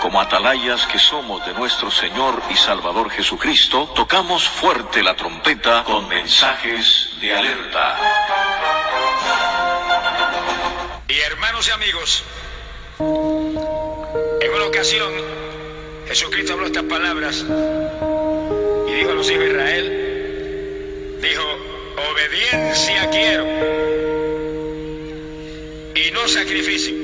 como 0.00 0.20
atalayas 0.20 0.86
que 0.86 0.98
somos 0.98 1.44
de 1.46 1.52
nuestro 1.54 1.90
Señor 1.90 2.42
y 2.50 2.56
Salvador 2.56 3.10
Jesucristo, 3.10 3.92
tocamos 3.94 4.48
fuerte 4.48 5.02
la 5.02 5.14
trompeta 5.14 5.84
con 5.84 6.08
mensajes 6.08 7.10
de 7.20 7.34
alerta. 7.34 7.96
Y 11.08 11.18
hermanos 11.20 11.68
y 11.68 11.70
amigos, 11.70 12.24
en 12.98 14.54
una 14.54 14.64
ocasión 14.64 15.12
Jesucristo 16.08 16.54
habló 16.54 16.66
estas 16.66 16.84
palabras 16.84 17.44
y 18.88 18.92
dijo 18.92 19.10
a 19.10 19.14
los 19.14 19.30
hijos 19.30 19.44
de 19.44 19.50
Israel, 19.50 21.18
dijo, 21.20 21.44
obediencia 22.10 23.08
quiero 23.10 23.44
y 25.94 26.10
no 26.12 26.26
sacrificio. 26.26 26.99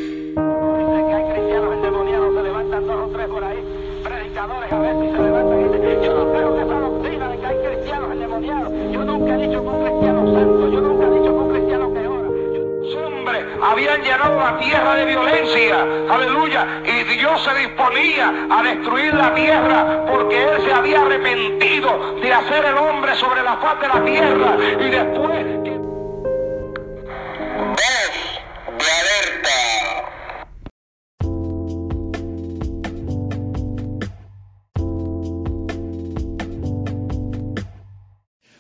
Habían 13.71 14.03
llenado 14.03 14.39
la 14.39 14.59
tierra 14.59 14.95
de 14.95 15.05
violencia, 15.07 15.83
aleluya, 16.09 16.83
y 16.85 17.17
Dios 17.17 17.43
se 17.43 17.55
disponía 17.55 18.47
a 18.51 18.63
destruir 18.63 19.15
la 19.15 19.35
tierra 19.35 20.05
porque 20.07 20.43
Él 20.43 20.63
se 20.65 20.73
había 20.73 21.03
arrepentido 21.03 22.17
de 22.21 22.33
hacer 22.33 22.65
el 22.65 22.77
hombre 22.77 23.15
sobre 23.17 23.43
la 23.43 23.57
faz 23.57 23.81
de 23.81 23.89
la 23.89 24.05
tierra 24.05 24.57
y 24.81 24.91
después... 24.91 25.45
de. 25.45 25.67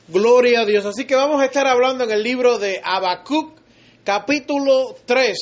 Gloria 0.08 0.60
a 0.60 0.64
Dios. 0.64 0.86
Así 0.86 1.04
que 1.06 1.14
vamos 1.14 1.42
a 1.42 1.44
estar 1.44 1.66
hablando 1.66 2.04
en 2.04 2.10
el 2.10 2.22
libro 2.22 2.58
de 2.58 2.80
Habacuc, 2.82 3.60
capítulo 4.06 4.94
3. 5.04 5.36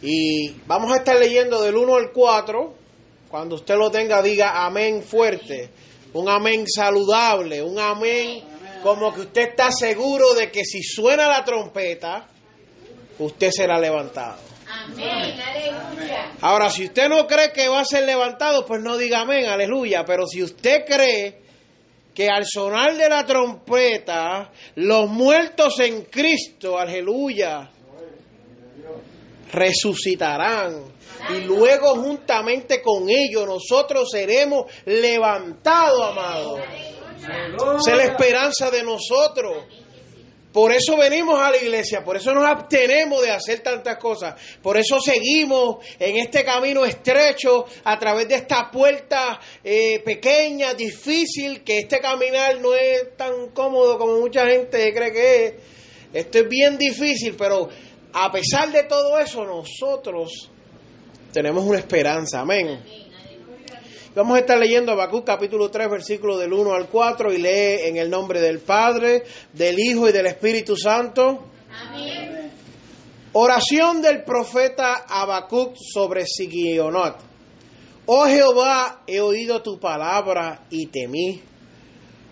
Y 0.00 0.48
vamos 0.66 0.90
a 0.90 0.96
estar 0.96 1.16
leyendo 1.16 1.60
del 1.60 1.76
1 1.76 1.94
al 1.94 2.10
4. 2.10 2.74
Cuando 3.28 3.56
usted 3.56 3.76
lo 3.76 3.90
tenga, 3.90 4.22
diga 4.22 4.64
amén 4.64 5.02
fuerte. 5.02 5.68
Un 6.14 6.30
amén 6.30 6.64
saludable. 6.66 7.62
Un 7.62 7.78
amén 7.78 8.42
como 8.82 9.12
que 9.12 9.20
usted 9.20 9.50
está 9.50 9.70
seguro 9.70 10.32
de 10.32 10.50
que 10.50 10.64
si 10.64 10.82
suena 10.82 11.28
la 11.28 11.44
trompeta, 11.44 12.28
usted 13.18 13.50
será 13.50 13.78
levantado. 13.78 14.38
Amén, 14.66 15.38
aleluya. 15.38 16.32
Ahora, 16.40 16.70
si 16.70 16.86
usted 16.86 17.10
no 17.10 17.26
cree 17.26 17.52
que 17.52 17.68
va 17.68 17.80
a 17.80 17.84
ser 17.84 18.04
levantado, 18.04 18.64
pues 18.64 18.80
no 18.80 18.96
diga 18.96 19.20
amén, 19.20 19.46
aleluya. 19.46 20.02
Pero 20.06 20.26
si 20.26 20.42
usted 20.42 20.86
cree 20.86 21.42
que 22.18 22.28
al 22.28 22.44
sonar 22.44 22.96
de 22.96 23.08
la 23.08 23.24
trompeta, 23.24 24.50
los 24.74 25.08
muertos 25.08 25.78
en 25.78 26.02
Cristo, 26.06 26.76
aleluya, 26.76 27.70
resucitarán. 29.52 30.82
Y 31.30 31.42
luego 31.42 31.94
juntamente 31.94 32.82
con 32.82 33.08
ellos 33.08 33.46
nosotros 33.46 34.08
seremos 34.10 34.64
levantados, 34.86 36.10
amados. 36.10 36.60
Esa 37.78 37.92
es 37.92 37.96
la 37.96 38.04
esperanza 38.04 38.68
de 38.68 38.82
nosotros. 38.82 39.66
Por 40.58 40.72
eso 40.72 40.96
venimos 40.96 41.38
a 41.38 41.52
la 41.52 41.56
iglesia, 41.56 42.02
por 42.02 42.16
eso 42.16 42.34
nos 42.34 42.44
abstenemos 42.44 43.22
de 43.22 43.30
hacer 43.30 43.60
tantas 43.60 43.96
cosas, 43.96 44.34
por 44.60 44.76
eso 44.76 44.98
seguimos 44.98 45.86
en 46.00 46.16
este 46.16 46.44
camino 46.44 46.84
estrecho 46.84 47.64
a 47.84 47.96
través 47.96 48.26
de 48.26 48.34
esta 48.34 48.68
puerta 48.68 49.38
eh, 49.62 50.00
pequeña, 50.04 50.74
difícil, 50.74 51.62
que 51.62 51.78
este 51.78 52.00
caminar 52.00 52.60
no 52.60 52.74
es 52.74 53.16
tan 53.16 53.50
cómodo 53.50 53.96
como 53.98 54.18
mucha 54.18 54.48
gente 54.48 54.92
cree 54.92 55.12
que 55.12 55.46
es. 55.46 55.54
Esto 56.12 56.38
es 56.38 56.48
bien 56.48 56.76
difícil, 56.76 57.36
pero 57.38 57.68
a 58.12 58.32
pesar 58.32 58.72
de 58.72 58.82
todo 58.82 59.16
eso, 59.20 59.44
nosotros 59.44 60.50
tenemos 61.32 61.64
una 61.64 61.78
esperanza, 61.78 62.40
amén. 62.40 63.07
Vamos 64.18 64.34
a 64.34 64.40
estar 64.40 64.58
leyendo 64.58 64.90
Habacuc 64.90 65.24
capítulo 65.24 65.70
3, 65.70 65.88
versículo 65.88 66.36
del 66.36 66.52
1 66.52 66.74
al 66.74 66.88
4 66.88 67.32
y 67.34 67.38
lee 67.38 67.86
en 67.86 67.98
el 67.98 68.10
nombre 68.10 68.40
del 68.40 68.58
Padre, 68.58 69.22
del 69.52 69.78
Hijo 69.78 70.08
y 70.08 70.12
del 70.12 70.26
Espíritu 70.26 70.76
Santo. 70.76 71.44
Amén. 71.70 72.50
Oración 73.34 74.02
del 74.02 74.24
profeta 74.24 75.04
Habacuc 75.08 75.76
sobre 75.76 76.26
Sigionot. 76.26 77.14
Oh 78.06 78.26
Jehová, 78.26 79.04
he 79.06 79.20
oído 79.20 79.62
tu 79.62 79.78
palabra 79.78 80.66
y 80.68 80.86
temí. 80.86 81.40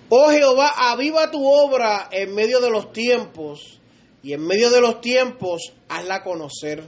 Oh 0.08 0.28
Jehová, 0.30 0.90
aviva 0.90 1.30
tu 1.30 1.46
obra 1.46 2.08
en 2.10 2.34
medio 2.34 2.58
de 2.58 2.70
los 2.70 2.92
tiempos, 2.92 3.78
y 4.24 4.32
en 4.32 4.44
medio 4.44 4.70
de 4.70 4.80
los 4.80 5.00
tiempos 5.00 5.72
hazla 5.88 6.24
conocer. 6.24 6.82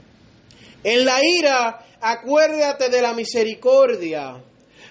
En 0.83 1.05
la 1.05 1.21
ira, 1.23 1.85
acuérdate 2.01 2.89
de 2.89 3.01
la 3.01 3.13
misericordia. 3.13 4.43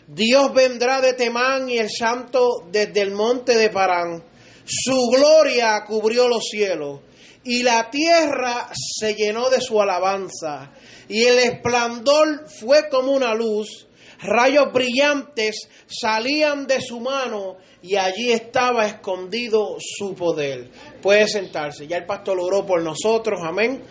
Dios 0.08 0.54
vendrá 0.54 1.02
de 1.02 1.12
Temán 1.12 1.68
y 1.68 1.76
el 1.76 1.90
santo 1.90 2.64
desde 2.70 3.02
el 3.02 3.10
monte 3.10 3.58
de 3.58 3.68
Parán. 3.68 4.24
Su 4.64 5.10
gloria 5.14 5.84
cubrió 5.86 6.28
los 6.28 6.44
cielos 6.50 7.00
y 7.44 7.62
la 7.62 7.90
tierra 7.90 8.70
se 8.72 9.14
llenó 9.14 9.50
de 9.50 9.60
su 9.60 9.78
alabanza 9.78 10.72
y 11.08 11.24
el 11.24 11.38
esplendor 11.38 12.48
fue 12.48 12.88
como 12.88 13.12
una 13.12 13.34
luz. 13.34 13.86
Rayos 14.20 14.72
brillantes 14.72 15.68
salían 15.86 16.66
de 16.66 16.80
su 16.80 17.00
mano 17.00 17.58
y 17.82 17.96
allí 17.96 18.32
estaba 18.32 18.86
escondido 18.86 19.76
su 19.78 20.14
poder. 20.14 20.70
Puede 21.02 21.28
sentarse. 21.28 21.86
Ya 21.86 21.98
el 21.98 22.06
pastor 22.06 22.40
oró 22.40 22.64
por 22.64 22.82
nosotros. 22.82 23.40
Amén. 23.44 23.82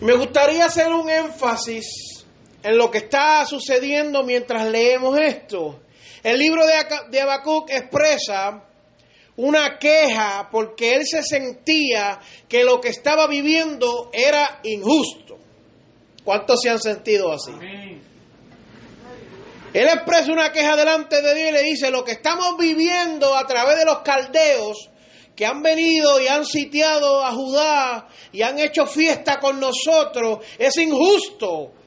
Me 0.00 0.14
gustaría 0.14 0.66
hacer 0.66 0.92
un 0.92 1.08
énfasis 1.08 2.13
en 2.64 2.78
lo 2.78 2.90
que 2.90 2.98
está 2.98 3.44
sucediendo 3.44 4.24
mientras 4.24 4.66
leemos 4.66 5.18
esto. 5.18 5.82
El 6.22 6.38
libro 6.38 6.64
de, 6.66 7.20
Habacuc 7.20 7.70
expresa 7.70 8.64
una 9.36 9.78
queja 9.78 10.48
porque 10.50 10.94
él 10.94 11.02
se 11.06 11.22
sentía 11.22 12.18
que 12.48 12.64
lo 12.64 12.80
que 12.80 12.88
estaba 12.88 13.26
viviendo 13.26 14.10
era 14.14 14.60
injusto. 14.62 15.36
¿Cuántos 16.24 16.62
se 16.62 16.70
han 16.70 16.80
sentido 16.80 17.30
así? 17.30 17.52
Él 19.74 19.88
expresa 19.88 20.32
una 20.32 20.50
queja 20.50 20.74
delante 20.74 21.20
de 21.20 21.34
Dios 21.34 21.48
y 21.50 21.52
le 21.52 21.62
dice, 21.64 21.90
lo 21.90 22.02
que 22.02 22.12
estamos 22.12 22.56
viviendo 22.58 23.36
a 23.36 23.46
través 23.46 23.76
de 23.76 23.84
los 23.84 23.98
caldeos 23.98 24.88
que 25.36 25.44
han 25.44 25.62
venido 25.62 26.18
y 26.18 26.28
han 26.28 26.46
sitiado 26.46 27.22
a 27.22 27.32
Judá 27.32 28.08
y 28.32 28.40
han 28.40 28.58
hecho 28.58 28.86
fiesta 28.86 29.38
con 29.38 29.60
nosotros 29.60 30.38
es 30.58 30.74
injusto. 30.78 31.83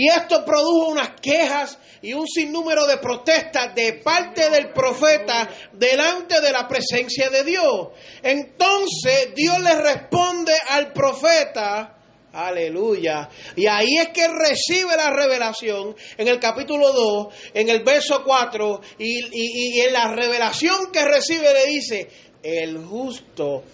Y 0.00 0.06
esto 0.08 0.44
produjo 0.44 0.90
unas 0.90 1.10
quejas 1.20 1.76
y 2.02 2.12
un 2.12 2.24
sinnúmero 2.28 2.86
de 2.86 2.98
protestas 2.98 3.74
de 3.74 3.94
parte 3.94 4.48
del 4.48 4.72
profeta 4.72 5.48
delante 5.72 6.40
de 6.40 6.52
la 6.52 6.68
presencia 6.68 7.28
de 7.30 7.42
Dios. 7.42 7.88
Entonces 8.22 9.34
Dios 9.34 9.58
le 9.58 9.74
responde 9.74 10.52
al 10.68 10.92
profeta, 10.92 11.96
aleluya. 12.32 13.28
Y 13.56 13.66
ahí 13.66 13.96
es 13.98 14.08
que 14.10 14.28
recibe 14.28 14.96
la 14.96 15.10
revelación 15.10 15.96
en 16.16 16.28
el 16.28 16.38
capítulo 16.38 16.92
2, 16.92 17.34
en 17.54 17.68
el 17.68 17.82
verso 17.82 18.22
4, 18.24 18.80
y, 18.98 19.18
y- 19.32 19.78
y 19.78 19.80
en 19.80 19.92
la 19.92 20.14
revelación 20.14 20.92
que 20.92 21.04
recibe 21.04 21.52
le 21.52 21.66
dice, 21.66 22.08
el 22.42 22.78
justo 22.84 23.64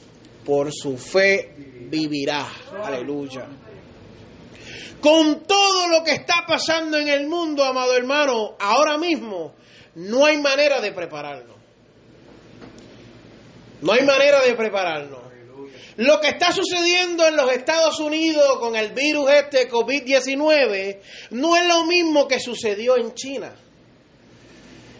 por 0.46 0.72
su 0.72 0.96
fe 0.96 1.52
vivirá. 1.90 2.46
Aleluya 2.82 3.46
con 5.04 5.44
todo 5.44 5.86
lo 5.88 6.02
que 6.02 6.12
está 6.12 6.46
pasando 6.48 6.96
en 6.96 7.08
el 7.08 7.26
mundo, 7.26 7.62
amado 7.62 7.94
hermano, 7.94 8.56
ahora 8.58 8.96
mismo 8.96 9.52
no 9.96 10.24
hay 10.24 10.38
manera 10.38 10.80
de 10.80 10.92
prepararnos. 10.92 11.56
No 13.82 13.92
hay 13.92 14.02
manera 14.02 14.40
de 14.40 14.54
prepararnos. 14.54 15.20
Lo 15.96 16.18
que 16.20 16.28
está 16.28 16.52
sucediendo 16.52 17.28
en 17.28 17.36
los 17.36 17.52
Estados 17.52 18.00
Unidos 18.00 18.58
con 18.58 18.76
el 18.76 18.92
virus 18.92 19.30
este 19.30 19.70
COVID-19 19.70 21.00
no 21.32 21.54
es 21.54 21.66
lo 21.66 21.84
mismo 21.84 22.26
que 22.26 22.40
sucedió 22.40 22.96
en 22.96 23.12
China. 23.12 23.54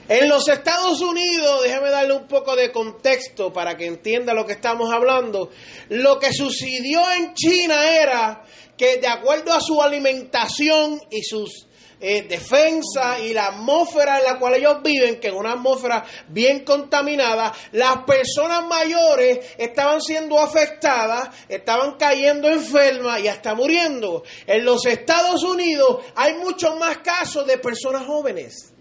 En 0.07 0.29
los 0.29 0.47
Estados 0.49 1.01
Unidos, 1.01 1.63
déjame 1.63 1.89
darle 1.89 2.13
un 2.13 2.27
poco 2.27 2.55
de 2.57 2.71
contexto 2.71 3.55
para 3.55 3.75
que 3.75 3.87
entienda 3.87 4.35
lo 4.35 4.45
que 4.45 4.53
estamos 4.53 4.93
hablando. 4.93 5.51
Lo 5.89 6.19
que 6.19 6.31
sucedió 6.31 7.11
en 7.13 7.33
China 7.33 7.91
era 7.91 8.45
que 8.77 8.99
de 8.99 9.09
acuerdo 9.09 9.53
a 9.53 9.61
su 9.61 9.81
alimentación 9.81 11.01
y 11.11 11.23
sus 11.23 11.67
eh, 12.07 12.27
defensa 12.29 13.19
y 13.19 13.33
la 13.33 13.47
atmósfera 13.47 14.19
en 14.19 14.25
la 14.25 14.39
cual 14.39 14.55
ellos 14.55 14.83
viven, 14.83 15.19
que 15.21 15.29
es 15.29 15.33
una 15.33 15.53
atmósfera 15.53 16.05
bien 16.29 16.63
contaminada, 16.65 17.55
las 17.73 18.05
personas 18.05 18.67
mayores 18.67 19.55
estaban 19.57 20.03
siendo 20.03 20.39
afectadas, 20.39 21.31
estaban 21.49 21.97
cayendo 21.97 22.49
enfermas 22.49 23.21
y 23.21 23.29
hasta 23.29 23.55
muriendo. 23.55 24.23
En 24.47 24.67
los 24.67 24.85
Estados 24.85 25.43
Unidos 25.45 26.05
hay 26.17 26.35
muchos 26.35 26.79
más 26.79 26.99
casos 26.99 27.47
de 27.47 27.57
personas 27.57 28.05
jóvenes. 28.07 28.74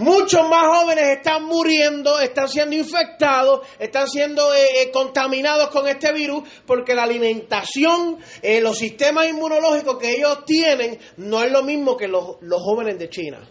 Muchos 0.00 0.48
más 0.48 0.66
jóvenes 0.66 1.18
están 1.18 1.44
muriendo, 1.44 2.18
están 2.20 2.48
siendo 2.48 2.74
infectados, 2.74 3.66
están 3.78 4.08
siendo 4.08 4.54
eh, 4.54 4.82
eh, 4.82 4.90
contaminados 4.90 5.68
con 5.68 5.86
este 5.86 6.10
virus 6.10 6.42
porque 6.64 6.94
la 6.94 7.02
alimentación, 7.02 8.16
eh, 8.40 8.62
los 8.62 8.78
sistemas 8.78 9.28
inmunológicos 9.28 9.98
que 9.98 10.12
ellos 10.12 10.46
tienen 10.46 10.98
no 11.18 11.42
es 11.42 11.52
lo 11.52 11.62
mismo 11.62 11.98
que 11.98 12.08
los, 12.08 12.36
los 12.40 12.62
jóvenes 12.62 12.98
de 12.98 13.10
China. 13.10 13.46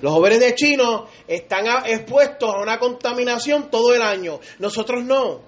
Los 0.00 0.14
jóvenes 0.14 0.40
de 0.40 0.54
China 0.54 1.04
están 1.28 1.66
expuestos 1.84 2.54
a 2.54 2.62
una 2.62 2.78
contaminación 2.78 3.70
todo 3.70 3.94
el 3.94 4.00
año. 4.00 4.40
Nosotros 4.58 5.04
no. 5.04 5.42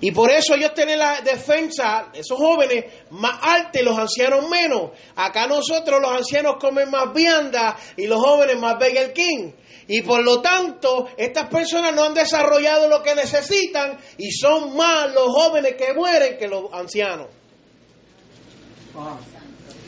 Y 0.00 0.10
por 0.10 0.30
eso 0.30 0.54
ellos 0.54 0.74
tienen 0.74 0.98
la 0.98 1.22
defensa, 1.22 2.10
esos 2.12 2.36
jóvenes, 2.36 2.84
más 3.10 3.38
alta 3.42 3.80
y 3.80 3.82
los 3.82 3.98
ancianos 3.98 4.46
menos. 4.48 4.90
Acá 5.14 5.46
nosotros 5.46 6.00
los 6.00 6.10
ancianos 6.10 6.56
comen 6.60 6.90
más 6.90 7.12
vianda 7.14 7.76
y 7.96 8.06
los 8.06 8.20
jóvenes 8.20 8.58
más 8.58 8.74
Burger 8.74 9.12
King. 9.14 9.52
Y 9.88 10.02
por 10.02 10.22
lo 10.22 10.42
tanto, 10.42 11.08
estas 11.16 11.48
personas 11.48 11.94
no 11.94 12.04
han 12.04 12.12
desarrollado 12.12 12.88
lo 12.88 13.02
que 13.02 13.14
necesitan 13.14 13.98
y 14.18 14.32
son 14.32 14.76
más 14.76 15.14
los 15.14 15.28
jóvenes 15.28 15.76
que 15.76 15.94
mueren 15.94 16.36
que 16.36 16.48
los 16.48 16.72
ancianos. 16.72 17.28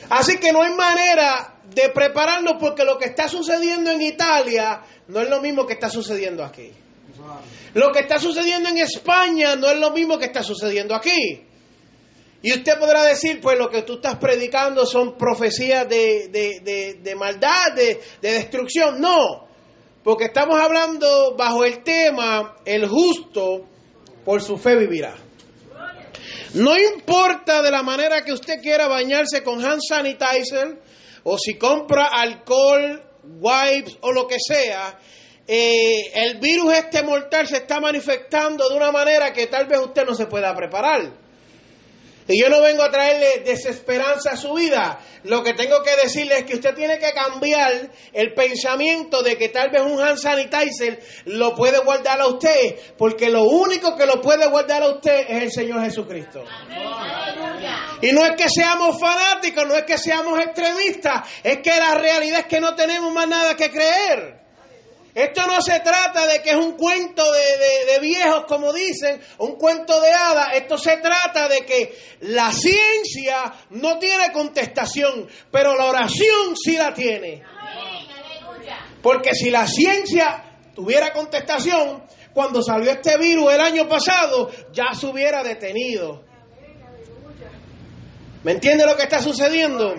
Así 0.09 0.39
que 0.39 0.53
no 0.53 0.63
hay 0.63 0.73
manera 0.73 1.57
de 1.69 1.91
prepararnos 1.91 2.55
porque 2.59 2.85
lo 2.85 2.97
que 2.97 3.07
está 3.07 3.29
sucediendo 3.29 3.91
en 3.91 4.01
Italia 4.01 4.81
no 5.09 5.21
es 5.21 5.29
lo 5.29 5.43
mismo 5.43 5.67
que 5.67 5.75
está 5.75 5.91
sucediendo 5.91 6.45
aquí. 6.45 6.73
Lo 7.75 7.91
que 7.93 8.01
está 8.01 8.19
sucediendo 8.19 8.69
en 8.69 8.79
España 8.79 9.57
no 9.57 9.69
es 9.69 9.79
lo 9.79 9.91
mismo 9.91 10.19
que 10.19 10.27
está 10.27 10.43
sucediendo 10.43 10.95
aquí. 10.95 11.43
Y 12.41 12.53
usted 12.53 12.79
podrá 12.79 13.03
decir, 13.03 13.41
pues 13.41 13.59
lo 13.59 13.69
que 13.69 13.83
tú 13.83 13.95
estás 13.95 14.17
predicando 14.17 14.87
son 14.87 15.17
profecías 15.19 15.89
de, 15.89 16.29
de- 16.29 17.01
de- 17.03 17.15
maldad, 17.17 17.73
de, 17.75 18.01
de 18.23 18.33
destrucción. 18.33 19.01
No, 19.01 19.49
porque 20.05 20.27
estamos 20.27 20.59
hablando 20.61 21.35
bajo 21.37 21.65
el 21.65 21.83
tema, 21.83 22.57
el 22.65 22.87
justo 22.89 23.67
por 24.25 24.41
su 24.41 24.57
fe 24.57 24.77
vivirá. 24.77 25.15
No 26.55 26.79
importa 26.79 27.61
de 27.61 27.71
la 27.71 27.83
manera 27.83 28.25
que 28.25 28.33
usted 28.33 28.61
quiera 28.63 28.87
bañarse 28.89 29.43
con 29.43 29.63
hand 29.65 29.81
sanitizer 29.87 30.81
o 31.25 31.37
si 31.37 31.59
compra 31.59 32.07
alcohol, 32.07 33.03
wipes 33.25 33.99
o 34.01 34.13
lo 34.13 34.27
que 34.27 34.37
sea, 34.39 34.99
eh, 35.51 36.11
el 36.13 36.39
virus 36.39 36.75
este 36.75 37.03
mortal 37.03 37.47
se 37.47 37.57
está 37.57 37.81
manifestando 37.81 38.69
de 38.69 38.77
una 38.77 38.93
manera 38.93 39.33
que 39.33 39.47
tal 39.47 39.67
vez 39.67 39.81
usted 39.81 40.05
no 40.05 40.15
se 40.15 40.27
pueda 40.27 40.55
preparar. 40.55 41.11
Y 42.31 42.39
yo 42.39 42.51
no 42.51 42.61
vengo 42.61 42.83
a 42.83 42.91
traerle 42.91 43.43
desesperanza 43.43 44.33
a 44.33 44.37
su 44.37 44.53
vida. 44.53 45.01
Lo 45.25 45.43
que 45.43 45.55
tengo 45.55 45.83
que 45.83 45.97
decirle 45.97 46.41
es 46.41 46.45
que 46.45 46.57
usted 46.57 46.75
tiene 46.75 46.99
que 46.99 47.11
cambiar 47.13 47.91
el 48.13 48.35
pensamiento 48.35 49.23
de 49.23 49.39
que 49.39 49.49
tal 49.49 49.71
vez 49.71 49.81
un 49.81 49.99
hand 49.99 50.19
sanitizer 50.19 51.01
lo 51.25 51.55
puede 51.55 51.79
guardar 51.79 52.21
a 52.21 52.27
usted, 52.27 52.77
porque 52.99 53.31
lo 53.31 53.45
único 53.45 53.97
que 53.97 54.05
lo 54.05 54.21
puede 54.21 54.47
guardar 54.49 54.83
a 54.83 54.91
usted 54.91 55.25
es 55.31 55.43
el 55.45 55.51
Señor 55.51 55.83
Jesucristo. 55.83 56.45
Y 58.03 58.13
no 58.13 58.23
es 58.27 58.33
que 58.37 58.51
seamos 58.51 59.01
fanáticos, 59.01 59.67
no 59.67 59.75
es 59.75 59.85
que 59.85 59.97
seamos 59.97 60.39
extremistas, 60.39 61.27
es 61.43 61.61
que 61.61 61.71
la 61.71 61.95
realidad 61.95 62.41
es 62.41 62.47
que 62.47 62.61
no 62.61 62.75
tenemos 62.75 63.11
más 63.15 63.27
nada 63.27 63.57
que 63.57 63.71
creer. 63.71 64.48
Esto 65.19 65.49
no 65.49 65.61
se 65.61 65.81
trata 65.81 66.29
de 66.29 66.41
que 66.43 66.51
es 66.51 66.57
un 66.57 66.77
cuento 66.77 67.25
de, 67.33 67.93
de- 67.93 67.99
viejos, 67.99 68.45
como 68.47 68.73
dicen, 68.73 69.21
un 69.39 69.57
cuento 69.57 70.01
de 70.01 70.13
hadas. 70.13 70.51
Esto 70.55 70.79
se 70.79 70.97
trata 70.99 71.49
de 71.49 71.67
que 71.67 71.99
la 72.21 72.53
ciencia 72.53 73.53
no 73.71 73.99
tiene 73.99 74.31
contestación, 74.33 75.27
pero 75.51 75.75
la 75.77 75.87
oración 75.87 76.57
sí 76.57 76.77
la 76.77 76.95
tiene. 76.95 77.43
Porque 79.03 79.35
si 79.35 79.51
la 79.51 79.67
ciencia 79.67 80.45
tuviera 80.75 81.13
contestación, 81.13 82.05
cuando 82.33 82.63
salió 82.63 82.93
este 82.93 83.19
virus 83.19 83.53
el 83.53 83.61
año 83.61 83.89
pasado, 83.89 84.49
ya 84.73 84.95
se 84.95 85.07
hubiera 85.07 85.43
detenido. 85.43 86.23
¿Me 88.45 88.53
entiende 88.53 88.87
lo 88.87 88.97
que 88.97 89.03
está 89.03 89.21
sucediendo? 89.21 89.97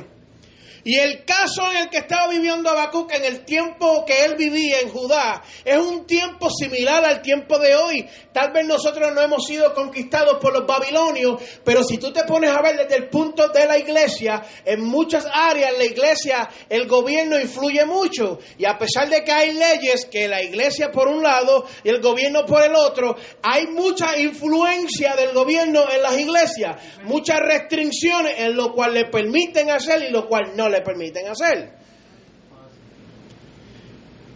Y 0.89 0.97
el 0.97 1.23
caso 1.23 1.69
en 1.69 1.83
el 1.83 1.89
que 1.91 1.99
estaba 1.99 2.27
viviendo 2.29 2.67
Habacuc 2.67 3.13
en 3.13 3.23
el 3.23 3.45
tiempo 3.45 4.03
que 4.07 4.25
él 4.25 4.33
vivía 4.35 4.79
en 4.79 4.89
Judá 4.89 5.43
es 5.63 5.77
un 5.77 6.07
tiempo 6.07 6.49
similar 6.49 7.05
al 7.05 7.21
tiempo 7.21 7.59
de 7.59 7.75
hoy. 7.75 8.09
Tal 8.33 8.51
vez 8.51 8.65
nosotros 8.65 9.13
no 9.13 9.21
hemos 9.21 9.45
sido 9.45 9.71
conquistados 9.75 10.39
por 10.41 10.51
los 10.51 10.65
babilonios, 10.65 11.43
pero 11.63 11.83
si 11.83 11.99
tú 11.99 12.11
te 12.11 12.23
pones 12.23 12.49
a 12.49 12.63
ver 12.63 12.75
desde 12.75 12.95
el 12.95 13.07
punto 13.07 13.49
de 13.49 13.67
la 13.67 13.77
iglesia, 13.77 14.43
en 14.65 14.83
muchas 14.83 15.27
áreas 15.31 15.77
la 15.77 15.85
iglesia, 15.85 16.49
el 16.67 16.87
gobierno 16.87 17.39
influye 17.39 17.85
mucho. 17.85 18.39
Y 18.57 18.65
a 18.65 18.75
pesar 18.79 19.09
de 19.09 19.23
que 19.23 19.31
hay 19.31 19.53
leyes 19.53 20.05
que 20.05 20.27
la 20.27 20.41
iglesia 20.41 20.89
por 20.91 21.07
un 21.07 21.21
lado 21.21 21.67
y 21.83 21.89
el 21.89 22.01
gobierno 22.01 22.47
por 22.47 22.63
el 22.63 22.73
otro, 22.73 23.15
hay 23.43 23.67
mucha 23.67 24.17
influencia 24.17 25.15
del 25.15 25.33
gobierno 25.33 25.83
en 25.87 26.01
las 26.01 26.17
iglesias, 26.17 26.81
muchas 27.03 27.41
restricciones 27.41 28.39
en 28.39 28.55
lo 28.55 28.73
cual 28.73 28.95
le 28.95 29.05
permiten 29.05 29.69
hacer 29.69 30.01
y 30.01 30.09
lo 30.09 30.27
cual 30.27 30.53
no 30.55 30.67
le 30.67 30.78
permiten 30.81 31.27
hacer. 31.27 31.77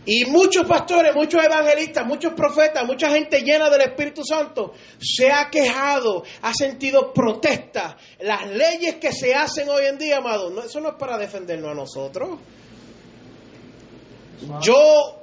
Y 0.06 0.26
muchos 0.26 0.66
pastores, 0.68 1.16
muchos 1.16 1.42
evangelistas, 1.42 2.06
muchos 2.06 2.34
profetas, 2.34 2.86
mucha 2.86 3.10
gente 3.10 3.42
llena 3.42 3.70
del 3.70 3.82
Espíritu 3.82 4.24
Santo 4.26 4.74
se 5.00 5.32
ha 5.32 5.50
quejado, 5.50 6.24
ha 6.42 6.54
sentido 6.54 7.14
protesta. 7.14 7.96
Las 8.20 8.50
leyes 8.50 8.96
que 8.96 9.14
se 9.14 9.34
hacen 9.34 9.70
hoy 9.70 9.86
en 9.86 9.98
día, 9.98 10.18
amado, 10.18 10.50
no, 10.50 10.64
eso 10.64 10.82
no 10.82 10.90
es 10.90 10.96
para 10.96 11.18
defendernos 11.18 11.72
a 11.72 11.74
nosotros. 11.74 12.40
Yo 14.62 15.23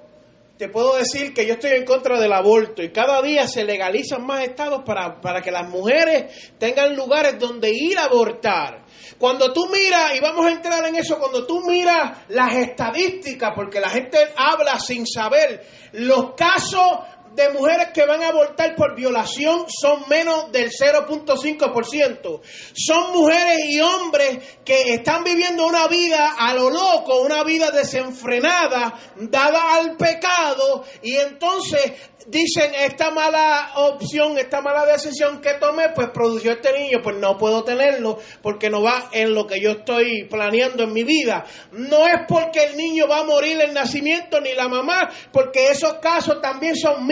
te 0.61 0.69
puedo 0.69 0.95
decir 0.95 1.33
que 1.33 1.47
yo 1.47 1.55
estoy 1.55 1.71
en 1.71 1.87
contra 1.87 2.21
del 2.21 2.35
aborto 2.35 2.83
y 2.83 2.93
cada 2.93 3.23
día 3.23 3.49
se 3.49 3.65
legalizan 3.65 4.27
más 4.27 4.43
estados 4.43 4.83
para, 4.85 5.19
para 5.19 5.41
que 5.41 5.51
las 5.51 5.67
mujeres 5.71 6.53
tengan 6.59 6.95
lugares 6.95 7.39
donde 7.39 7.71
ir 7.73 7.99
a 7.99 8.05
abortar. 8.05 8.85
Cuando 9.17 9.55
tú 9.55 9.69
miras, 9.69 10.15
y 10.15 10.21
vamos 10.21 10.45
a 10.45 10.51
entrar 10.51 10.87
en 10.87 10.97
eso, 10.97 11.19
cuando 11.19 11.47
tú 11.47 11.63
miras 11.63 12.27
las 12.29 12.57
estadísticas, 12.57 13.53
porque 13.55 13.81
la 13.81 13.89
gente 13.89 14.19
habla 14.37 14.79
sin 14.79 15.07
saber, 15.07 15.65
los 15.93 16.35
casos 16.35 16.99
de 17.35 17.51
mujeres 17.51 17.89
que 17.95 18.05
van 18.05 18.23
a 18.23 18.29
abortar 18.29 18.75
por 18.75 18.95
violación 18.95 19.67
son 19.69 20.05
menos 20.09 20.51
del 20.53 20.71
0.5%. 20.71 22.41
Son 22.75 23.13
mujeres 23.13 23.59
y 23.69 23.81
hombres 23.81 24.59
que 24.65 24.95
están 24.95 25.25
viviendo 25.25 25.67
una 25.67 25.87
vida 25.89 26.35
a 26.39 26.55
lo 26.55 26.71
loco, 26.71 27.21
una 27.21 27.45
vida 27.45 27.71
desenfrenada, 27.71 28.99
dada 29.17 29.75
al 29.75 29.97
pecado, 29.97 30.85
y 31.03 31.17
entonces 31.17 31.93
dicen, 32.27 32.73
esta 32.75 33.11
mala 33.11 33.73
opción, 33.77 34.39
esta 34.39 34.61
mala 34.61 34.87
decisión 34.87 35.41
que 35.41 35.55
tomé, 35.55 35.91
pues 35.95 36.09
produjo 36.11 36.51
este 36.51 36.79
niño, 36.79 36.99
pues 37.03 37.17
no 37.17 37.37
puedo 37.37 37.65
tenerlo 37.65 38.19
porque 38.43 38.71
no 38.71 38.83
va 38.83 39.09
en 39.13 39.35
lo 39.35 39.47
que 39.47 39.61
yo 39.61 39.71
estoy 39.73 40.25
planeando 40.25 40.85
en 40.85 40.93
mi 40.93 41.05
vida. 41.05 41.45
No 41.73 42.07
es 42.07 42.21
porque 42.29 42.65
el 42.65 42.77
niño 42.77 43.09
va 43.09 43.21
a 43.21 43.25
morir 43.25 43.61
en 43.61 43.75
nacimiento 43.75 44.41
ni 44.41 44.55
la 44.55 44.69
mamá, 44.69 45.11
porque 45.33 45.69
esos 45.69 45.95
casos 45.95 46.41
también 46.41 46.77
son 46.77 47.07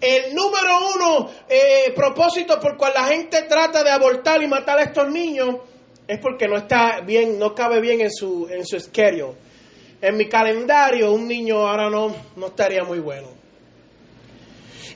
El 0.00 0.34
número 0.34 0.78
uno 0.94 1.30
eh, 1.48 1.92
propósito 1.94 2.58
por 2.60 2.76
cual 2.76 2.92
la 2.94 3.04
gente 3.04 3.42
trata 3.42 3.82
de 3.82 3.90
abortar 3.90 4.42
y 4.42 4.46
matar 4.46 4.78
a 4.78 4.84
estos 4.84 5.08
niños 5.10 5.56
es 6.06 6.18
porque 6.20 6.46
no 6.48 6.56
está 6.56 7.00
bien, 7.00 7.38
no 7.38 7.54
cabe 7.54 7.80
bien 7.80 8.00
en 8.00 8.10
su, 8.10 8.48
en 8.50 8.66
su 8.66 8.78
schedule. 8.78 9.34
En 10.00 10.16
mi 10.16 10.28
calendario 10.28 11.12
un 11.12 11.28
niño 11.28 11.66
ahora 11.66 11.88
no, 11.88 12.14
no 12.36 12.46
estaría 12.46 12.82
muy 12.84 12.98
bueno. 12.98 13.42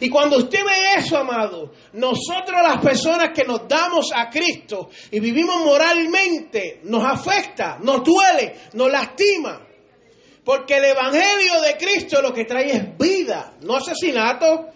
Y 0.01 0.11
cuando 0.11 0.39
usted 0.39 0.63
ve 0.65 1.01
eso, 1.01 1.17
amado, 1.17 1.73
nosotros 1.95 2.61
las 2.63 2.83
personas 2.83 3.31
que 3.35 3.45
nos 3.45 3.67
damos 3.67 4.11
a 4.15 4.29
Cristo 4.29 4.91
y 5.11 5.21
vivimos 5.21 5.65
moralmente, 5.65 6.81
nos 6.85 7.05
afecta, 7.05 7.79
nos 7.81 8.05
duele, 8.05 8.55
nos 8.75 8.91
lastima. 8.91 9.66
Porque 10.47 10.77
el 10.77 10.85
Evangelio 10.85 11.61
de 11.61 11.77
Cristo 11.77 12.23
lo 12.23 12.33
que 12.33 12.45
trae 12.45 12.71
es 12.71 12.97
vida, 12.97 13.55
no 13.63 13.79
asesinato. 13.79 14.69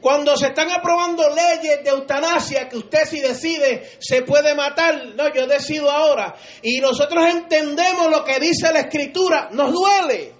Cuando 0.00 0.36
se 0.36 0.46
están 0.46 0.70
aprobando 0.70 1.28
leyes 1.28 1.82
de 1.82 1.90
eutanasia 1.90 2.68
que 2.68 2.76
usted 2.76 3.04
si 3.04 3.18
decide 3.18 3.90
se 3.98 4.22
puede 4.22 4.54
matar, 4.54 5.06
no, 5.16 5.34
yo 5.34 5.48
decido 5.48 5.90
ahora. 5.90 6.36
Y 6.62 6.78
nosotros 6.78 7.26
entendemos 7.26 8.08
lo 8.08 8.22
que 8.22 8.38
dice 8.38 8.72
la 8.72 8.78
Escritura, 8.78 9.48
nos 9.50 9.72
duele. 9.72 10.35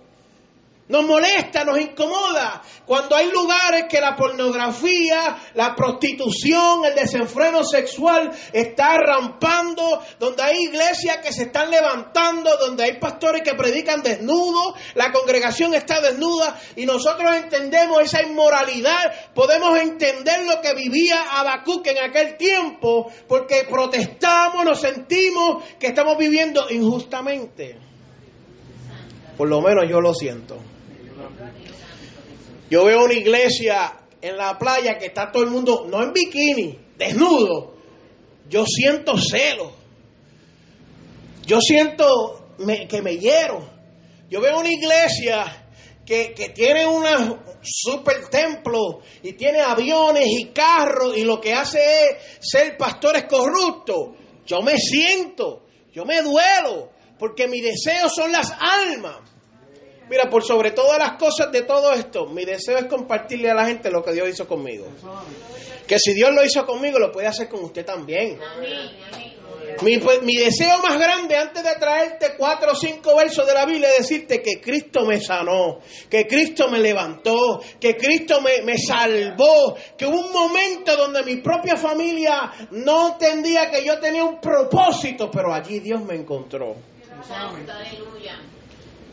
Nos 0.89 1.05
molesta, 1.05 1.65
nos 1.65 1.81
incomoda 1.81 2.63
cuando 2.87 3.17
hay 3.17 3.29
lugares 3.33 3.87
que 3.89 4.01
la 4.01 4.15
pornografía, 4.15 5.37
la 5.55 5.75
prostitución, 5.75 6.85
el 6.85 6.95
desenfreno 6.95 7.65
sexual 7.65 8.31
está 8.53 8.97
rampando, 8.99 10.01
donde 10.21 10.45
hay 10.45 10.57
iglesias 10.63 11.17
que 11.17 11.33
se 11.33 11.45
están 11.45 11.73
levantando, 11.73 12.57
donde 12.59 12.85
hay 12.85 13.01
pastores 13.01 13.43
que 13.43 13.57
predican 13.57 14.01
desnudos, 14.01 14.75
la 14.95 15.11
congregación 15.11 15.75
está 15.75 16.01
desnuda 16.01 16.57
y 16.77 16.87
nosotros 16.87 17.35
entendemos 17.35 18.03
esa 18.03 18.23
inmoralidad, 18.23 19.33
podemos 19.35 19.77
entender 19.81 20.47
lo 20.47 20.61
que 20.61 20.73
vivía 20.75 21.21
Habacuc 21.33 21.85
en 21.89 21.99
aquel 21.99 22.37
tiempo, 22.37 23.11
porque 23.27 23.67
protestamos, 23.69 24.65
nos 24.65 24.81
sentimos 24.81 25.65
que 25.81 25.89
estamos 25.89 26.17
viviendo 26.17 26.71
injustamente. 26.71 27.77
Por 29.37 29.49
lo 29.49 29.61
menos 29.61 29.85
yo 29.91 30.01
lo 30.01 30.15
siento. 30.15 30.57
Yo 32.71 32.85
veo 32.85 33.05
una 33.05 33.15
iglesia 33.15 33.97
en 34.21 34.37
la 34.37 34.59
playa 34.59 34.99
que 34.99 35.07
está 35.07 35.31
todo 35.31 35.43
el 35.43 35.51
mundo, 35.51 35.87
no 35.89 36.03
en 36.03 36.13
bikini, 36.13 36.79
desnudo. 36.97 37.75
Yo 38.49 38.65
siento 38.67 39.17
celo. 39.19 39.73
Yo 41.45 41.61
siento 41.61 42.49
que 42.89 43.03
me 43.03 43.19
hiero. 43.19 43.69
Yo 44.29 44.41
veo 44.41 44.59
una 44.59 44.71
iglesia 44.71 45.69
que, 46.05 46.33
que 46.35 46.49
tiene 46.49 46.87
un 46.87 47.05
super 47.63 48.29
templo 48.29 49.01
y 49.23 49.33
tiene 49.35 49.61
aviones 49.61 50.27
y 50.27 50.47
carros 50.47 51.17
y 51.17 51.25
lo 51.25 51.41
que 51.41 51.53
hace 51.53 51.79
es 51.79 52.39
ser 52.41 52.77
pastores 52.77 53.25
corruptos. 53.25 54.17
Yo 54.45 54.63
me 54.63 54.77
siento, 54.79 55.67
yo 55.93 56.05
me 56.05 56.23
duelo, 56.23 56.91
porque 57.19 57.49
mi 57.49 57.61
deseo 57.61 58.09
son 58.09 58.31
las 58.33 58.53
almas. 58.59 59.26
Mira, 60.09 60.31
por 60.31 60.45
sobre 60.45 60.71
todas 60.71 60.99
las 60.99 61.19
cosas 61.19 61.51
de 61.51 61.63
todo 61.63 61.93
esto, 61.93 62.27
mi 62.27 62.45
deseo 62.45 62.79
es 62.79 62.87
compartirle 62.87 63.51
a 63.51 63.55
la 63.55 63.67
gente 63.67 63.91
lo 63.91 64.03
que 64.03 64.13
Dios 64.13 64.29
hizo 64.29 64.47
conmigo. 64.47 64.87
Que 65.87 65.99
si 65.99 66.15
Dios 66.15 66.33
lo 66.33 66.45
hizo 66.45 66.65
conmigo, 66.65 66.99
lo 66.99 67.11
puede 67.11 67.27
hacer 67.27 67.49
con 67.49 67.65
usted 67.65 67.85
también. 67.85 68.39
Mi, 69.83 69.99
pues, 69.99 70.23
mi 70.23 70.37
deseo 70.37 70.79
más 70.79 70.99
grande 70.99 71.37
antes 71.37 71.63
de 71.63 71.75
traerte 71.75 72.35
cuatro 72.39 72.73
o 72.73 72.75
cinco 72.75 73.15
versos 73.17 73.47
de 73.47 73.53
la 73.53 73.67
Biblia 73.67 73.91
es 73.91 74.09
decirte 74.09 74.41
que 74.41 74.61
Cristo 74.61 75.05
me 75.05 75.21
sanó, 75.21 75.81
que 76.09 76.27
Cristo 76.27 76.69
me 76.71 76.79
levantó, 76.79 77.61
que 77.79 77.95
Cristo 77.97 78.41
me, 78.41 78.63
me 78.63 78.79
salvó, 78.79 79.77
que 79.99 80.07
hubo 80.07 80.19
un 80.19 80.33
momento 80.33 80.97
donde 80.97 81.23
mi 81.25 81.37
propia 81.43 81.77
familia 81.77 82.51
no 82.71 83.09
entendía 83.13 83.71
que 83.71 83.85
yo 83.85 83.99
tenía 83.99 84.25
un 84.25 84.41
propósito, 84.41 85.31
pero 85.31 85.53
allí 85.53 85.81
Dios 85.81 86.03
me 86.03 86.15
encontró. 86.15 86.75
Aleluya. 87.29 88.41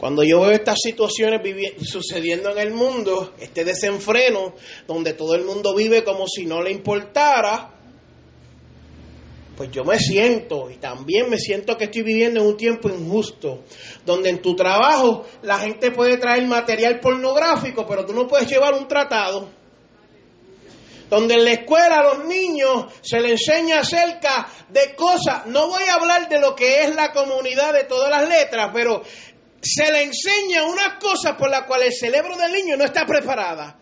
Cuando 0.04 0.22
yo 0.26 0.42
veo 0.42 0.52
estas 0.52 0.80
situaciones 0.84 1.40
sucediendo 1.82 2.50
en 2.50 2.58
el 2.58 2.74
mundo, 2.74 3.36
este 3.40 3.64
desenfreno, 3.64 4.54
donde 4.86 5.14
todo 5.14 5.34
el 5.34 5.46
mundo 5.46 5.74
vive 5.74 6.04
como 6.04 6.26
si 6.28 6.46
no 6.46 6.62
le 6.62 6.72
importara, 6.72 7.72
pues 9.56 9.72
yo 9.72 9.86
me 9.86 9.98
siento 9.98 10.70
y 10.70 10.76
también 10.76 11.30
me 11.30 11.38
siento 11.38 11.78
que 11.78 11.86
estoy 11.86 12.02
viviendo 12.02 12.42
en 12.42 12.48
un 12.48 12.58
tiempo 12.58 12.90
injusto, 12.90 13.62
donde 14.06 14.30
en 14.30 14.42
tu 14.42 14.58
trabajo 14.58 15.26
la 15.42 15.58
gente 15.60 15.92
puede 15.92 16.18
traer 16.18 16.46
material 16.48 17.00
pornográfico, 17.00 17.88
pero 17.88 18.06
tú 18.06 18.12
no 18.12 18.28
puedes 18.28 18.50
llevar 18.50 18.74
un 18.74 18.90
tratado. 18.90 19.64
Donde 21.10 21.36
en 21.36 21.46
la 21.46 21.52
escuela 21.52 22.00
a 22.00 22.16
los 22.16 22.26
niños 22.26 22.88
se 23.02 23.22
les 23.22 23.48
enseña 23.48 23.82
acerca 23.82 24.50
de 24.68 24.96
cosas, 24.96 25.46
no 25.46 25.68
voy 25.68 25.84
a 25.84 25.94
hablar 25.94 26.28
de 26.28 26.40
lo 26.40 26.56
que 26.56 26.82
es 26.82 26.96
la 26.96 27.14
comunidad 27.14 27.72
de 27.72 27.84
todas 27.84 28.10
las 28.10 28.28
letras, 28.28 28.72
pero 28.74 29.04
se 29.64 29.92
le 29.92 30.04
enseña 30.04 30.66
unas 30.66 31.00
cosas 31.00 31.36
por 31.38 31.50
las 31.50 31.64
cuales 31.64 31.90
el 31.90 32.10
cerebro 32.10 32.38
del 32.38 32.52
niño 32.52 32.78
no 32.78 32.84
está 32.84 33.06
preparada. 33.06 33.80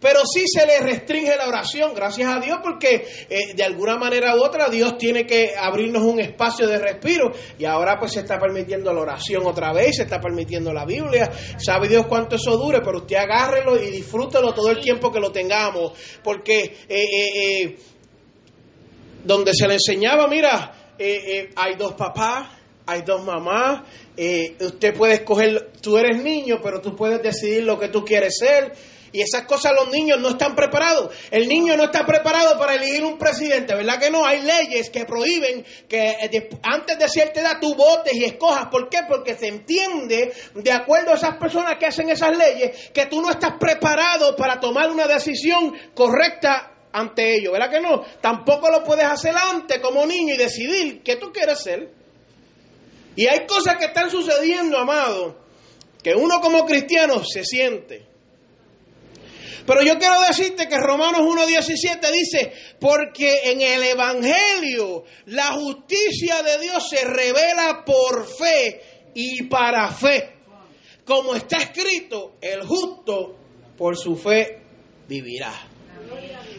Pero 0.00 0.20
sí 0.26 0.44
se 0.46 0.66
le 0.66 0.80
restringe 0.80 1.34
la 1.34 1.48
oración, 1.48 1.94
gracias 1.94 2.28
a 2.28 2.38
Dios, 2.38 2.58
porque 2.62 3.06
eh, 3.30 3.54
de 3.54 3.64
alguna 3.64 3.96
manera 3.96 4.36
u 4.36 4.44
otra 4.44 4.68
Dios 4.68 4.98
tiene 4.98 5.24
que 5.24 5.54
abrirnos 5.56 6.02
un 6.02 6.20
espacio 6.20 6.66
de 6.66 6.78
respiro. 6.78 7.32
Y 7.58 7.64
ahora 7.64 7.98
pues 7.98 8.12
se 8.12 8.20
está 8.20 8.38
permitiendo 8.38 8.92
la 8.92 9.00
oración 9.00 9.46
otra 9.46 9.72
vez, 9.72 9.96
se 9.96 10.02
está 10.02 10.20
permitiendo 10.20 10.74
la 10.74 10.84
Biblia, 10.84 11.30
sabe 11.56 11.88
Dios 11.88 12.04
cuánto 12.06 12.36
eso 12.36 12.58
dure, 12.58 12.80
pero 12.84 12.98
usted 12.98 13.16
agárrelo 13.16 13.82
y 13.82 13.90
disfrútelo 13.90 14.52
todo 14.52 14.70
el 14.70 14.80
tiempo 14.80 15.10
que 15.10 15.20
lo 15.20 15.32
tengamos, 15.32 15.92
porque 16.22 16.60
eh, 16.60 16.74
eh, 16.88 17.62
eh, 17.62 17.76
donde 19.24 19.54
se 19.54 19.66
le 19.66 19.74
enseñaba, 19.74 20.28
mira, 20.28 20.92
eh, 20.98 21.22
eh, 21.26 21.50
hay 21.56 21.74
dos 21.76 21.94
papás, 21.94 22.48
hay 22.86 23.02
dos 23.02 23.24
mamás, 23.24 23.82
eh, 24.16 24.56
usted 24.60 24.94
puede 24.94 25.14
escoger, 25.14 25.72
tú 25.80 25.96
eres 25.96 26.22
niño, 26.22 26.60
pero 26.62 26.80
tú 26.80 26.94
puedes 26.94 27.22
decidir 27.22 27.64
lo 27.64 27.78
que 27.78 27.88
tú 27.88 28.04
quieres 28.04 28.36
ser. 28.38 28.72
Y 29.14 29.22
esas 29.22 29.42
cosas 29.42 29.72
los 29.78 29.92
niños 29.92 30.18
no 30.18 30.30
están 30.30 30.56
preparados. 30.56 31.14
El 31.30 31.46
niño 31.46 31.76
no 31.76 31.84
está 31.84 32.04
preparado 32.04 32.58
para 32.58 32.74
elegir 32.74 33.04
un 33.04 33.16
presidente, 33.16 33.72
¿verdad 33.72 34.00
que 34.00 34.10
no? 34.10 34.26
Hay 34.26 34.42
leyes 34.42 34.90
que 34.90 35.04
prohíben 35.04 35.64
que 35.88 36.16
eh, 36.20 36.48
antes 36.64 36.98
de 36.98 37.08
cierta 37.08 37.40
edad 37.40 37.58
tú 37.60 37.76
votes 37.76 38.12
y 38.12 38.24
escojas. 38.24 38.66
¿Por 38.72 38.88
qué? 38.88 38.98
Porque 39.08 39.36
se 39.36 39.46
entiende, 39.46 40.32
de 40.54 40.72
acuerdo 40.72 41.12
a 41.12 41.14
esas 41.14 41.36
personas 41.36 41.76
que 41.78 41.86
hacen 41.86 42.10
esas 42.10 42.36
leyes, 42.36 42.90
que 42.92 43.06
tú 43.06 43.22
no 43.22 43.30
estás 43.30 43.52
preparado 43.58 44.34
para 44.34 44.58
tomar 44.58 44.90
una 44.90 45.06
decisión 45.06 45.72
correcta 45.94 46.72
ante 46.92 47.36
ellos, 47.36 47.52
¿verdad 47.52 47.70
que 47.70 47.80
no? 47.80 48.02
Tampoco 48.20 48.68
lo 48.68 48.82
puedes 48.82 49.04
hacer 49.04 49.34
antes 49.36 49.78
como 49.78 50.04
niño 50.06 50.34
y 50.34 50.38
decidir 50.38 51.04
qué 51.04 51.16
tú 51.16 51.32
quieres 51.32 51.62
ser. 51.62 52.03
Y 53.16 53.26
hay 53.26 53.46
cosas 53.46 53.76
que 53.76 53.86
están 53.86 54.10
sucediendo, 54.10 54.78
amado, 54.78 55.38
que 56.02 56.14
uno 56.14 56.40
como 56.40 56.66
cristiano 56.66 57.24
se 57.24 57.44
siente. 57.44 58.06
Pero 59.66 59.82
yo 59.82 59.98
quiero 59.98 60.20
decirte 60.20 60.68
que 60.68 60.76
Romanos 60.76 61.22
1.17 61.22 62.10
dice, 62.12 62.52
porque 62.78 63.50
en 63.50 63.62
el 63.62 63.82
Evangelio 63.82 65.04
la 65.26 65.52
justicia 65.52 66.42
de 66.42 66.58
Dios 66.58 66.88
se 66.90 67.04
revela 67.04 67.82
por 67.84 68.26
fe 68.26 68.82
y 69.14 69.44
para 69.44 69.90
fe. 69.90 70.34
Como 71.04 71.34
está 71.34 71.58
escrito, 71.58 72.36
el 72.40 72.62
justo 72.66 73.36
por 73.76 73.96
su 73.96 74.16
fe 74.16 74.60
vivirá. 75.08 75.52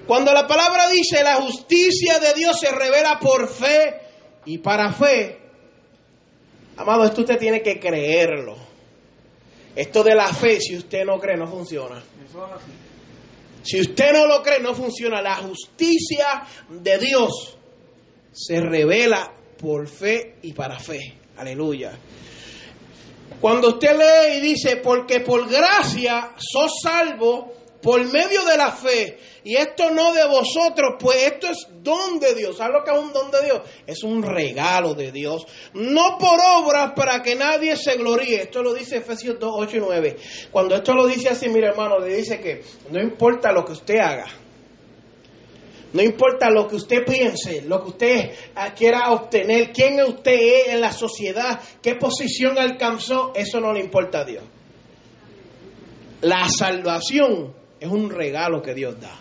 Cuando 0.07 0.33
la 0.33 0.47
palabra 0.47 0.87
dice 0.89 1.23
la 1.23 1.35
justicia 1.35 2.19
de 2.19 2.33
Dios 2.33 2.59
se 2.59 2.71
revela 2.71 3.19
por 3.19 3.49
fe 3.49 4.01
y 4.45 4.59
para 4.59 4.91
fe, 4.91 5.44
amado, 6.77 7.05
esto 7.05 7.21
usted 7.21 7.37
tiene 7.37 7.61
que 7.61 7.79
creerlo. 7.79 8.55
Esto 9.75 10.03
de 10.03 10.15
la 10.15 10.27
fe, 10.27 10.59
si 10.59 10.77
usted 10.77 11.05
no 11.05 11.19
cree, 11.19 11.35
no 11.35 11.47
funciona. 11.47 12.01
Si 13.61 13.81
usted 13.81 14.13
no 14.13 14.27
lo 14.27 14.41
cree, 14.41 14.59
no 14.59 14.73
funciona. 14.73 15.21
La 15.21 15.35
justicia 15.35 16.43
de 16.69 16.97
Dios 16.97 17.57
se 18.31 18.61
revela 18.61 19.33
por 19.57 19.87
fe 19.87 20.35
y 20.43 20.53
para 20.53 20.79
fe. 20.79 21.15
Aleluya. 21.37 21.97
Cuando 23.41 23.69
usted 23.69 23.97
lee 23.97 24.37
y 24.37 24.41
dice, 24.41 24.77
porque 24.77 25.19
por 25.19 25.49
gracia 25.49 26.33
sos 26.37 26.71
salvo 26.81 27.53
por 27.85 28.03
medio 28.03 28.43
de 28.45 28.57
la 28.57 28.71
fe, 28.71 29.19
y 29.43 29.55
esto 29.57 29.91
no 29.91 30.11
de 30.11 30.25
vosotros, 30.25 30.95
pues 30.99 31.17
esto 31.17 31.45
es 31.45 31.67
don 31.83 32.17
de 32.19 32.33
Dios. 32.33 32.57
¿Sabes 32.57 32.73
lo 32.73 32.83
que 32.83 32.89
es 32.89 32.97
un 32.97 33.13
don 33.13 33.29
de 33.29 33.43
Dios? 33.43 33.61
Es 33.85 34.01
un 34.01 34.23
regalo 34.23 34.95
de 34.95 35.11
Dios. 35.11 35.45
No 35.75 36.17
por 36.17 36.39
obras 36.39 36.93
para 36.95 37.21
que 37.21 37.35
nadie 37.35 37.77
se 37.77 37.95
gloríe. 37.95 38.41
Esto 38.41 38.63
lo 38.63 38.73
dice 38.73 38.97
Efesios 38.97 39.37
2, 39.39 39.53
8 39.55 39.77
y 39.77 39.79
9. 39.81 40.17
Cuando 40.49 40.73
esto 40.73 40.95
lo 40.95 41.05
dice 41.05 41.29
así, 41.29 41.47
mire 41.47 41.67
hermano, 41.67 41.99
le 41.99 42.15
dice 42.15 42.39
que 42.39 42.63
no 42.89 42.99
importa 42.99 43.51
lo 43.51 43.63
que 43.63 43.73
usted 43.73 43.99
haga. 43.99 44.25
No 45.93 46.01
importa 46.01 46.49
lo 46.49 46.67
que 46.67 46.77
usted 46.77 47.05
piense, 47.05 47.61
lo 47.67 47.83
que 47.83 47.89
usted 47.89 48.31
ah, 48.55 48.73
quiera 48.73 49.11
obtener, 49.11 49.71
quién 49.71 50.01
usted 50.01 50.33
es 50.33 50.67
en 50.69 50.81
la 50.81 50.91
sociedad, 50.91 51.61
qué 51.83 51.93
posición 51.93 52.57
alcanzó, 52.57 53.31
eso 53.35 53.59
no 53.61 53.71
le 53.71 53.81
importa 53.81 54.21
a 54.21 54.25
Dios. 54.25 54.43
La 56.21 56.49
salvación 56.49 57.53
es 57.79 57.89
un 57.89 58.09
regalo 58.09 58.61
que 58.61 58.73
Dios 58.73 58.99
da. 58.99 59.19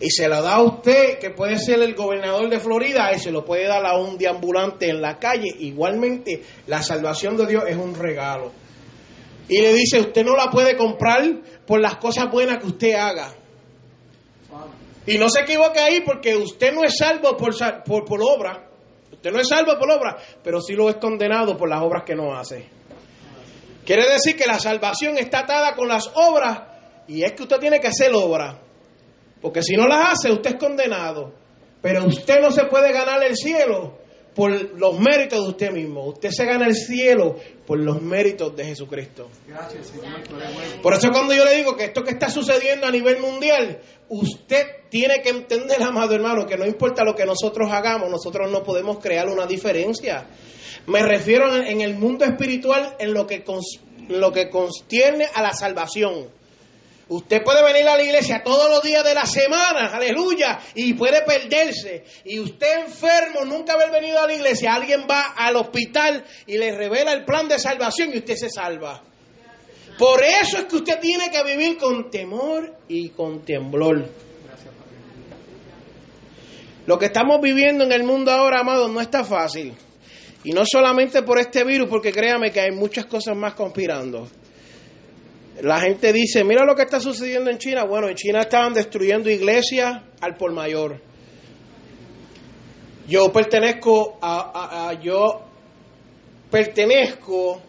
Y 0.00 0.10
se 0.10 0.28
la 0.28 0.40
da 0.40 0.54
a 0.54 0.62
usted, 0.62 1.18
que 1.18 1.30
puede 1.30 1.58
ser 1.58 1.80
el 1.82 1.94
gobernador 1.94 2.48
de 2.48 2.58
Florida, 2.58 3.12
y 3.14 3.18
se 3.18 3.30
lo 3.30 3.44
puede 3.44 3.66
dar 3.66 3.84
a 3.84 3.98
un 3.98 4.16
deambulante 4.16 4.88
en 4.88 5.02
la 5.02 5.18
calle. 5.18 5.54
Igualmente, 5.58 6.42
la 6.66 6.82
salvación 6.82 7.36
de 7.36 7.46
Dios 7.46 7.64
es 7.68 7.76
un 7.76 7.94
regalo. 7.94 8.50
Y 9.46 9.60
le 9.60 9.74
dice, 9.74 10.00
usted 10.00 10.24
no 10.24 10.36
la 10.36 10.50
puede 10.50 10.76
comprar 10.76 11.22
por 11.66 11.80
las 11.80 11.96
cosas 11.96 12.30
buenas 12.30 12.58
que 12.58 12.66
usted 12.66 12.94
haga. 12.94 13.34
Y 15.06 15.18
no 15.18 15.28
se 15.28 15.40
equivoque 15.40 15.80
ahí 15.80 16.00
porque 16.00 16.34
usted 16.34 16.72
no 16.72 16.82
es 16.82 16.96
salvo 16.96 17.36
por, 17.36 17.54
por, 17.84 18.04
por 18.04 18.20
obra. 18.22 18.68
Usted 19.12 19.30
no 19.30 19.38
es 19.38 19.48
salvo 19.48 19.78
por 19.78 19.90
obra, 19.90 20.16
pero 20.42 20.62
sí 20.62 20.72
lo 20.74 20.88
es 20.88 20.96
condenado 20.96 21.58
por 21.58 21.68
las 21.68 21.82
obras 21.82 22.04
que 22.06 22.14
no 22.14 22.34
hace. 22.34 22.68
Quiere 23.84 24.08
decir 24.08 24.36
que 24.36 24.46
la 24.46 24.58
salvación 24.58 25.18
está 25.18 25.40
atada 25.40 25.74
con 25.74 25.88
las 25.88 26.10
obras 26.14 26.69
y 27.16 27.22
es 27.24 27.32
que 27.32 27.42
usted 27.42 27.58
tiene 27.58 27.80
que 27.80 27.88
hacer 27.88 28.12
obra. 28.14 28.58
Porque 29.40 29.62
si 29.62 29.76
no 29.76 29.86
las 29.86 30.12
hace, 30.12 30.30
usted 30.32 30.50
es 30.50 30.56
condenado. 30.56 31.32
Pero 31.82 32.04
usted 32.04 32.40
no 32.40 32.50
se 32.50 32.64
puede 32.64 32.92
ganar 32.92 33.22
el 33.24 33.36
cielo 33.36 33.98
por 34.34 34.50
los 34.78 34.98
méritos 35.00 35.42
de 35.42 35.48
usted 35.48 35.72
mismo. 35.72 36.04
Usted 36.06 36.30
se 36.30 36.44
gana 36.44 36.66
el 36.66 36.74
cielo 36.74 37.36
por 37.66 37.78
los 37.78 38.00
méritos 38.02 38.54
de 38.54 38.64
Jesucristo. 38.66 39.28
Por 40.82 40.92
eso 40.94 41.08
cuando 41.10 41.32
yo 41.34 41.44
le 41.44 41.54
digo 41.56 41.76
que 41.76 41.84
esto 41.84 42.02
que 42.02 42.10
está 42.10 42.28
sucediendo 42.30 42.86
a 42.86 42.90
nivel 42.90 43.18
mundial, 43.18 43.80
usted 44.08 44.66
tiene 44.90 45.20
que 45.22 45.30
entender, 45.30 45.82
amado 45.82 46.14
hermano, 46.14 46.46
que 46.46 46.56
no 46.58 46.66
importa 46.66 47.02
lo 47.02 47.14
que 47.14 47.24
nosotros 47.24 47.70
hagamos, 47.72 48.10
nosotros 48.10 48.50
no 48.50 48.62
podemos 48.62 48.98
crear 48.98 49.28
una 49.28 49.46
diferencia. 49.46 50.26
Me 50.86 51.02
refiero 51.02 51.54
en 51.56 51.66
en 51.66 51.80
el 51.80 51.94
mundo 51.94 52.24
espiritual 52.24 52.94
en 52.98 53.14
lo 53.14 53.26
que, 53.26 53.44
cons- 53.44 53.80
lo 54.08 54.32
que 54.32 54.48
constiene 54.50 55.26
a 55.34 55.42
la 55.42 55.52
salvación. 55.52 56.28
Usted 57.10 57.42
puede 57.42 57.60
venir 57.64 57.88
a 57.88 57.96
la 57.96 58.04
iglesia 58.04 58.40
todos 58.44 58.70
los 58.70 58.84
días 58.84 59.02
de 59.02 59.14
la 59.14 59.26
semana, 59.26 59.88
aleluya, 59.88 60.60
y 60.76 60.94
puede 60.94 61.22
perderse. 61.22 62.04
Y 62.24 62.38
usted 62.38 62.84
enfermo, 62.86 63.44
nunca 63.44 63.72
haber 63.72 63.90
venido 63.90 64.20
a 64.20 64.28
la 64.28 64.32
iglesia, 64.32 64.74
alguien 64.74 65.06
va 65.10 65.34
al 65.36 65.56
hospital 65.56 66.24
y 66.46 66.56
le 66.56 66.70
revela 66.70 67.12
el 67.12 67.24
plan 67.24 67.48
de 67.48 67.58
salvación 67.58 68.10
y 68.14 68.18
usted 68.18 68.36
se 68.36 68.48
salva. 68.48 69.02
Por 69.98 70.22
eso 70.22 70.58
es 70.58 70.64
que 70.66 70.76
usted 70.76 71.00
tiene 71.00 71.32
que 71.32 71.42
vivir 71.42 71.76
con 71.78 72.12
temor 72.12 72.76
y 72.86 73.08
con 73.08 73.44
temblor. 73.44 74.08
Lo 76.86 76.96
que 76.96 77.06
estamos 77.06 77.40
viviendo 77.40 77.82
en 77.82 77.90
el 77.90 78.04
mundo 78.04 78.30
ahora, 78.30 78.60
amados, 78.60 78.88
no 78.88 79.00
está 79.00 79.24
fácil. 79.24 79.74
Y 80.44 80.52
no 80.52 80.62
solamente 80.64 81.22
por 81.22 81.40
este 81.40 81.64
virus, 81.64 81.88
porque 81.88 82.12
créame 82.12 82.52
que 82.52 82.60
hay 82.60 82.70
muchas 82.70 83.06
cosas 83.06 83.36
más 83.36 83.54
conspirando. 83.54 84.28
La 85.62 85.80
gente 85.80 86.12
dice, 86.12 86.42
mira 86.44 86.64
lo 86.64 86.74
que 86.74 86.82
está 86.82 87.00
sucediendo 87.00 87.50
en 87.50 87.58
China. 87.58 87.84
Bueno, 87.84 88.08
en 88.08 88.14
China 88.14 88.40
estaban 88.40 88.72
destruyendo 88.72 89.28
iglesias 89.30 90.02
al 90.20 90.36
por 90.36 90.52
mayor. 90.52 91.00
Yo 93.08 93.32
pertenezco 93.32 94.18
a, 94.22 94.88
a- 94.90 95.00
yo 95.00 95.42
pertenezco 96.50 97.60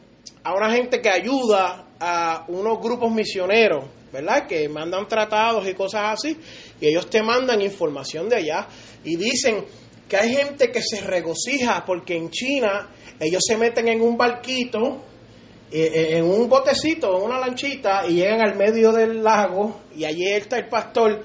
a 0.43 0.53
una 0.53 0.71
gente 0.71 1.01
que 1.01 1.09
ayuda 1.09 1.87
a 1.99 2.45
unos 2.47 2.79
grupos 2.79 3.11
misioneros, 3.11 3.85
¿verdad? 4.11 4.47
Que 4.47 4.67
mandan 4.69 5.07
tratados 5.07 5.67
y 5.67 5.73
cosas 5.73 6.13
así, 6.13 6.37
y 6.79 6.87
ellos 6.87 7.09
te 7.09 7.21
mandan 7.21 7.61
información 7.61 8.27
de 8.29 8.37
allá 8.37 8.67
y 9.03 9.15
dicen 9.17 9.65
que 10.07 10.17
hay 10.17 10.33
gente 10.35 10.71
que 10.71 10.81
se 10.81 11.01
regocija 11.01 11.83
porque 11.85 12.15
en 12.15 12.29
China 12.29 12.89
ellos 13.19 13.41
se 13.45 13.55
meten 13.57 13.87
en 13.87 14.01
un 14.01 14.17
barquito 14.17 15.03
en 15.71 16.25
un 16.25 16.49
botecito, 16.49 17.17
en 17.17 17.23
una 17.23 17.39
lanchita, 17.39 18.05
y 18.07 18.15
llegan 18.15 18.41
al 18.41 18.55
medio 18.55 18.91
del 18.91 19.23
lago, 19.23 19.81
y 19.95 20.05
allí 20.05 20.27
está 20.27 20.57
el 20.57 20.67
pastor 20.67 21.23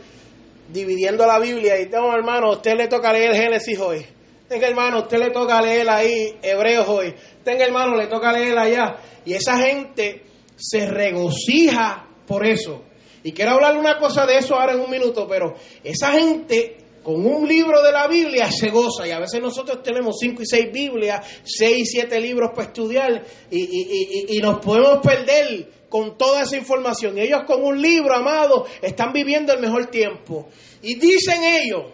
dividiendo 0.68 1.26
la 1.26 1.38
Biblia, 1.38 1.80
y 1.80 1.86
tengo 1.86 2.12
hermano, 2.14 2.48
a 2.48 2.52
usted 2.52 2.74
le 2.76 2.88
toca 2.88 3.12
leer 3.12 3.34
Génesis 3.34 3.78
hoy. 3.78 4.06
Tenga 4.48 4.68
hermano, 4.68 4.98
a 4.98 5.02
usted 5.02 5.18
le 5.18 5.30
toca 5.30 5.60
leer 5.60 5.88
ahí 5.90 6.36
Hebreos 6.40 6.88
hoy. 6.88 7.14
Tenga 7.42 7.64
hermano, 7.64 7.96
le 7.96 8.06
toca 8.06 8.32
leer 8.32 8.56
allá. 8.56 8.96
Y 9.24 9.32
esa 9.34 9.58
gente 9.58 10.22
se 10.54 10.86
regocija 10.86 12.06
por 12.26 12.46
eso. 12.46 12.84
Y 13.24 13.32
quiero 13.32 13.52
hablarle 13.52 13.80
una 13.80 13.98
cosa 13.98 14.24
de 14.24 14.38
eso 14.38 14.54
ahora 14.54 14.74
en 14.74 14.80
un 14.80 14.90
minuto, 14.90 15.26
pero 15.28 15.54
esa 15.82 16.12
gente 16.12 16.76
con 17.06 17.24
un 17.24 17.46
libro 17.46 17.84
de 17.84 17.92
la 17.92 18.08
Biblia 18.08 18.50
se 18.50 18.68
goza 18.70 19.06
y 19.06 19.12
a 19.12 19.20
veces 19.20 19.40
nosotros 19.40 19.80
tenemos 19.80 20.16
cinco 20.18 20.42
y 20.42 20.44
seis 20.44 20.72
Biblias, 20.72 21.24
seis 21.44 21.78
y 21.82 21.86
siete 21.86 22.18
libros 22.20 22.50
para 22.52 22.66
estudiar 22.66 23.24
y, 23.48 23.60
y- 23.60 24.26
y- 24.32 24.36
y- 24.36 24.40
nos 24.40 24.58
podemos 24.58 24.98
perder 25.06 25.70
con 25.88 26.18
toda 26.18 26.42
esa 26.42 26.56
información. 26.56 27.16
Y 27.16 27.20
ellos 27.20 27.42
con 27.46 27.62
un 27.62 27.80
libro, 27.80 28.12
amado, 28.12 28.66
están 28.82 29.12
viviendo 29.12 29.52
el 29.52 29.60
mejor 29.60 29.86
tiempo. 29.86 30.48
Y 30.82 30.96
dicen 30.96 31.44
ellos, 31.44 31.84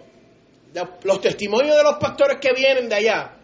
los 1.03 1.21
testimonios 1.21 1.77
de 1.77 1.83
los 1.83 1.97
pastores 1.97 2.39
que 2.41 2.55
vienen 2.55 2.89
de 2.89 2.95
allá, 2.95 3.37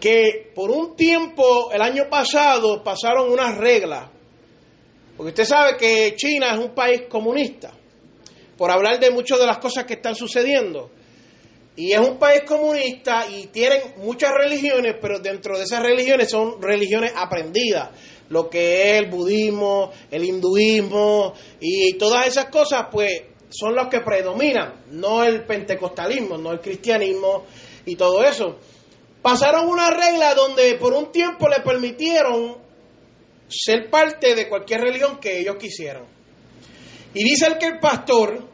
que 0.00 0.50
por 0.54 0.70
un 0.70 0.96
tiempo, 0.96 1.70
el 1.70 1.82
año 1.82 2.04
pasado, 2.08 2.82
pasaron 2.82 3.30
unas 3.30 3.58
reglas. 3.58 4.08
Porque 5.18 5.28
usted 5.32 5.44
sabe 5.44 5.76
que 5.76 6.14
China 6.16 6.54
es 6.54 6.58
un 6.60 6.74
país 6.74 7.02
comunista 7.10 7.74
por 8.60 8.70
hablar 8.70 9.00
de 9.00 9.10
muchas 9.10 9.38
de 9.38 9.46
las 9.46 9.56
cosas 9.56 9.86
que 9.86 9.94
están 9.94 10.14
sucediendo. 10.14 10.90
Y 11.76 11.92
es 11.92 11.98
un 11.98 12.18
país 12.18 12.42
comunista 12.46 13.26
y 13.26 13.46
tienen 13.46 13.80
muchas 13.96 14.32
religiones, 14.34 14.96
pero 15.00 15.18
dentro 15.18 15.56
de 15.56 15.64
esas 15.64 15.82
religiones 15.82 16.28
son 16.28 16.60
religiones 16.60 17.14
aprendidas. 17.16 17.88
Lo 18.28 18.50
que 18.50 18.82
es 18.82 18.98
el 18.98 19.08
budismo, 19.08 19.90
el 20.10 20.24
hinduismo 20.24 21.32
y 21.58 21.94
todas 21.94 22.26
esas 22.26 22.50
cosas, 22.50 22.88
pues 22.92 23.22
son 23.48 23.74
los 23.74 23.88
que 23.88 24.00
predominan, 24.00 24.84
no 24.90 25.24
el 25.24 25.46
pentecostalismo, 25.46 26.36
no 26.36 26.52
el 26.52 26.60
cristianismo 26.60 27.46
y 27.86 27.96
todo 27.96 28.22
eso. 28.22 28.58
Pasaron 29.22 29.70
una 29.70 29.88
regla 29.88 30.34
donde 30.34 30.74
por 30.74 30.92
un 30.92 31.10
tiempo 31.10 31.48
le 31.48 31.60
permitieron 31.60 32.58
ser 33.48 33.88
parte 33.88 34.34
de 34.34 34.50
cualquier 34.50 34.82
religión 34.82 35.18
que 35.18 35.40
ellos 35.40 35.56
quisieran. 35.58 36.04
Y 37.14 37.24
dice 37.24 37.46
el 37.46 37.58
que 37.58 37.66
el 37.66 37.78
pastor 37.80 38.49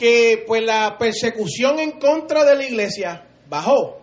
que 0.00 0.44
pues 0.46 0.62
la 0.64 0.96
persecución 0.96 1.78
en 1.78 1.98
contra 1.98 2.42
de 2.42 2.56
la 2.56 2.64
iglesia 2.64 3.22
bajó, 3.50 4.00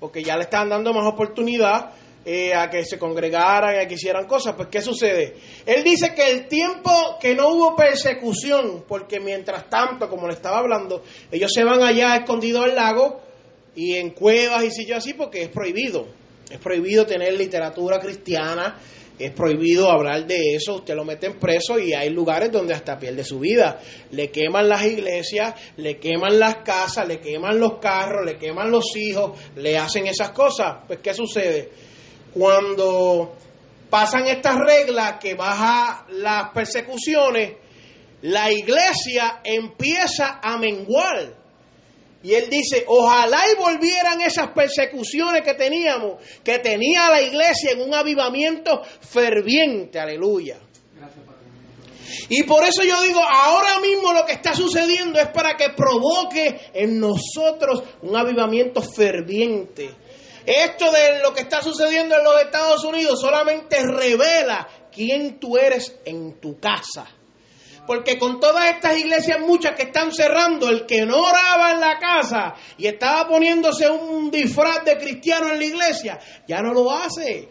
porque 0.00 0.20
ya 0.20 0.36
le 0.36 0.42
estaban 0.42 0.68
dando 0.68 0.92
más 0.92 1.06
oportunidad 1.06 1.92
eh, 2.24 2.52
a 2.52 2.68
que 2.68 2.84
se 2.84 2.98
congregaran, 2.98 3.78
a 3.78 3.86
que 3.86 3.94
hicieran 3.94 4.26
cosas. 4.26 4.56
Pues 4.56 4.66
¿qué 4.66 4.82
sucede? 4.82 5.36
Él 5.64 5.84
dice 5.84 6.12
que 6.12 6.28
el 6.28 6.48
tiempo 6.48 6.90
que 7.20 7.36
no 7.36 7.50
hubo 7.50 7.76
persecución, 7.76 8.84
porque 8.88 9.20
mientras 9.20 9.70
tanto, 9.70 10.08
como 10.08 10.26
le 10.26 10.34
estaba 10.34 10.58
hablando, 10.58 11.04
ellos 11.30 11.52
se 11.54 11.62
van 11.62 11.84
allá 11.84 12.16
escondidos 12.16 12.64
al 12.64 12.74
lago 12.74 13.20
y 13.76 13.94
en 13.94 14.10
cuevas 14.10 14.64
y 14.64 14.72
sitios 14.72 14.98
así, 14.98 15.14
porque 15.14 15.42
es 15.42 15.50
prohibido. 15.50 16.08
Es 16.50 16.58
prohibido 16.58 17.06
tener 17.06 17.32
literatura 17.34 18.00
cristiana, 18.00 18.76
es 19.18 19.32
prohibido 19.32 19.90
hablar 19.90 20.26
de 20.26 20.54
eso, 20.54 20.76
usted 20.76 20.94
lo 20.94 21.04
meten 21.04 21.38
preso 21.38 21.78
y 21.78 21.92
hay 21.92 22.10
lugares 22.10 22.52
donde 22.52 22.74
hasta 22.74 22.98
pierde 22.98 23.24
su 23.24 23.40
vida. 23.40 23.80
Le 24.10 24.30
queman 24.30 24.68
las 24.68 24.84
iglesias, 24.84 25.54
le 25.76 25.98
queman 25.98 26.38
las 26.38 26.56
casas, 26.56 27.06
le 27.08 27.18
queman 27.18 27.58
los 27.58 27.78
carros, 27.78 28.24
le 28.24 28.36
queman 28.38 28.70
los 28.70 28.96
hijos, 28.96 29.38
le 29.56 29.76
hacen 29.76 30.06
esas 30.06 30.30
cosas. 30.30 30.84
Pues 30.86 31.00
¿qué 31.00 31.14
sucede? 31.14 31.70
Cuando 32.32 33.34
pasan 33.90 34.26
estas 34.26 34.56
reglas 34.56 35.14
que 35.20 35.34
baja 35.34 36.06
las 36.10 36.50
persecuciones, 36.52 37.52
la 38.22 38.50
iglesia 38.50 39.40
empieza 39.44 40.40
a 40.42 40.58
menguar. 40.58 41.37
Y 42.22 42.34
él 42.34 42.50
dice, 42.50 42.84
ojalá 42.88 43.42
y 43.52 43.56
volvieran 43.56 44.20
esas 44.20 44.48
persecuciones 44.48 45.42
que 45.42 45.54
teníamos, 45.54 46.20
que 46.42 46.58
tenía 46.58 47.08
la 47.10 47.22
iglesia 47.22 47.70
en 47.72 47.82
un 47.82 47.94
avivamiento 47.94 48.82
ferviente, 48.82 50.00
aleluya. 50.00 50.58
Y 52.28 52.42
por 52.42 52.64
eso 52.64 52.82
yo 52.82 53.00
digo, 53.02 53.20
ahora 53.20 53.78
mismo 53.80 54.12
lo 54.12 54.24
que 54.26 54.32
está 54.32 54.54
sucediendo 54.54 55.20
es 55.20 55.28
para 55.28 55.56
que 55.56 55.70
provoque 55.70 56.70
en 56.74 56.98
nosotros 56.98 57.82
un 58.02 58.16
avivamiento 58.16 58.82
ferviente. 58.82 59.90
Esto 60.44 60.90
de 60.90 61.20
lo 61.22 61.32
que 61.32 61.42
está 61.42 61.62
sucediendo 61.62 62.16
en 62.16 62.24
los 62.24 62.42
Estados 62.42 62.82
Unidos 62.84 63.20
solamente 63.20 63.76
revela 63.82 64.66
quién 64.90 65.38
tú 65.38 65.56
eres 65.56 65.96
en 66.04 66.40
tu 66.40 66.58
casa. 66.58 67.06
Porque 67.88 68.18
con 68.18 68.38
todas 68.38 68.66
estas 68.66 68.98
iglesias 68.98 69.40
muchas 69.40 69.74
que 69.74 69.84
están 69.84 70.12
cerrando, 70.12 70.68
el 70.68 70.84
que 70.84 71.06
no 71.06 71.22
oraba 71.22 71.72
en 71.72 71.80
la 71.80 71.98
casa 71.98 72.54
y 72.76 72.86
estaba 72.86 73.26
poniéndose 73.26 73.88
un 73.88 74.30
disfraz 74.30 74.84
de 74.84 74.98
cristiano 74.98 75.50
en 75.50 75.58
la 75.58 75.64
iglesia, 75.64 76.18
ya 76.46 76.60
no 76.60 76.74
lo 76.74 76.92
hace. 76.92 77.48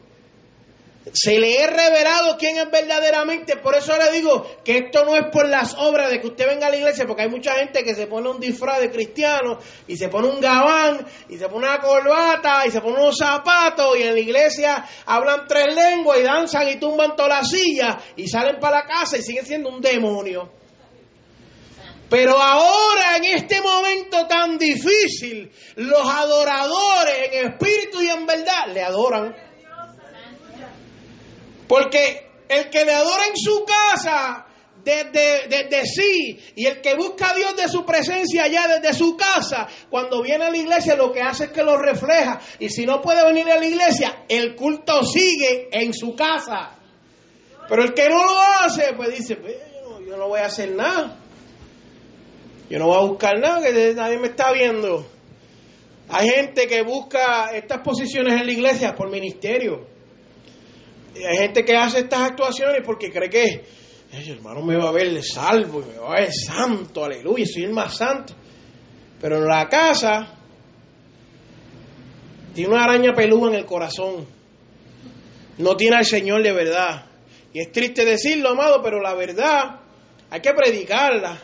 Se 1.14 1.40
le 1.40 1.62
es 1.64 1.68
revelado 1.68 2.38
quién 2.38 2.58
es 2.58 2.70
verdaderamente. 2.70 3.58
Por 3.58 3.76
eso 3.76 3.96
le 3.98 4.12
digo 4.12 4.46
que 4.64 4.78
esto 4.78 5.06
no 5.06 5.16
es 5.16 5.32
por 5.32 5.48
las 5.48 5.76
obras 5.76 6.10
de 6.10 6.20
que 6.20 6.28
usted 6.28 6.48
venga 6.48 6.68
a 6.68 6.70
la 6.70 6.78
iglesia, 6.78 7.06
porque 7.06 7.24
hay 7.24 7.30
mucha 7.30 7.56
gente 7.56 7.84
que 7.84 7.96
se 7.96 8.08
pone 8.08 8.30
un 8.30 8.40
disfraz 8.40 8.80
de 8.80 8.92
cristiano 8.92 9.60
y 9.88 9.96
se 9.96 10.10
pone 10.10 10.28
un 10.28 10.40
gabán 10.40 11.06
y 11.30 11.38
se 11.38 11.48
pone 11.48 11.68
una 11.68 11.80
corbata 11.80 12.66
y 12.66 12.72
se 12.72 12.82
pone 12.82 12.96
unos 12.96 13.18
zapatos 13.18 13.98
y 13.98 14.04
en 14.04 14.14
la 14.14 14.20
iglesia 14.20 14.86
hablan 15.06 15.48
tres 15.48 15.74
lenguas 15.74 16.20
y 16.20 16.24
danzan 16.24 16.70
y 16.70 16.76
tumban 16.78 17.16
todas 17.16 17.42
las 17.42 17.50
sillas 17.50 17.96
y 18.16 18.28
salen 18.28 18.60
para 18.60 18.80
la 18.80 18.86
casa 18.86 19.18
y 19.18 19.22
siguen 19.22 19.46
siendo 19.46 19.70
un 19.70 19.82
demonio. 19.82 20.58
Pero 22.10 22.42
ahora, 22.42 23.18
en 23.18 23.26
este 23.26 23.62
momento 23.62 24.28
tan 24.28 24.58
difícil, 24.58 25.52
los 25.76 26.08
adoradores 26.10 27.30
en 27.32 27.52
espíritu 27.52 28.02
y 28.02 28.10
en 28.10 28.26
verdad 28.26 28.68
le 28.74 28.82
adoran. 28.82 29.47
Porque 31.68 32.28
el 32.50 32.70
que 32.70 32.86
le 32.86 32.94
adora 32.94 33.28
en 33.28 33.36
su 33.36 33.66
casa 33.66 34.46
desde, 34.84 35.48
desde 35.50 35.86
sí 35.86 36.40
y 36.56 36.66
el 36.66 36.80
que 36.80 36.96
busca 36.96 37.32
a 37.32 37.34
Dios 37.36 37.58
de 37.58 37.68
su 37.68 37.86
presencia 37.86 38.44
allá 38.44 38.68
desde 38.80 38.98
su 38.98 39.18
casa, 39.18 39.68
cuando 39.90 40.22
viene 40.22 40.46
a 40.46 40.50
la 40.50 40.58
iglesia 40.58 40.96
lo 40.96 41.12
que 41.12 41.22
hace 41.22 41.46
es 41.46 41.52
que 41.52 41.64
lo 41.64 41.78
refleja. 41.78 42.40
Y 42.60 42.70
si 42.70 42.86
no 42.86 43.02
puede 43.02 43.26
venir 43.26 43.52
a 43.52 43.58
la 43.58 43.66
iglesia, 43.66 44.24
el 44.30 44.56
culto 44.56 45.04
sigue 45.04 45.68
en 45.72 45.94
su 45.94 46.16
casa. 46.16 46.72
Pero 47.68 47.84
el 47.84 47.94
que 47.94 48.08
no 48.08 48.24
lo 48.24 48.40
hace, 48.62 48.94
pues 48.96 49.18
dice, 49.18 49.36
"Pues, 49.36 49.56
yo, 49.74 49.90
no, 49.90 50.02
yo 50.02 50.16
no 50.16 50.30
voy 50.30 50.40
a 50.40 50.46
hacer 50.46 50.72
nada. 50.72 51.18
Yo 52.70 52.80
no 52.80 52.88
voy 52.88 52.98
a 52.98 53.08
buscar 53.08 53.40
nada, 53.40 53.62
que 53.62 53.94
nadie 53.94 54.18
me 54.18 54.28
está 54.28 54.54
viendo. 54.54 55.06
Hay 56.10 56.30
gente 56.30 56.68
que 56.68 56.82
busca 56.84 57.52
estas 57.54 57.80
posiciones 57.80 58.40
en 58.40 58.46
la 58.46 58.54
iglesia 58.54 58.96
por 58.96 59.10
ministerio. 59.10 59.97
Hay 61.16 61.38
gente 61.38 61.66
que 61.66 61.76
hace 61.76 62.00
estas 62.00 62.20
actuaciones 62.22 62.82
porque 62.86 63.12
cree 63.12 63.30
que 63.30 63.64
"Ay, 64.14 64.30
hermano 64.32 64.62
me 64.64 64.78
va 64.78 64.90
a 64.90 64.92
ver 64.92 65.22
salvo, 65.24 65.82
y 65.82 65.92
me 65.94 65.98
va 65.98 66.16
a 66.16 66.20
ver 66.22 66.32
santo, 66.32 67.04
aleluya, 67.04 67.46
soy 67.46 67.64
el 67.64 67.74
más 67.74 67.98
santo. 67.98 68.34
Pero 69.20 69.38
en 69.38 69.46
la 69.46 69.68
casa 69.68 70.34
tiene 72.54 72.74
una 72.74 72.84
araña 72.84 73.14
peluda 73.14 73.50
en 73.50 73.56
el 73.56 73.66
corazón. 73.66 74.26
No 75.58 75.76
tiene 75.76 75.98
al 75.98 76.06
Señor 76.06 76.44
de 76.44 76.52
verdad. 76.54 77.06
Y 77.54 77.60
es 77.60 77.72
triste 77.72 78.06
decirlo, 78.06 78.50
amado, 78.50 78.82
pero 78.84 79.02
la 79.02 79.16
verdad 79.16 79.80
hay 80.30 80.40
que 80.42 80.54
predicarla. 80.54 81.38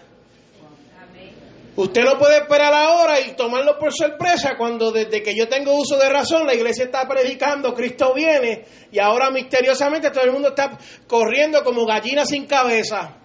Usted 1.75 2.03
no 2.03 2.19
puede 2.19 2.37
esperar 2.37 2.71
ahora 2.71 3.19
y 3.19 3.33
tomarlo 3.33 3.79
por 3.79 3.91
sorpresa 3.91 4.55
cuando 4.57 4.91
desde 4.91 5.23
que 5.23 5.35
yo 5.35 5.47
tengo 5.47 5.73
uso 5.73 5.97
de 5.97 6.07
razón 6.07 6.45
la 6.45 6.53
iglesia 6.53 6.85
está 6.85 7.07
predicando, 7.07 7.73
Cristo 7.73 8.13
viene 8.13 8.63
y 8.91 8.99
ahora 8.99 9.31
misteriosamente 9.31 10.11
todo 10.11 10.23
el 10.23 10.31
mundo 10.31 10.49
está 10.49 10.77
corriendo 11.07 11.63
como 11.63 11.85
gallina 11.85 12.25
sin 12.25 12.45
cabeza. 12.45 13.15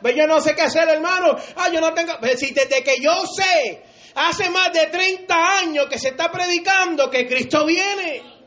Ve, 0.00 0.14
yo 0.16 0.26
no 0.26 0.40
sé 0.40 0.54
qué 0.54 0.62
hacer, 0.62 0.88
hermano. 0.88 1.36
Ah, 1.56 1.68
yo 1.70 1.80
no 1.80 1.92
tengo... 1.92 2.14
Si 2.36 2.52
desde 2.52 2.82
que 2.82 2.94
yo 3.02 3.26
sé, 3.26 3.82
hace 4.14 4.48
más 4.48 4.72
de 4.72 4.86
30 4.86 5.34
años 5.60 5.86
que 5.86 5.98
se 5.98 6.08
está 6.08 6.30
predicando 6.30 7.10
que 7.10 7.26
Cristo 7.26 7.66
viene. 7.66 8.37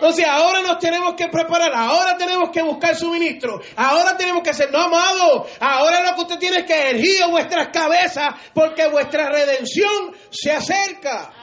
Entonces 0.00 0.24
ahora 0.26 0.62
nos 0.62 0.78
tenemos 0.78 1.12
que 1.14 1.28
preparar, 1.28 1.74
ahora 1.74 2.16
tenemos 2.16 2.48
que 2.48 2.62
buscar 2.62 2.96
suministro, 2.96 3.60
ahora 3.76 4.16
tenemos 4.16 4.42
que 4.42 4.48
hacer, 4.48 4.72
no 4.72 4.78
amado, 4.78 5.46
ahora 5.60 6.00
lo 6.00 6.14
que 6.14 6.22
usted 6.22 6.38
tiene 6.38 6.60
es 6.60 6.64
que 6.64 6.90
ergir 6.92 7.26
vuestras 7.28 7.68
cabezas 7.68 8.30
porque 8.54 8.88
vuestra 8.88 9.28
redención 9.28 10.16
se 10.30 10.52
acerca. 10.52 11.34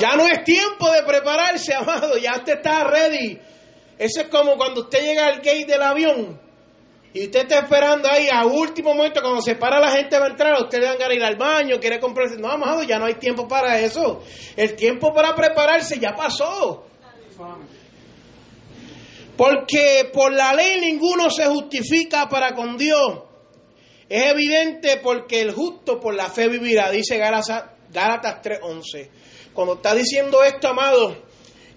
Ya 0.00 0.16
no 0.16 0.26
es 0.26 0.42
tiempo 0.42 0.90
de 0.90 1.04
prepararse, 1.04 1.72
amado, 1.72 2.16
ya 2.16 2.32
usted 2.38 2.54
está 2.54 2.82
ready. 2.82 3.38
Eso 3.96 4.22
es 4.22 4.28
como 4.28 4.56
cuando 4.56 4.80
usted 4.80 5.02
llega 5.02 5.26
al 5.26 5.36
gate 5.36 5.66
del 5.66 5.82
avión 5.82 6.49
y 7.12 7.24
usted 7.24 7.40
está 7.40 7.58
esperando 7.58 8.08
ahí 8.08 8.28
a 8.30 8.46
último 8.46 8.94
momento, 8.94 9.20
cuando 9.20 9.42
se 9.42 9.56
para 9.56 9.80
la 9.80 9.90
gente 9.90 10.16
va 10.16 10.26
a 10.26 10.28
entrar, 10.28 10.62
usted 10.62 10.78
le 10.78 10.86
dan 10.86 10.96
ganas 10.96 11.08
de 11.08 11.16
ir 11.16 11.24
al 11.24 11.36
baño, 11.36 11.80
quiere 11.80 11.98
comprarse. 11.98 12.36
No, 12.36 12.48
amado, 12.48 12.84
ya 12.84 13.00
no 13.00 13.06
hay 13.06 13.14
tiempo 13.14 13.48
para 13.48 13.80
eso. 13.80 14.22
El 14.56 14.76
tiempo 14.76 15.12
para 15.12 15.34
prepararse 15.34 15.98
ya 15.98 16.14
pasó. 16.14 16.86
Porque 19.36 20.08
por 20.12 20.32
la 20.32 20.52
ley 20.54 20.80
ninguno 20.80 21.30
se 21.30 21.46
justifica 21.46 22.28
para 22.28 22.54
con 22.54 22.76
Dios. 22.76 23.22
Es 24.08 24.26
evidente 24.26 25.00
porque 25.02 25.40
el 25.40 25.52
justo 25.52 25.98
por 25.98 26.14
la 26.14 26.28
fe 26.30 26.48
vivirá, 26.48 26.90
dice 26.90 27.16
Gálatas, 27.16 27.64
Gálatas 27.90 28.40
3:11. 28.40 29.10
Cuando 29.52 29.74
está 29.74 29.94
diciendo 29.94 30.44
esto, 30.44 30.68
amado, 30.68 31.16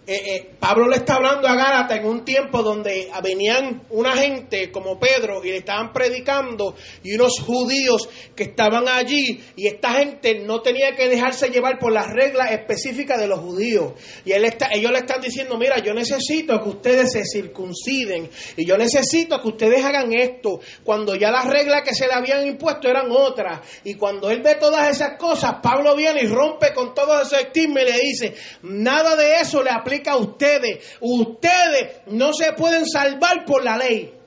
eh, 0.06 0.36
eh, 0.36 0.56
Pablo 0.60 0.90
le 0.90 0.98
está 0.98 1.16
hablando 1.16 1.48
a 1.48 1.56
Gálatas 1.56 1.98
en 1.98 2.06
un 2.06 2.26
tiempo 2.26 2.62
donde 2.62 3.10
venían 3.24 3.84
una 3.90 4.18
gente 4.18 4.70
como 4.70 5.00
Pedro 5.00 5.42
y 5.46 5.50
le 5.50 5.58
estaban 5.58 5.94
predicando 5.94 6.76
y 7.04 7.16
unos 7.16 7.40
judíos 7.40 8.10
que 8.36 8.44
estaban 8.44 8.90
allí 8.90 9.42
y 9.56 9.68
esta 9.68 9.94
gente 9.94 10.40
no 10.40 10.62
tenía 10.62 10.94
que 10.94 11.08
dejarse 11.08 11.50
llevar 11.50 11.80
por 11.80 11.94
las 11.94 12.08
reglas 12.12 12.52
específicas 12.52 13.18
de 13.18 13.28
los 13.28 13.40
judíos. 13.40 13.94
Y 14.26 14.34
él 14.34 14.44
está, 14.44 14.68
ellos 14.74 14.92
le 14.92 15.00
están 15.00 15.22
diciendo, 15.22 15.58
mira, 15.58 15.78
yo 15.80 15.94
necesito 15.94 16.62
que 16.62 16.70
ustedes 16.70 17.14
se 17.14 17.24
circunciden 17.24 18.30
y 18.58 18.68
yo 18.68 18.78
necesito 18.78 19.42
que 19.42 19.48
ustedes 19.48 19.86
hagan 19.86 20.12
esto, 20.14 20.60
cuando 20.84 21.16
ya 21.16 21.32
las 21.32 21.46
reglas 21.46 21.82
que 21.84 21.96
se 21.96 22.08
le 22.08 22.14
habían 22.14 22.46
impuesto 22.46 22.90
eran 22.90 23.10
otras. 23.10 23.62
Y 23.86 23.94
cuando 23.94 24.30
él 24.30 24.42
ve 24.42 24.56
todas 24.56 24.90
esas 24.90 25.18
cosas, 25.18 25.56
Pablo 25.64 25.96
viene 25.96 26.24
y 26.24 26.28
rompe 26.28 26.74
con 26.74 26.94
todo 26.94 27.22
ese 27.22 27.38
estigma 27.38 27.82
y 27.84 27.86
le 27.86 28.00
dice, 28.00 28.36
nada 28.64 29.16
de 29.16 29.40
eso 29.40 29.64
le 29.64 29.70
aplica 29.70 29.93
ustedes. 30.18 30.98
Ustedes 31.00 32.02
no 32.08 32.34
se 32.34 32.54
pueden 32.54 32.86
salvar 32.88 33.46
por 33.46 33.64
la 33.64 33.78
ley. 33.78 34.23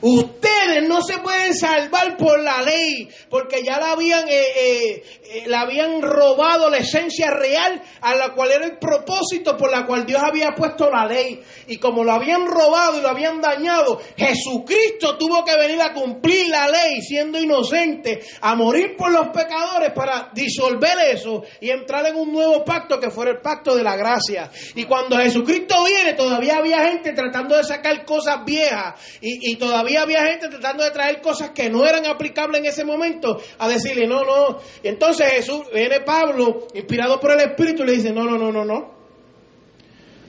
Ustedes 0.00 0.88
no 0.88 1.02
se 1.02 1.18
pueden 1.18 1.54
salvar 1.54 2.16
por 2.16 2.40
la 2.40 2.62
ley, 2.62 3.08
porque 3.28 3.64
ya 3.64 3.80
la 3.80 3.92
habían, 3.92 4.28
eh, 4.28 4.32
eh, 4.32 5.02
eh, 5.24 5.44
la 5.46 5.62
habían 5.62 6.00
robado 6.00 6.70
la 6.70 6.78
esencia 6.78 7.32
real 7.32 7.82
a 8.00 8.14
la 8.14 8.32
cual 8.32 8.52
era 8.52 8.64
el 8.64 8.78
propósito 8.78 9.56
por 9.56 9.72
la 9.72 9.86
cual 9.86 10.06
Dios 10.06 10.22
había 10.22 10.54
puesto 10.54 10.88
la 10.88 11.04
ley. 11.04 11.42
Y 11.66 11.78
como 11.78 12.04
lo 12.04 12.12
habían 12.12 12.46
robado 12.46 12.98
y 12.98 13.02
lo 13.02 13.08
habían 13.08 13.40
dañado, 13.40 14.00
Jesucristo 14.16 15.16
tuvo 15.18 15.44
que 15.44 15.56
venir 15.56 15.80
a 15.82 15.92
cumplir 15.92 16.48
la 16.48 16.68
ley 16.68 17.00
siendo 17.02 17.40
inocente, 17.40 18.20
a 18.40 18.54
morir 18.54 18.94
por 18.96 19.10
los 19.10 19.28
pecadores 19.28 19.92
para 19.92 20.30
disolver 20.32 20.96
eso 21.12 21.42
y 21.60 21.70
entrar 21.70 22.06
en 22.06 22.16
un 22.16 22.32
nuevo 22.32 22.64
pacto 22.64 23.00
que 23.00 23.10
fuera 23.10 23.32
el 23.32 23.40
pacto 23.40 23.74
de 23.74 23.82
la 23.82 23.96
gracia. 23.96 24.48
Y 24.76 24.84
cuando 24.84 25.16
Jesucristo 25.16 25.74
viene, 25.84 26.14
todavía 26.14 26.58
había 26.58 26.88
gente 26.88 27.12
tratando 27.14 27.56
de 27.56 27.64
sacar 27.64 28.04
cosas 28.04 28.44
viejas 28.44 28.94
y, 29.20 29.52
y 29.52 29.56
todavía 29.56 29.87
había 29.96 30.24
gente 30.26 30.48
tratando 30.48 30.84
de 30.84 30.90
traer 30.90 31.20
cosas 31.20 31.50
que 31.50 31.70
no 31.70 31.86
eran 31.86 32.06
aplicables 32.06 32.60
en 32.60 32.66
ese 32.66 32.84
momento 32.84 33.40
a 33.58 33.68
decirle 33.68 34.06
no, 34.06 34.24
no. 34.24 34.58
Y 34.82 34.88
entonces 34.88 35.30
Jesús, 35.32 35.62
viene 35.72 36.00
Pablo, 36.00 36.66
inspirado 36.74 37.20
por 37.20 37.32
el 37.32 37.40
Espíritu, 37.40 37.82
y 37.82 37.86
le 37.86 37.92
dice, 37.92 38.12
no, 38.12 38.24
no, 38.24 38.38
no, 38.38 38.52
no, 38.52 38.64
no. 38.64 38.98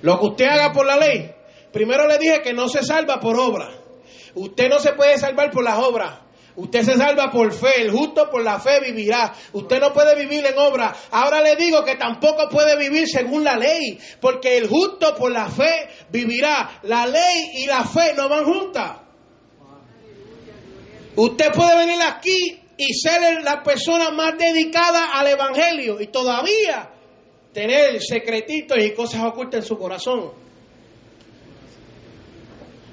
Lo 0.02 0.20
que 0.20 0.26
usted 0.26 0.46
haga 0.46 0.72
por 0.72 0.86
la 0.86 0.98
ley, 0.98 1.32
primero 1.72 2.08
le 2.08 2.18
dije 2.18 2.42
que 2.42 2.54
no 2.54 2.70
se 2.70 2.84
salva 2.84 3.20
por 3.20 3.38
obra. 3.38 3.70
Usted 4.36 4.70
no 4.70 4.80
se 4.80 4.94
puede 4.94 5.18
salvar 5.18 5.52
por 5.52 5.64
las 5.64 5.78
obras. 5.80 6.20
Usted 6.56 6.84
se 6.84 6.98
salva 6.98 7.32
por 7.32 7.54
fe, 7.54 7.82
el 7.82 7.92
justo 7.92 8.30
por 8.30 8.44
la 8.44 8.60
fe 8.60 8.82
vivirá. 8.82 9.34
Usted 9.54 9.80
no 9.80 9.94
puede 9.94 10.16
vivir 10.16 10.46
en 10.46 10.58
obra. 10.58 10.94
Ahora 11.12 11.42
le 11.42 11.56
digo 11.56 11.86
que 11.86 11.96
tampoco 11.96 12.50
puede 12.50 12.78
vivir 12.78 13.08
según 13.08 13.46
la 13.46 13.56
ley, 13.56 13.98
porque 14.20 14.58
el 14.58 14.68
justo 14.68 15.16
por 15.16 15.32
la 15.32 15.48
fe 15.48 15.88
vivirá. 16.10 16.82
La 16.84 17.06
ley 17.08 17.52
y 17.56 17.66
la 17.66 17.86
fe 17.86 18.14
no 18.14 18.28
van 18.28 18.44
juntas. 18.44 19.09
Usted 21.22 21.52
puede 21.52 21.76
venir 21.76 22.02
aquí 22.02 22.62
y 22.78 22.94
ser 22.94 23.44
la 23.44 23.62
persona 23.62 24.10
más 24.12 24.38
dedicada 24.38 25.20
al 25.20 25.28
Evangelio 25.28 26.00
y 26.00 26.08
todavía 26.08 26.92
tener 27.52 28.02
secretitos 28.02 28.78
y 28.82 28.94
cosas 28.94 29.26
ocultas 29.26 29.64
en 29.64 29.68
su 29.68 29.78
corazón. 29.78 30.32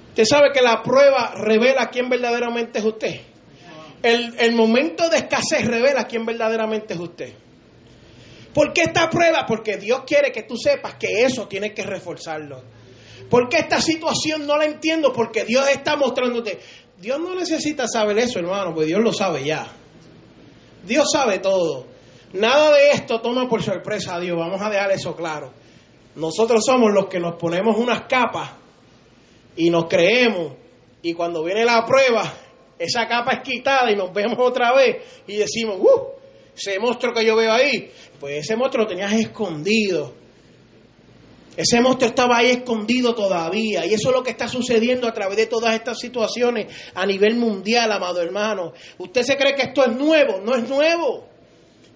Usted 0.08 0.24
sabe 0.24 0.50
que 0.52 0.60
la 0.60 0.82
prueba 0.82 1.34
revela 1.36 1.88
quién 1.88 2.08
verdaderamente 2.08 2.80
es 2.80 2.84
usted. 2.84 3.20
El, 4.02 4.34
el 4.40 4.56
momento 4.56 5.08
de 5.08 5.18
escasez 5.18 5.64
revela 5.64 6.08
quién 6.08 6.26
verdaderamente 6.26 6.94
es 6.94 7.00
usted. 7.00 7.32
¿Por 8.52 8.72
qué 8.72 8.82
esta 8.82 9.08
prueba? 9.08 9.44
Porque 9.46 9.76
Dios 9.76 10.02
quiere 10.04 10.32
que 10.32 10.42
tú 10.42 10.56
sepas 10.56 10.96
que 10.96 11.22
eso 11.22 11.46
tienes 11.46 11.74
que 11.74 11.84
reforzarlo. 11.84 12.60
¿Por 13.30 13.48
qué 13.48 13.58
esta 13.58 13.80
situación 13.80 14.46
no 14.46 14.56
la 14.56 14.64
entiendo? 14.64 15.12
Porque 15.12 15.44
Dios 15.44 15.68
está 15.68 15.96
mostrándote. 15.96 16.58
Dios 17.00 17.20
no 17.20 17.34
necesita 17.34 17.86
saber 17.86 18.18
eso, 18.18 18.38
hermano, 18.38 18.72
porque 18.72 18.86
Dios 18.86 19.00
lo 19.02 19.12
sabe 19.12 19.44
ya. 19.44 19.66
Dios 20.86 21.06
sabe 21.12 21.38
todo. 21.40 21.86
Nada 22.32 22.74
de 22.74 22.90
esto 22.90 23.20
toma 23.20 23.48
por 23.48 23.62
sorpresa 23.62 24.16
a 24.16 24.20
Dios. 24.20 24.36
Vamos 24.38 24.60
a 24.62 24.70
dejar 24.70 24.90
eso 24.92 25.14
claro. 25.14 25.52
Nosotros 26.14 26.64
somos 26.64 26.92
los 26.92 27.06
que 27.06 27.20
nos 27.20 27.36
ponemos 27.36 27.76
unas 27.76 28.02
capas 28.02 28.50
y 29.56 29.68
nos 29.68 29.86
creemos. 29.86 30.52
Y 31.02 31.12
cuando 31.12 31.44
viene 31.44 31.64
la 31.64 31.84
prueba, 31.84 32.32
esa 32.78 33.06
capa 33.06 33.34
es 33.34 33.40
quitada 33.42 33.90
y 33.90 33.96
nos 33.96 34.12
vemos 34.12 34.38
otra 34.38 34.74
vez 34.74 35.22
y 35.26 35.36
decimos, 35.36 35.78
¡uh! 35.78 36.16
Ese 36.56 36.78
monstruo 36.78 37.12
que 37.12 37.24
yo 37.24 37.36
veo 37.36 37.52
ahí, 37.52 37.90
pues 38.18 38.38
ese 38.38 38.56
monstruo 38.56 38.84
lo 38.84 38.88
tenías 38.88 39.12
escondido. 39.12 40.14
Ese 41.56 41.80
monstruo 41.80 42.08
estaba 42.08 42.38
ahí 42.38 42.50
escondido 42.50 43.14
todavía. 43.14 43.86
Y 43.86 43.94
eso 43.94 44.10
es 44.10 44.14
lo 44.14 44.22
que 44.22 44.30
está 44.30 44.48
sucediendo 44.48 45.08
a 45.08 45.14
través 45.14 45.36
de 45.36 45.46
todas 45.46 45.74
estas 45.74 45.98
situaciones 45.98 46.66
a 46.94 47.06
nivel 47.06 47.36
mundial, 47.36 47.90
amado 47.90 48.20
hermano. 48.20 48.72
¿Usted 48.98 49.22
se 49.22 49.36
cree 49.36 49.54
que 49.54 49.62
esto 49.62 49.84
es 49.84 49.96
nuevo? 49.96 50.40
No 50.40 50.54
es 50.54 50.68
nuevo. 50.68 51.26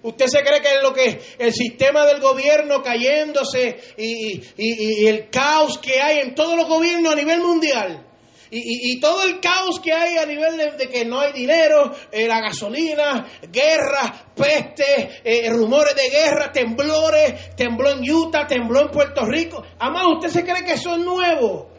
¿Usted 0.03 0.25
se 0.27 0.41
cree 0.41 0.61
que 0.61 0.75
es 0.75 0.81
lo 0.81 0.93
que 0.93 1.21
el 1.37 1.53
sistema 1.53 2.05
del 2.07 2.19
gobierno 2.19 2.81
cayéndose 2.81 3.79
y, 3.97 5.05
el 5.07 5.29
caos 5.29 5.77
que 5.77 6.01
hay 6.01 6.19
en 6.19 6.33
todos 6.33 6.57
los 6.57 6.67
gobiernos 6.67 7.13
a 7.13 7.15
nivel 7.15 7.39
mundial? 7.41 8.07
Y, 8.53 8.99
todo 8.99 9.23
el 9.23 9.39
caos 9.39 9.79
que 9.79 9.93
hay 9.93 10.17
a 10.17 10.25
nivel 10.25 10.57
de, 10.77 10.89
que 10.89 11.05
no 11.05 11.21
hay 11.21 11.31
dinero, 11.31 11.93
eh, 12.11 12.27
la 12.27 12.41
gasolina, 12.41 13.25
guerra, 13.49 14.25
peste, 14.35 15.21
eh, 15.23 15.49
rumores 15.49 15.95
de 15.95 16.09
guerra, 16.09 16.51
temblores, 16.51 17.55
tembló 17.55 17.91
en 17.91 18.11
Utah, 18.11 18.45
tembló 18.45 18.81
en 18.81 18.89
Puerto 18.89 19.25
Rico. 19.25 19.63
Amado, 19.79 20.15
¿usted 20.15 20.27
se 20.27 20.43
cree 20.43 20.65
que 20.65 20.73
eso 20.73 20.95
es 20.95 20.99
nuevo? 20.99 21.71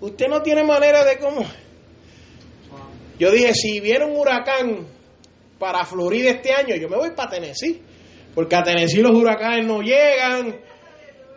Usted 0.00 0.28
no 0.28 0.42
tiene 0.42 0.64
manera 0.64 1.02
de 1.02 1.16
cómo. 1.16 1.46
Yo 3.18 3.30
dije, 3.30 3.54
si 3.54 3.80
viene 3.80 4.04
un 4.04 4.14
huracán 4.14 4.86
para 5.58 5.86
Florida 5.86 6.32
este 6.32 6.52
año, 6.52 6.76
yo 6.76 6.90
me 6.90 6.98
voy 6.98 7.12
para 7.12 7.30
Tennessee. 7.30 7.80
Porque 8.34 8.54
a 8.54 8.62
Tennessee 8.62 9.00
los 9.00 9.12
huracanes 9.12 9.66
no 9.66 9.80
llegan. 9.80 10.60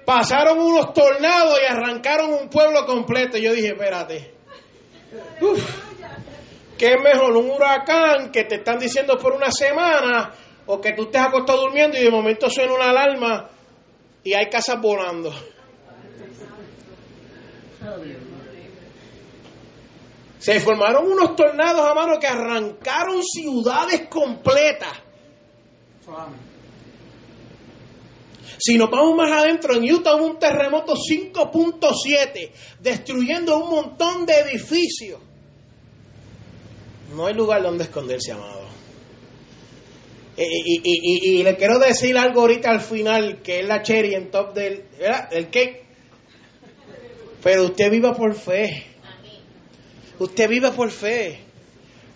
Pasaron 0.05 0.59
unos 0.59 0.91
tornados 0.91 1.59
y 1.61 1.71
arrancaron 1.71 2.33
un 2.33 2.49
pueblo 2.49 2.85
completo. 2.85 3.37
Yo 3.37 3.53
dije, 3.53 3.69
espérate. 3.69 4.34
Uf, 5.41 5.85
¿Qué 6.77 6.93
es 6.93 7.01
mejor? 7.01 7.35
Un 7.37 7.49
huracán 7.51 8.31
que 8.31 8.43
te 8.43 8.55
están 8.55 8.77
diciendo 8.77 9.17
por 9.17 9.33
una 9.33 9.51
semana 9.51 10.33
O 10.65 10.81
que 10.81 10.93
tú 10.93 11.03
estés 11.03 11.21
acostado 11.21 11.61
durmiendo 11.61 11.97
y 11.97 12.03
de 12.03 12.11
momento 12.11 12.49
suena 12.49 12.73
una 12.73 12.89
alarma 12.89 13.49
y 14.23 14.33
hay 14.33 14.49
casas 14.49 14.81
volando. 14.81 15.31
Se 20.39 20.59
formaron 20.59 21.11
unos 21.11 21.35
tornados, 21.35 21.87
hermano, 21.87 22.19
que 22.19 22.27
arrancaron 22.27 23.21
ciudades 23.23 24.07
completas. 24.09 24.93
Si 28.57 28.77
nos 28.77 28.89
vamos 28.89 29.15
más 29.15 29.31
adentro, 29.31 29.75
en 29.75 29.91
Utah 29.91 30.15
un 30.15 30.37
terremoto 30.39 30.95
5.7, 30.95 32.49
destruyendo 32.79 33.57
un 33.57 33.69
montón 33.69 34.25
de 34.25 34.33
edificios. 34.39 35.19
No 37.15 37.27
hay 37.27 37.33
lugar 37.33 37.61
donde 37.63 37.83
esconderse, 37.85 38.31
amado. 38.31 38.65
Y, 40.37 40.81
y- 40.83 41.43
le 41.43 41.55
quiero 41.55 41.79
decir 41.79 42.17
algo 42.17 42.41
ahorita 42.41 42.69
al 42.69 42.81
final, 42.81 43.41
que 43.41 43.61
es 43.61 43.65
la 43.67 43.81
cherry 43.81 44.15
en 44.15 44.31
top 44.31 44.53
del 44.53 44.83
el 45.31 45.45
cake. 45.49 45.85
Pero 47.41 47.65
usted 47.65 47.89
viva 47.89 48.13
por 48.13 48.33
fe. 48.35 48.83
Usted 50.19 50.49
viva 50.49 50.71
por 50.71 50.91
fe. 50.91 51.39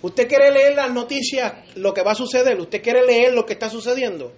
Usted 0.02 0.28
quiere 0.28 0.52
leer 0.52 0.75
las 0.75 0.91
noticias, 0.91 1.54
lo 1.75 1.93
que 1.93 2.02
va 2.02 2.12
a 2.12 2.15
suceder. 2.15 2.60
Usted 2.60 2.82
quiere 2.82 3.06
leer 3.06 3.34
lo 3.34 3.45
que 3.45 3.54
está 3.54 3.69
sucediendo. 3.69 4.34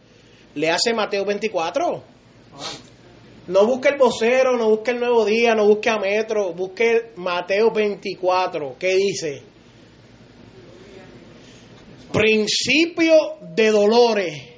Le 0.55 0.69
hace 0.69 0.93
Mateo 0.93 1.25
24. 1.25 2.03
No 3.47 3.65
busque 3.65 3.89
el 3.89 3.97
vocero, 3.97 4.57
no 4.57 4.69
busque 4.69 4.91
el 4.91 4.99
nuevo 4.99 5.25
día, 5.25 5.55
no 5.55 5.65
busque 5.65 5.89
a 5.89 5.97
Metro, 5.97 6.53
busque 6.53 7.11
Mateo 7.15 7.71
24. 7.71 8.75
¿Qué 8.77 8.95
dice? 8.95 9.43
Principio 12.11 13.15
de 13.41 13.71
dolores. 13.71 14.51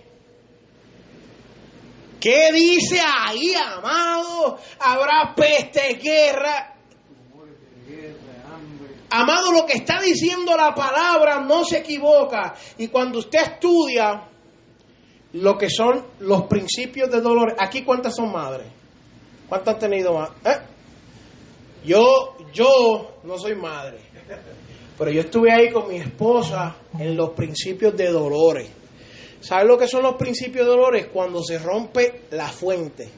¿Qué 2.19 2.51
dice 2.53 2.99
ahí, 3.01 3.53
amado? 3.53 4.57
Habrá 4.79 5.33
peste, 5.35 5.99
guerra. 6.01 6.75
Amado, 9.09 9.51
lo 9.51 9.65
que 9.65 9.73
está 9.73 10.01
diciendo 10.01 10.55
la 10.57 10.73
palabra 10.73 11.41
no 11.41 11.63
se 11.63 11.79
equivoca. 11.79 12.55
Y 12.77 12.87
cuando 12.87 13.19
usted 13.19 13.39
estudia 13.41 14.29
lo 15.33 15.57
que 15.57 15.69
son 15.69 16.03
los 16.19 16.43
principios 16.43 17.09
de 17.11 17.21
dolor, 17.21 17.55
aquí 17.59 17.83
cuántas 17.83 18.15
son 18.15 18.31
madres, 18.31 18.67
cuántas 19.49 19.75
han 19.75 19.79
tenido 19.79 20.13
más. 20.13 20.29
¿Eh? 20.45 20.57
Yo, 21.85 22.37
yo 22.53 23.17
no 23.23 23.37
soy 23.37 23.55
madre, 23.55 23.97
pero 24.97 25.11
yo 25.11 25.21
estuve 25.21 25.51
ahí 25.51 25.71
con 25.71 25.89
mi 25.89 25.97
esposa 25.97 26.75
en 26.97 27.17
los 27.17 27.31
principios 27.31 27.95
de 27.97 28.09
dolores. 28.09 28.69
¿Sabes 29.41 29.67
lo 29.67 29.77
que 29.77 29.87
son 29.87 30.03
los 30.03 30.15
principios 30.15 30.65
de 30.65 30.71
dolores? 30.71 31.07
Cuando 31.11 31.43
se 31.43 31.59
rompe 31.59 32.21
la 32.31 32.47
fuente 32.47 33.09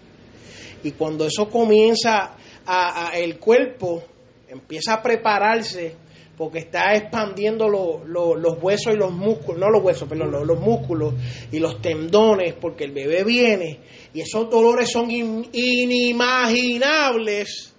y 0.83 0.91
cuando 0.93 1.25
eso 1.27 1.47
comienza 1.49 2.35
a, 2.65 3.09
a- 3.09 3.17
el 3.17 3.37
cuerpo 3.37 4.03
empieza 4.47 4.93
a 4.95 5.03
prepararse 5.03 5.95
porque 6.37 6.59
está 6.59 6.93
expandiendo 6.95 7.69
lo- 7.69 8.03
lo- 8.05 8.35
los 8.35 8.61
huesos 8.61 8.93
y 8.93 8.97
los 8.97 9.11
músculos, 9.11 9.59
no 9.59 9.69
los 9.69 9.83
huesos, 9.83 10.07
perdón, 10.09 10.31
los, 10.31 10.45
los 10.45 10.59
músculos 10.59 11.13
y 11.51 11.59
los 11.59 11.81
tendones, 11.81 12.53
porque 12.59 12.83
el 12.83 12.91
bebé 12.91 13.23
viene 13.23 13.79
y 14.13 14.21
esos 14.21 14.49
dolores 14.49 14.91
son 14.91 15.09
in- 15.11 15.47
inimaginables. 15.53 17.73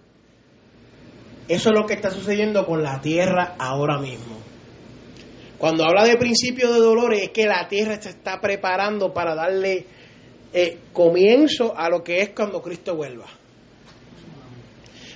Eso 1.48 1.68
es 1.70 1.74
lo 1.78 1.86
que 1.86 1.94
está 1.94 2.10
sucediendo 2.10 2.64
con 2.66 2.82
la 2.82 3.00
tierra 3.00 3.54
ahora 3.58 3.98
mismo. 3.98 4.36
Cuando 5.58 5.84
habla 5.84 6.04
de 6.04 6.16
principio 6.16 6.72
de 6.72 6.80
dolores 6.80 7.22
es 7.22 7.30
que 7.30 7.46
la 7.46 7.66
tierra 7.68 8.00
se 8.00 8.10
está 8.10 8.40
preparando 8.40 9.12
para 9.14 9.34
darle 9.34 9.86
eh, 10.52 10.78
comienzo 10.92 11.76
a 11.76 11.88
lo 11.88 12.02
que 12.02 12.20
es 12.20 12.30
cuando 12.30 12.60
Cristo 12.62 12.96
vuelva. 12.96 13.26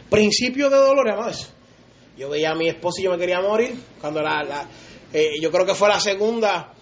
Principio 0.09 0.71
de 0.71 0.77
dolores, 0.77 1.15
amados. 1.15 1.53
Yo 2.21 2.29
veía 2.29 2.51
a 2.51 2.55
mi 2.55 2.69
esposa 2.69 3.01
y 3.01 3.05
yo 3.05 3.11
me 3.13 3.17
quería 3.19 3.41
morir. 3.41 3.75
Cuando 3.99 4.21
la, 4.21 4.43
la- 4.45 4.69
eh, 5.11 5.41
yo 5.41 5.51
creo 5.51 5.65
que 5.65 5.75
fue 5.75 5.89
la 5.89 5.99
segunda 5.99 6.75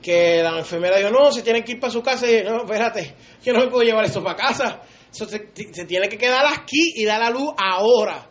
que 0.00 0.42
la 0.42 0.58
enfermera 0.58 0.96
dijo, 0.96 1.10
no, 1.10 1.30
se 1.30 1.42
tienen 1.42 1.62
que 1.62 1.72
ir 1.72 1.80
para 1.80 1.92
su 1.92 2.02
casa. 2.02 2.26
Y 2.26 2.42
yo, 2.42 2.50
no, 2.50 2.62
espérate, 2.64 3.14
yo 3.42 3.52
no 3.52 3.60
me 3.60 3.66
puedo 3.68 3.82
llevar 3.82 4.06
esto 4.06 4.24
para 4.24 4.36
casa. 4.36 4.80
Eso 5.12 5.26
se, 5.26 5.50
se 5.72 5.84
tiene 5.84 6.08
que 6.08 6.16
quedar 6.16 6.46
aquí 6.46 6.92
y 6.96 7.04
dar 7.04 7.20
la 7.20 7.28
luz 7.28 7.52
ahora. 7.58 8.28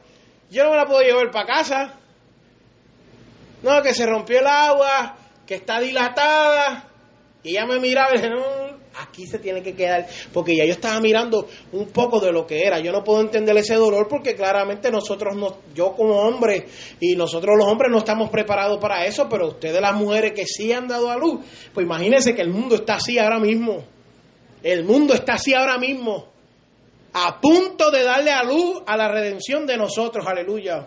Yo 0.50 0.64
no 0.64 0.72
me 0.72 0.78
la 0.78 0.86
puedo 0.88 1.02
llevar 1.02 1.30
para 1.30 1.46
casa. 1.46 1.94
No, 3.62 3.82
que 3.84 3.94
se 3.94 4.08
rompió 4.08 4.40
el 4.40 4.48
agua, 4.48 5.16
que 5.46 5.56
está 5.56 5.80
dilatada. 5.80 6.88
Y 7.44 7.52
ella 7.52 7.68
me 7.68 7.80
miraba 7.80 8.10
y 8.14 8.18
dije, 8.18 8.30
no, 8.32 8.69
aquí 8.96 9.26
se 9.28 9.40
tiene 9.40 9.62
que 9.62 9.74
quedar. 9.74 10.08
Porque 10.34 10.56
ya 10.56 10.66
yo 10.66 10.72
estaba 10.72 11.00
mirando 11.00 11.48
un 11.72 11.88
poco 11.88 12.20
de 12.20 12.32
lo 12.32 12.46
que 12.46 12.64
era. 12.64 12.80
Yo 12.80 12.92
no 12.92 13.04
puedo 13.04 13.22
entender 13.22 13.56
ese 13.58 13.76
dolor 13.76 14.08
porque 14.08 14.36
claramente 14.36 14.92
nosotros, 14.92 15.36
no, 15.36 15.58
yo 15.74 15.94
como 15.94 16.22
hombre 16.22 16.66
y 17.00 17.16
nosotros 17.16 17.56
los 17.58 17.68
hombres 17.68 17.92
no 17.92 18.00
estamos 18.00 18.30
preparados 18.30 18.80
para 18.80 19.06
eso, 19.06 19.28
pero 19.30 19.48
ustedes 19.48 19.82
las 19.82 19.96
mujeres 19.96 20.34
que 20.34 20.46
sí 20.46 20.72
han 20.72 20.88
dado 20.88 21.10
a 21.10 21.18
luz, 21.18 21.46
pues 21.74 21.86
imagínense 21.86 22.36
que 22.36 22.42
el 22.42 22.50
mundo 22.50 22.76
está 22.76 22.96
así 22.96 23.18
ahora 23.18 23.40
mismo. 23.40 23.84
El 24.62 24.84
mundo 24.84 25.14
está 25.14 25.34
así 25.34 25.54
ahora 25.54 25.78
mismo. 25.78 26.28
A 27.14 27.40
punto 27.42 27.90
de 27.90 28.04
darle 28.04 28.32
a 28.32 28.44
luz 28.44 28.84
a 28.86 28.96
la 28.96 29.08
redención 29.08 29.66
de 29.66 29.78
nosotros. 29.78 30.26
Aleluya. 30.28 30.86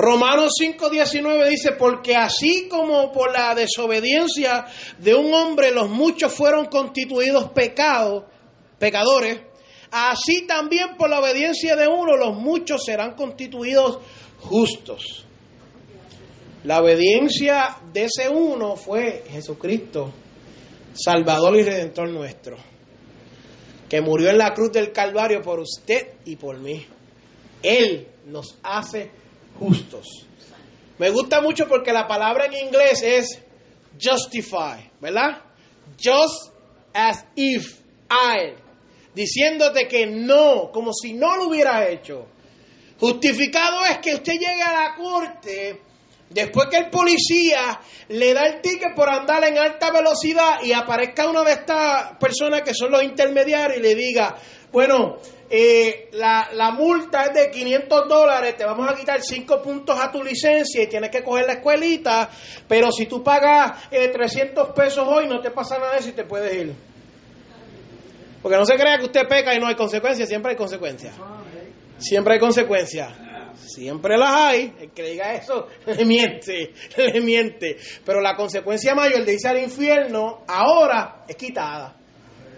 Romanos 0.00 0.54
5:19 0.58 1.48
dice, 1.48 1.72
porque 1.72 2.16
así 2.16 2.68
como 2.68 3.12
por 3.12 3.32
la 3.32 3.54
desobediencia 3.54 4.64
de 4.98 5.14
un 5.14 5.34
hombre 5.34 5.72
los 5.72 5.90
muchos 5.90 6.32
fueron 6.32 6.66
constituidos 6.66 7.50
pecados, 7.50 8.24
pecadores, 8.78 9.40
así 9.90 10.46
también 10.46 10.96
por 10.96 11.10
la 11.10 11.20
obediencia 11.20 11.76
de 11.76 11.86
uno 11.86 12.16
los 12.16 12.34
muchos 12.34 12.82
serán 12.82 13.14
constituidos 13.14 13.98
justos. 14.38 15.26
La 16.64 16.80
obediencia 16.80 17.76
de 17.92 18.04
ese 18.04 18.30
uno 18.30 18.76
fue 18.76 19.24
Jesucristo, 19.30 20.12
Salvador 20.94 21.56
y 21.56 21.62
Redentor 21.62 22.08
nuestro, 22.08 22.56
que 23.86 24.00
murió 24.00 24.30
en 24.30 24.38
la 24.38 24.54
cruz 24.54 24.72
del 24.72 24.92
Calvario 24.92 25.42
por 25.42 25.60
usted 25.60 26.14
y 26.24 26.36
por 26.36 26.58
mí. 26.58 26.86
Él 27.62 28.08
nos 28.26 28.58
hace 28.62 29.19
justos. 29.60 30.26
Me 30.98 31.10
gusta 31.10 31.40
mucho 31.40 31.68
porque 31.68 31.92
la 31.92 32.08
palabra 32.08 32.46
en 32.46 32.66
inglés 32.66 33.02
es 33.02 33.42
justify, 34.02 34.90
¿verdad? 35.00 35.42
Just 36.02 36.52
as 36.94 37.24
if 37.36 37.80
I, 38.10 38.54
diciéndote 39.14 39.86
que 39.86 40.06
no, 40.06 40.70
como 40.72 40.92
si 40.92 41.12
no 41.12 41.36
lo 41.36 41.48
hubiera 41.48 41.88
hecho. 41.88 42.26
Justificado 42.98 43.84
es 43.84 43.98
que 43.98 44.14
usted 44.14 44.32
llegue 44.32 44.62
a 44.62 44.72
la 44.72 44.94
corte 44.96 45.80
después 46.30 46.68
que 46.70 46.76
el 46.76 46.90
policía 46.90 47.80
le 48.08 48.32
da 48.32 48.46
el 48.46 48.60
ticket 48.60 48.94
por 48.94 49.08
andar 49.08 49.44
en 49.44 49.58
alta 49.58 49.90
velocidad 49.90 50.62
y 50.62 50.72
aparezca 50.72 51.28
una 51.28 51.42
de 51.42 51.52
estas 51.52 52.16
personas 52.18 52.62
que 52.62 52.72
son 52.72 52.92
los 52.92 53.02
intermediarios 53.02 53.78
y 53.78 53.82
le 53.82 53.94
diga, 53.94 54.36
bueno, 54.72 55.18
eh, 55.48 56.08
la, 56.12 56.50
la 56.52 56.70
multa 56.70 57.24
es 57.24 57.34
de 57.34 57.50
500 57.50 58.08
dólares, 58.08 58.56
te 58.56 58.64
vamos 58.64 58.88
a 58.88 58.94
quitar 58.94 59.20
5 59.20 59.60
puntos 59.60 59.98
a 59.98 60.12
tu 60.12 60.22
licencia 60.22 60.82
y 60.82 60.86
tienes 60.86 61.10
que 61.10 61.24
coger 61.24 61.46
la 61.46 61.54
escuelita, 61.54 62.30
pero 62.68 62.92
si 62.92 63.06
tú 63.06 63.22
pagas 63.22 63.88
eh, 63.90 64.08
300 64.08 64.70
pesos 64.70 65.06
hoy 65.08 65.26
no 65.26 65.40
te 65.40 65.50
pasa 65.50 65.78
nada 65.78 65.92
de 65.92 65.98
eso 65.98 66.08
y 66.10 66.12
te 66.12 66.24
puedes 66.24 66.54
ir. 66.54 66.74
Porque 68.42 68.56
no 68.56 68.64
se 68.64 68.74
crea 68.76 68.96
que 68.98 69.04
usted 69.04 69.28
peca 69.28 69.54
y 69.54 69.58
no 69.58 69.66
hay 69.66 69.74
consecuencias, 69.74 70.28
siempre 70.28 70.52
hay 70.52 70.56
consecuencias. 70.56 71.14
Siempre 71.98 72.34
hay 72.34 72.40
consecuencias. 72.40 73.12
Siempre 73.56 74.16
las 74.16 74.34
hay. 74.34 74.74
El 74.80 74.90
que 74.92 75.02
diga 75.02 75.34
eso 75.34 75.66
le 75.86 76.04
miente, 76.04 76.72
le 76.96 77.20
miente. 77.20 77.76
Pero 78.04 78.20
la 78.20 78.34
consecuencia 78.34 78.94
mayor 78.94 79.24
de 79.24 79.34
irse 79.34 79.48
al 79.48 79.58
infierno 79.58 80.44
ahora 80.48 81.24
es 81.28 81.36
quitada. 81.36 81.99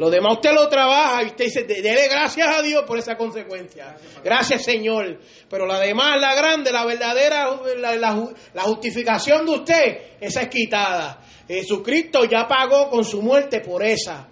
Lo 0.02 0.10
demás 0.10 0.32
usted 0.34 0.52
lo 0.52 0.68
trabaja 0.68 1.22
y 1.22 1.26
usted 1.26 1.44
dice, 1.44 1.62
"De- 1.62 1.80
dele 1.80 2.08
gracias 2.08 2.48
a 2.58 2.60
Dios 2.60 2.82
por 2.84 2.98
esa 2.98 3.16
consecuencia. 3.16 3.94
Gracias 4.24 4.64
Señor. 4.64 5.20
Pero 5.48 5.64
la 5.64 5.78
demás, 5.78 6.20
la 6.20 6.34
grande, 6.34 6.72
la 6.72 6.84
verdadera, 6.84 7.48
la, 7.78 7.94
la 7.94 8.12
ju- 8.12 8.34
la 8.52 8.62
justificación 8.62 9.46
de 9.46 9.52
usted, 9.52 9.98
esa 10.20 10.42
es 10.42 10.48
quitada. 10.48 11.20
Jesucristo 11.46 12.24
ya 12.24 12.48
pagó 12.48 12.90
con 12.90 13.04
su 13.04 13.22
muerte 13.22 13.60
por 13.60 13.84
esa. 13.84 14.26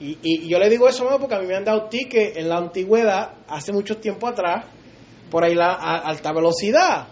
Y, 0.00 0.18
y- 0.22 0.48
yo 0.48 0.58
le 0.58 0.68
digo 0.68 0.86
eso 0.86 1.08
porque 1.18 1.34
a 1.34 1.38
mí 1.40 1.46
me 1.46 1.56
han 1.56 1.64
dado 1.64 1.88
tickets 1.88 2.36
en 2.36 2.50
la 2.50 2.58
antigüedad, 2.58 3.30
hace 3.48 3.72
mucho 3.72 3.96
tiempo 3.96 4.28
atrás, 4.28 4.66
por 5.30 5.44
ahí 5.44 5.54
la 5.54 5.72
a- 5.72 6.00
alta 6.08 6.30
velocidad. 6.32 7.08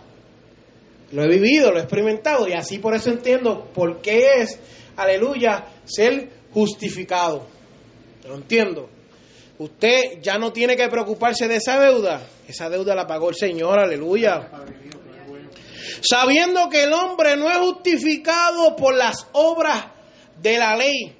Lo 1.13 1.23
he 1.23 1.29
vivido, 1.29 1.71
lo 1.73 1.79
he 1.79 1.83
experimentado 1.83 2.47
y 2.49 2.53
así 2.53 2.79
por 2.79 2.95
eso 2.95 3.09
entiendo 3.09 3.71
por 3.73 4.03
qué 4.03 4.43
es, 4.43 4.61
aleluya, 4.97 5.65
ser 5.85 6.36
justificado. 6.57 7.47
Lo 8.27 8.35
entiendo. 8.35 8.89
Usted 9.59 10.23
ya 10.23 10.39
no 10.39 10.55
tiene 10.55 10.75
que 10.75 10.89
preocuparse 10.89 11.47
de 11.49 11.57
esa 11.57 11.79
deuda. 11.79 12.23
Esa 12.49 12.71
deuda 12.71 12.95
la 12.95 13.07
pagó 13.07 13.29
el 13.29 13.35
Señor, 13.35 13.79
aleluya. 13.79 14.51
sabiendo 16.01 16.71
que 16.71 16.85
el 16.85 16.95
hombre 16.95 17.37
no 17.37 17.51
es 17.51 17.59
justificado 17.59 18.75
por 18.75 18.95
las 18.95 19.27
obras 19.33 19.85
de 20.41 20.57
la 20.57 20.77
ley, 20.77 21.15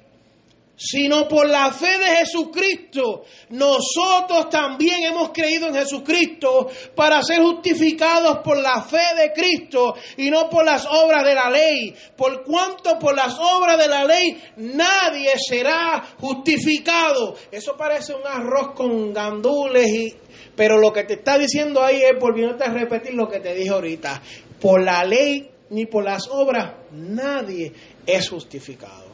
sino 0.77 1.27
por 1.27 1.49
la 1.49 1.71
fe 1.71 1.97
de 1.97 2.17
Jesucristo. 2.17 3.23
Nosotros 3.49 4.49
también 4.49 5.03
hemos 5.03 5.31
creído 5.31 5.67
en 5.67 5.73
Jesucristo 5.73 6.69
para 6.95 7.21
ser 7.23 7.41
justificados 7.41 8.39
por 8.43 8.57
la 8.61 8.83
fe 8.83 9.15
de 9.17 9.33
Cristo 9.33 9.95
y 10.15 10.29
no 10.29 10.49
por 10.49 10.63
las 10.63 10.85
obras 10.85 11.23
de 11.23 11.33
la 11.33 11.49
ley. 11.49 11.93
Por 12.15 12.43
cuanto 12.43 12.99
por 12.99 13.15
las 13.15 13.37
obras 13.39 13.77
de 13.79 13.87
la 13.87 14.05
ley 14.05 14.37
nadie 14.57 15.31
será 15.37 16.15
justificado. 16.19 17.35
Eso 17.51 17.75
parece 17.75 18.13
un 18.13 18.25
arroz 18.25 18.73
con 18.75 19.11
gandules 19.11 19.87
y 19.89 20.15
pero 20.55 20.77
lo 20.79 20.91
que 20.91 21.03
te 21.03 21.15
está 21.15 21.37
diciendo 21.37 21.83
ahí 21.83 22.01
es, 22.01 22.19
volviéndote 22.19 22.63
a 22.63 22.73
repetir 22.73 23.13
lo 23.13 23.27
que 23.27 23.39
te 23.39 23.53
dije 23.53 23.69
ahorita, 23.69 24.21
por 24.59 24.81
la 24.81 25.03
ley 25.03 25.49
ni 25.69 25.85
por 25.85 26.03
las 26.03 26.27
obras 26.29 26.73
nadie 26.91 27.71
es 28.05 28.29
justificado. 28.29 29.06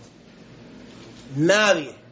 Nadie. 1.36 2.04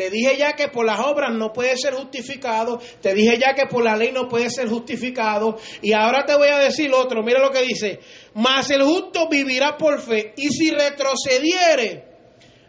Te 0.00 0.08
dije 0.08 0.38
ya 0.38 0.54
que 0.54 0.68
por 0.68 0.86
las 0.86 0.98
obras 1.00 1.30
no 1.30 1.52
puede 1.52 1.76
ser 1.76 1.92
justificado, 1.92 2.80
te 3.02 3.12
dije 3.12 3.38
ya 3.38 3.54
que 3.54 3.66
por 3.66 3.84
la 3.84 3.94
ley 3.96 4.12
no 4.12 4.28
puede 4.28 4.48
ser 4.48 4.66
justificado, 4.66 5.58
y 5.82 5.92
ahora 5.92 6.24
te 6.24 6.34
voy 6.34 6.48
a 6.48 6.56
decir 6.56 6.90
otro, 6.94 7.22
mira 7.22 7.38
lo 7.38 7.50
que 7.50 7.62
dice, 7.62 8.00
mas 8.32 8.70
el 8.70 8.82
justo 8.82 9.28
vivirá 9.28 9.76
por 9.76 10.00
fe, 10.00 10.32
y 10.38 10.48
si 10.48 10.70
retrocediere, 10.70 12.04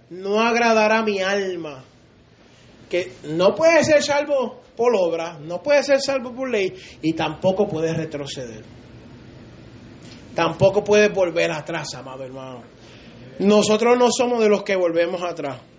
no 0.10 0.42
agradará 0.42 1.04
mi 1.04 1.22
alma. 1.22 1.86
Que 2.90 3.14
no 3.30 3.56
puede 3.56 3.82
ser 3.86 4.04
salvo 4.04 4.60
por 4.76 4.94
obra, 4.94 5.40
no 5.40 5.64
puede 5.64 5.84
ser 5.84 6.02
salvo 6.02 6.34
por 6.34 6.50
ley, 6.50 6.74
y 7.02 7.14
tampoco 7.14 7.66
puede 7.66 7.94
retroceder. 7.94 8.66
Tampoco 10.36 10.84
puede 10.84 11.08
volver 11.08 11.50
atrás, 11.52 11.94
amado 11.96 12.26
hermano. 12.26 12.64
Nosotros 13.40 13.98
no 13.98 14.10
somos 14.12 14.42
de 14.42 14.50
los 14.50 14.64
que 14.64 14.76
volvemos 14.76 15.22
atrás. 15.24 15.71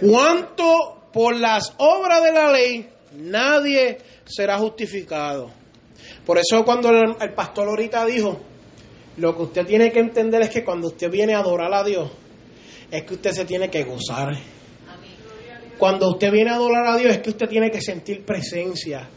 Cuanto 0.00 1.08
por 1.12 1.36
las 1.36 1.74
obras 1.78 2.22
de 2.22 2.32
la 2.32 2.52
ley 2.52 2.88
nadie 3.16 3.98
será 4.24 4.58
justificado. 4.58 5.50
Por 6.24 6.38
eso 6.38 6.64
cuando 6.64 6.90
el, 6.90 7.34
pastor 7.34 7.68
ahorita 7.68 8.04
dijo, 8.04 8.40
lo 9.16 9.36
que 9.36 9.42
usted 9.42 9.66
tiene 9.66 9.92
que 9.92 10.00
entender 10.00 10.42
es 10.42 10.50
que 10.50 10.64
cuando 10.64 10.88
usted 10.88 11.10
viene 11.10 11.34
a 11.34 11.38
adorar 11.38 11.72
a 11.72 11.84
Dios, 11.84 12.10
es 12.90 13.04
que 13.04 13.14
usted 13.14 13.32
se 13.32 13.44
tiene 13.44 13.70
que 13.70 13.84
gozar. 13.84 14.36
Cuando 15.78 16.10
usted 16.10 16.30
viene 16.32 16.50
a 16.50 16.54
adorar 16.54 16.86
a 16.86 16.96
Dios 16.96 17.12
es 17.12 17.18
que 17.18 17.30
usted 17.30 17.48
tiene 17.48 17.70
que 17.70 17.80
sentir 17.80 18.24
presencia. 18.24 19.08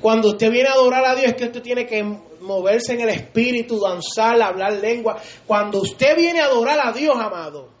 Cuando 0.00 0.28
usted 0.28 0.50
viene 0.50 0.68
a 0.68 0.72
adorar 0.72 1.04
a 1.04 1.14
Dios 1.14 1.28
es 1.28 1.34
que 1.34 1.44
usted 1.44 1.62
tiene 1.62 1.86
que 1.86 2.02
moverse 2.40 2.94
en 2.94 3.00
el 3.00 3.08
espíritu, 3.08 3.80
danzar, 3.80 4.40
hablar 4.40 4.74
lengua. 4.74 5.20
Cuando 5.46 5.80
usted 5.80 6.16
viene 6.16 6.40
a 6.40 6.46
adorar 6.46 6.78
a 6.80 6.92
Dios, 6.92 7.16
amado, 7.18 7.77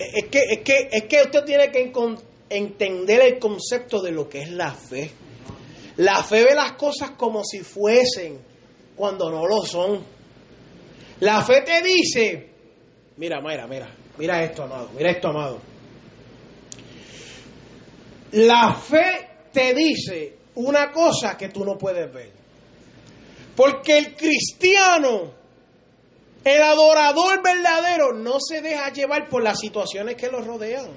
es 0.00 0.26
que, 0.26 0.38
es 0.50 0.58
que, 0.60 0.88
es 0.90 1.04
que 1.04 1.22
usted 1.22 1.44
tiene 1.44 1.70
que 1.70 1.92
entender 2.48 3.20
el 3.20 3.38
concepto 3.38 4.00
de 4.00 4.10
lo 4.10 4.28
que 4.28 4.42
es 4.42 4.50
la 4.50 4.72
fe. 4.72 5.10
La 5.96 6.22
fe 6.22 6.44
ve 6.44 6.54
las 6.54 6.72
cosas 6.72 7.10
como 7.12 7.44
si 7.44 7.60
fuesen 7.60 8.40
cuando 8.96 9.30
no 9.30 9.46
lo 9.46 9.62
son. 9.62 10.02
La 11.20 11.42
fe 11.42 11.60
te 11.60 11.82
dice, 11.82 12.50
mira, 13.18 13.40
mira, 13.42 13.66
mira, 13.66 13.94
mira 14.16 14.42
esto, 14.42 14.62
amado, 14.62 14.90
mira 14.96 15.10
esto, 15.10 15.28
amado. 15.28 15.60
La 18.32 18.74
fe 18.74 19.28
te 19.52 19.74
dice 19.74 20.38
una 20.54 20.90
cosa 20.90 21.36
que 21.36 21.48
tú 21.48 21.64
no 21.64 21.76
puedes 21.76 22.10
ver. 22.12 22.30
Porque 23.54 23.98
el 23.98 24.16
cristiano, 24.16 25.34
el 26.44 26.62
adorador 26.62 27.42
verdadero, 27.42 28.12
no 28.14 28.38
se 28.40 28.62
deja 28.62 28.92
llevar 28.92 29.28
por 29.28 29.42
las 29.42 29.58
situaciones 29.58 30.16
que 30.16 30.28
lo 30.28 30.40
rodean. 30.40 30.88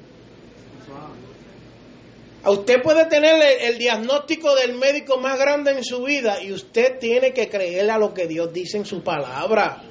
A 2.43 2.51
usted 2.51 2.81
puede 2.81 3.05
tener 3.05 3.35
el, 3.35 3.73
el 3.73 3.77
diagnóstico 3.77 4.53
del 4.55 4.75
médico 4.77 5.17
más 5.17 5.39
grande 5.39 5.71
en 5.71 5.83
su 5.83 6.03
vida 6.03 6.41
y 6.41 6.51
usted 6.51 6.99
tiene 6.99 7.33
que 7.33 7.47
creer 7.49 7.89
a 7.89 7.97
lo 7.97 8.13
que 8.13 8.27
Dios 8.27 8.51
dice 8.51 8.77
en 8.77 8.85
su 8.85 9.01
palabra. 9.01 9.81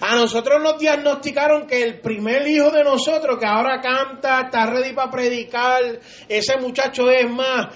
A 0.00 0.16
nosotros 0.16 0.60
nos 0.60 0.80
diagnosticaron 0.80 1.68
que 1.68 1.80
el 1.80 2.00
primer 2.00 2.44
hijo 2.48 2.72
de 2.72 2.82
nosotros, 2.82 3.38
que 3.38 3.46
ahora 3.46 3.80
canta, 3.80 4.40
está 4.40 4.66
ready 4.66 4.94
para 4.94 5.12
predicar, 5.12 6.00
ese 6.28 6.56
muchacho 6.56 7.08
es 7.08 7.30
más 7.30 7.68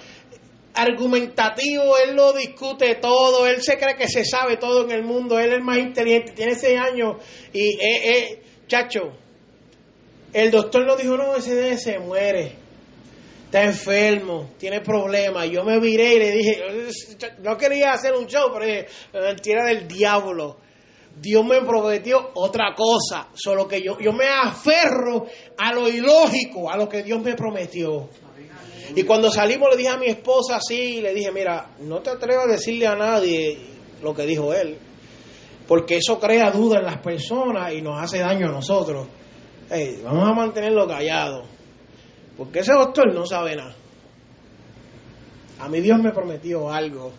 argumentativo, 0.76 1.96
él 1.98 2.14
lo 2.14 2.32
discute 2.34 2.96
todo, 2.96 3.46
él 3.46 3.62
se 3.62 3.78
cree 3.78 3.96
que 3.96 4.08
se 4.08 4.24
sabe 4.24 4.58
todo 4.58 4.84
en 4.84 4.90
el 4.90 5.02
mundo, 5.02 5.38
él 5.38 5.54
es 5.54 5.62
más 5.62 5.78
inteligente, 5.78 6.32
tiene 6.32 6.54
seis 6.54 6.78
años 6.78 7.16
y, 7.52 7.80
eh, 7.80 8.10
eh, 8.10 8.42
chacho, 8.68 9.12
el 10.32 10.50
doctor 10.50 10.86
nos 10.86 10.98
dijo, 10.98 11.16
no, 11.16 11.34
ese 11.34 11.78
se 11.78 11.98
muere, 11.98 12.52
está 13.46 13.64
enfermo, 13.64 14.50
tiene 14.58 14.82
problemas. 14.82 15.48
Yo 15.48 15.64
me 15.64 15.80
viré 15.80 16.14
y 16.14 16.18
le 16.18 16.30
dije, 16.32 16.62
no 17.38 17.56
quería 17.56 17.92
hacer 17.92 18.12
un 18.12 18.26
show, 18.26 18.50
pero 18.52 18.66
dije, 18.66 18.86
del 19.64 19.88
diablo. 19.88 20.58
Dios 21.18 21.42
me 21.46 21.62
prometió 21.62 22.32
otra 22.34 22.74
cosa, 22.74 23.28
solo 23.32 23.66
que 23.66 23.80
yo, 23.80 23.98
yo 23.98 24.12
me 24.12 24.26
aferro 24.28 25.26
a 25.56 25.72
lo 25.72 25.88
ilógico, 25.88 26.70
a 26.70 26.76
lo 26.76 26.86
que 26.86 27.02
Dios 27.02 27.22
me 27.22 27.34
prometió. 27.34 28.10
Y 28.94 29.02
cuando 29.02 29.30
salimos 29.30 29.68
le 29.70 29.76
dije 29.76 29.88
a 29.88 29.96
mi 29.96 30.06
esposa 30.06 30.56
así, 30.56 31.00
le 31.00 31.12
dije, 31.12 31.32
mira, 31.32 31.70
no 31.80 32.00
te 32.00 32.10
atrevas 32.10 32.46
a 32.46 32.52
decirle 32.52 32.86
a 32.86 32.94
nadie 32.94 33.58
lo 34.02 34.14
que 34.14 34.26
dijo 34.26 34.54
él, 34.54 34.78
porque 35.66 35.96
eso 35.96 36.18
crea 36.18 36.50
duda 36.50 36.78
en 36.78 36.84
las 36.86 36.98
personas 36.98 37.72
y 37.72 37.82
nos 37.82 38.00
hace 38.00 38.18
daño 38.18 38.48
a 38.48 38.52
nosotros. 38.52 39.08
Vamos 40.04 40.28
a 40.28 40.32
mantenerlo 40.32 40.86
callado, 40.86 41.44
porque 42.36 42.60
ese 42.60 42.72
doctor 42.72 43.12
no 43.12 43.26
sabe 43.26 43.56
nada. 43.56 43.74
A 45.58 45.68
mí 45.68 45.80
Dios 45.80 45.98
me 45.98 46.12
prometió 46.12 46.70
algo. 46.70 47.12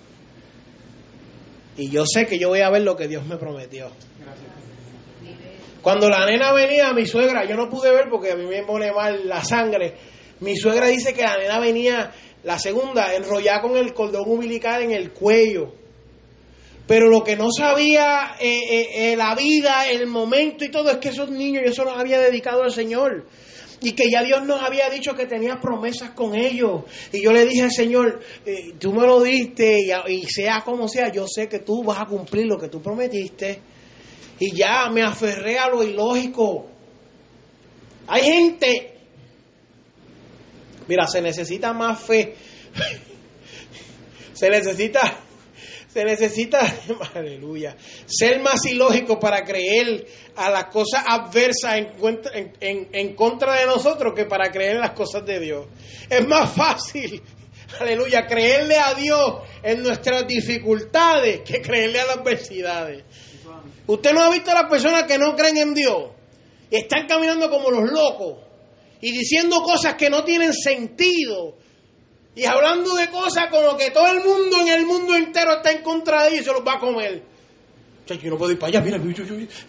Y 1.76 1.90
yo 1.90 2.06
sé 2.06 2.26
que 2.26 2.40
yo 2.40 2.50
voy 2.50 2.62
a 2.62 2.70
ver 2.70 2.84
lo 2.84 2.96
que 2.96 3.08
Dios 3.08 3.26
me 3.26 3.38
prometió. 3.38 3.90
Cuando 5.82 6.10
la 6.10 6.26
nena 6.26 6.52
venía, 6.54 6.92
mi 6.94 7.06
suegra, 7.06 7.46
yo 7.46 7.56
no 7.56 7.70
pude 7.70 7.92
ver 7.92 8.10
porque 8.10 8.32
a 8.32 8.36
mí 8.36 8.46
me 8.46 8.64
pone 8.64 8.92
mal 8.92 9.28
la 9.28 9.44
sangre. 9.44 9.96
Mi 10.40 10.56
suegra 10.56 10.88
dice 10.88 11.14
que 11.14 11.24
la 11.24 11.38
nena 11.38 11.60
venía, 11.60 12.12
la 12.44 12.60
segunda, 12.60 13.16
enrollada 13.16 13.62
con 13.62 13.76
el 13.76 13.94
cordón 13.94 14.30
umbilical 14.30 14.84
en 14.84 14.92
el 14.92 15.12
cuello. 15.12 15.74
Pero 16.88 17.10
lo 17.10 17.22
que 17.24 17.36
no 17.36 17.52
sabía 17.52 18.38
eh, 18.40 18.60
eh, 18.70 19.12
eh, 19.12 19.16
la 19.18 19.36
vida, 19.36 19.90
el 19.90 20.08
momento 20.08 20.64
y 20.64 20.72
todo 20.72 20.90
es 20.90 20.98
que 20.98 21.10
esos 21.10 21.30
niños 21.30 21.64
yo 21.66 21.74
se 21.74 21.84
los 21.84 21.98
había 21.98 22.20
dedicado 22.20 22.64
al 22.64 22.72
Señor. 22.72 23.28
Y 23.82 23.92
que 23.92 24.10
ya 24.10 24.24
Dios 24.24 24.44
nos 24.44 24.64
había 24.64 24.90
dicho 24.90 25.14
que 25.14 25.28
tenía 25.28 25.60
promesas 25.62 26.12
con 26.12 26.34
ellos. 26.34 26.84
Y 27.12 27.22
yo 27.22 27.32
le 27.32 27.46
dije 27.46 27.64
al 27.64 27.72
Señor, 27.72 28.22
tú 28.80 28.92
me 28.92 29.06
lo 29.06 29.22
diste 29.22 29.78
y 30.08 30.24
sea 30.24 30.62
como 30.62 30.88
sea, 30.88 31.12
yo 31.12 31.28
sé 31.28 31.48
que 31.48 31.60
tú 31.60 31.84
vas 31.84 32.00
a 32.00 32.06
cumplir 32.06 32.48
lo 32.48 32.58
que 32.58 32.70
tú 32.70 32.82
prometiste. 32.82 33.60
Y 34.40 34.56
ya 34.56 34.90
me 34.90 35.04
aferré 35.04 35.60
a 35.60 35.70
lo 35.70 35.84
ilógico. 35.84 36.66
Hay 38.08 38.24
gente, 38.24 38.97
mira, 40.88 41.08
se 41.08 41.22
necesita 41.22 41.74
más 41.74 42.00
fe. 42.02 42.36
se 44.34 44.50
necesita, 44.50 45.18
se 45.88 46.04
necesita, 46.06 46.60
aleluya, 47.16 47.76
ser 48.06 48.40
más 48.42 48.66
ilógico 48.66 49.20
para 49.20 49.44
creer 49.44 50.06
a 50.36 50.50
las 50.50 50.66
cosas 50.66 51.04
adversas 51.08 51.76
en, 51.78 51.98
cuent- 51.98 52.30
en- 52.34 52.54
en- 52.60 52.90
en 52.92 53.16
contra 53.16 53.56
de 53.60 53.66
nosotros 53.66 54.14
que 54.16 54.26
para 54.26 54.52
creer 54.52 54.76
en 54.76 54.82
las 54.82 54.92
cosas 54.92 55.26
de 55.26 55.40
Dios. 55.40 55.66
Es 56.10 56.26
más 56.28 56.52
fácil, 56.52 57.22
aleluya, 57.80 58.28
creerle 58.28 58.78
a 58.78 58.94
Dios 58.94 59.38
en 59.64 59.82
nuestras 59.82 60.28
dificultades 60.28 61.42
que 61.42 61.62
creerle 61.62 62.00
a 62.02 62.06
las 62.06 62.18
adversidades. 62.18 63.04
Usted 63.88 64.14
no 64.14 64.22
ha 64.22 64.30
visto 64.30 64.52
a 64.52 64.62
las 64.62 64.70
personas 64.70 65.04
que 65.06 65.18
no 65.18 65.36
creen 65.36 65.58
en 65.58 65.74
Dios 65.74 66.10
y 66.70 66.76
están 66.76 67.08
caminando 67.08 67.50
como 67.50 67.72
los 67.72 67.90
locos 67.90 68.44
y 69.02 69.12
diciendo 69.12 69.62
cosas 69.62 69.96
que 69.96 70.10
no 70.10 70.24
tienen 70.24 70.54
sentido 70.54 71.56
y 72.38 72.46
hablando 72.46 72.94
de 72.96 73.10
cosas 73.10 73.46
como 73.50 73.76
que 73.76 73.90
todo 73.90 74.08
el 74.08 74.24
mundo 74.24 74.58
en 74.62 74.68
el 74.68 74.86
mundo 74.86 75.16
entero 75.16 75.56
está 75.56 75.72
en 75.72 75.82
contra 75.82 76.24
de 76.24 76.30
ellos 76.30 76.42
y 76.42 76.44
se 76.46 76.54
los 76.54 76.62
va 76.62 76.74
a 76.74 76.80
comer. 76.80 77.24
O 78.06 78.08
sea, 78.08 78.16
yo 78.16 78.30
no 78.30 78.38
puedo 78.38 78.52
ir 78.52 78.60
para 78.60 78.70
allá, 78.70 78.82
mira, 78.82 79.00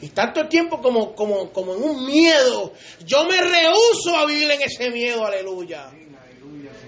y 0.03 0.09
todo 0.11 0.43
el 0.43 0.49
tiempo 0.49 0.81
como, 0.81 1.15
como, 1.15 1.51
como 1.51 1.75
en 1.75 1.83
un 1.83 2.07
miedo. 2.07 2.75
Yo 3.07 3.25
me 3.25 3.41
rehuso 3.41 4.15
a 4.15 4.27
vivir 4.27 4.51
en 4.51 4.61
ese 4.61 4.91
miedo, 4.91 5.25
aleluya. 5.25 5.91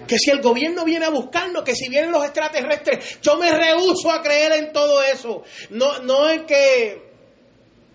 Que 0.07 0.19
si 0.19 0.29
el 0.29 0.39
gobierno 0.39 0.85
viene 0.85 1.05
a 1.05 1.09
buscarnos, 1.09 1.63
que 1.63 1.75
si 1.75 1.89
vienen 1.89 2.11
los 2.11 2.23
extraterrestres, 2.23 3.19
yo 3.21 3.37
me 3.37 3.51
rehuso 3.51 4.11
a 4.11 4.21
creer 4.21 4.51
en 4.51 4.71
todo 4.71 5.01
eso. 5.01 5.43
No, 5.71 5.99
no 6.03 6.29
es 6.29 6.43
que, 6.43 6.91
eh, 6.91 7.01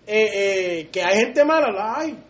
eh, 0.07 0.89
que 0.91 1.03
hay 1.03 1.19
gente 1.19 1.45
mala, 1.45 1.71
la 1.71 1.99
hay. 1.99 2.26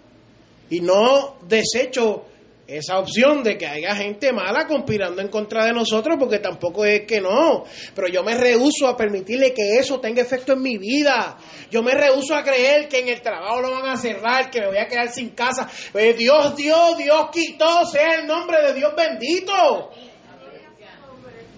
Y 0.69 0.81
no 0.81 1.37
desecho 1.47 2.25
esa 2.67 2.99
opción 2.99 3.43
de 3.43 3.57
que 3.57 3.65
haya 3.65 3.95
gente 3.95 4.33
mala 4.33 4.67
conspirando 4.67 5.21
en 5.21 5.29
contra 5.29 5.65
de 5.65 5.71
nosotros, 5.71 6.17
porque 6.19 6.39
tampoco 6.39 6.83
es 6.83 7.05
que 7.07 7.21
no. 7.21 7.63
Pero 7.95 8.09
yo 8.09 8.23
me 8.23 8.35
rehuso 8.35 8.87
a 8.87 8.97
permitirle 8.97 9.53
que 9.53 9.77
eso 9.77 9.99
tenga 9.99 10.21
efecto 10.21 10.53
en 10.53 10.61
mi 10.61 10.77
vida. 10.77 11.37
Yo 11.71 11.81
me 11.81 11.93
rehuso 11.93 12.35
a 12.35 12.43
creer 12.43 12.89
que 12.89 12.99
en 12.99 13.07
el 13.07 13.21
trabajo 13.21 13.61
lo 13.61 13.71
van 13.71 13.87
a 13.87 13.97
cerrar, 13.97 14.51
que 14.51 14.59
me 14.59 14.67
voy 14.67 14.77
a 14.77 14.87
quedar 14.87 15.09
sin 15.09 15.29
casa. 15.29 15.69
Pues 15.91 16.17
Dios 16.17 16.55
Dios, 16.57 16.97
Dios 16.97 17.29
quitó, 17.31 17.85
sea 17.85 18.19
el 18.19 18.27
nombre 18.27 18.61
de 18.61 18.73
Dios 18.73 18.93
bendito. 18.95 19.91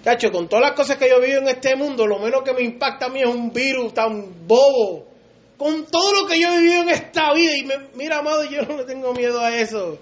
Cacho, 0.03 0.31
con 0.31 0.47
todas 0.47 0.69
las 0.69 0.75
cosas 0.75 0.97
que 0.97 1.09
yo 1.09 1.19
vivo 1.19 1.39
en 1.39 1.49
este 1.49 1.75
mundo, 1.75 2.07
lo 2.07 2.19
menos 2.19 2.43
que 2.43 2.53
me 2.53 2.61
impacta 2.61 3.07
a 3.07 3.09
mí 3.09 3.21
es 3.21 3.27
un 3.27 3.51
virus 3.51 3.93
tan 3.93 4.47
bobo. 4.47 5.07
Con 5.59 5.85
todo 5.85 6.21
lo 6.21 6.27
que 6.27 6.39
yo 6.39 6.53
he 6.53 6.61
vivido 6.61 6.81
en 6.83 6.89
esta 6.89 7.33
vida, 7.33 7.55
y 7.55 7.63
me, 7.63 7.75
mira, 7.93 8.19
amado, 8.19 8.45
yo 8.45 8.63
no 8.63 8.77
le 8.77 8.85
tengo 8.85 9.13
miedo 9.13 9.39
a 9.39 9.55
eso. 9.55 9.99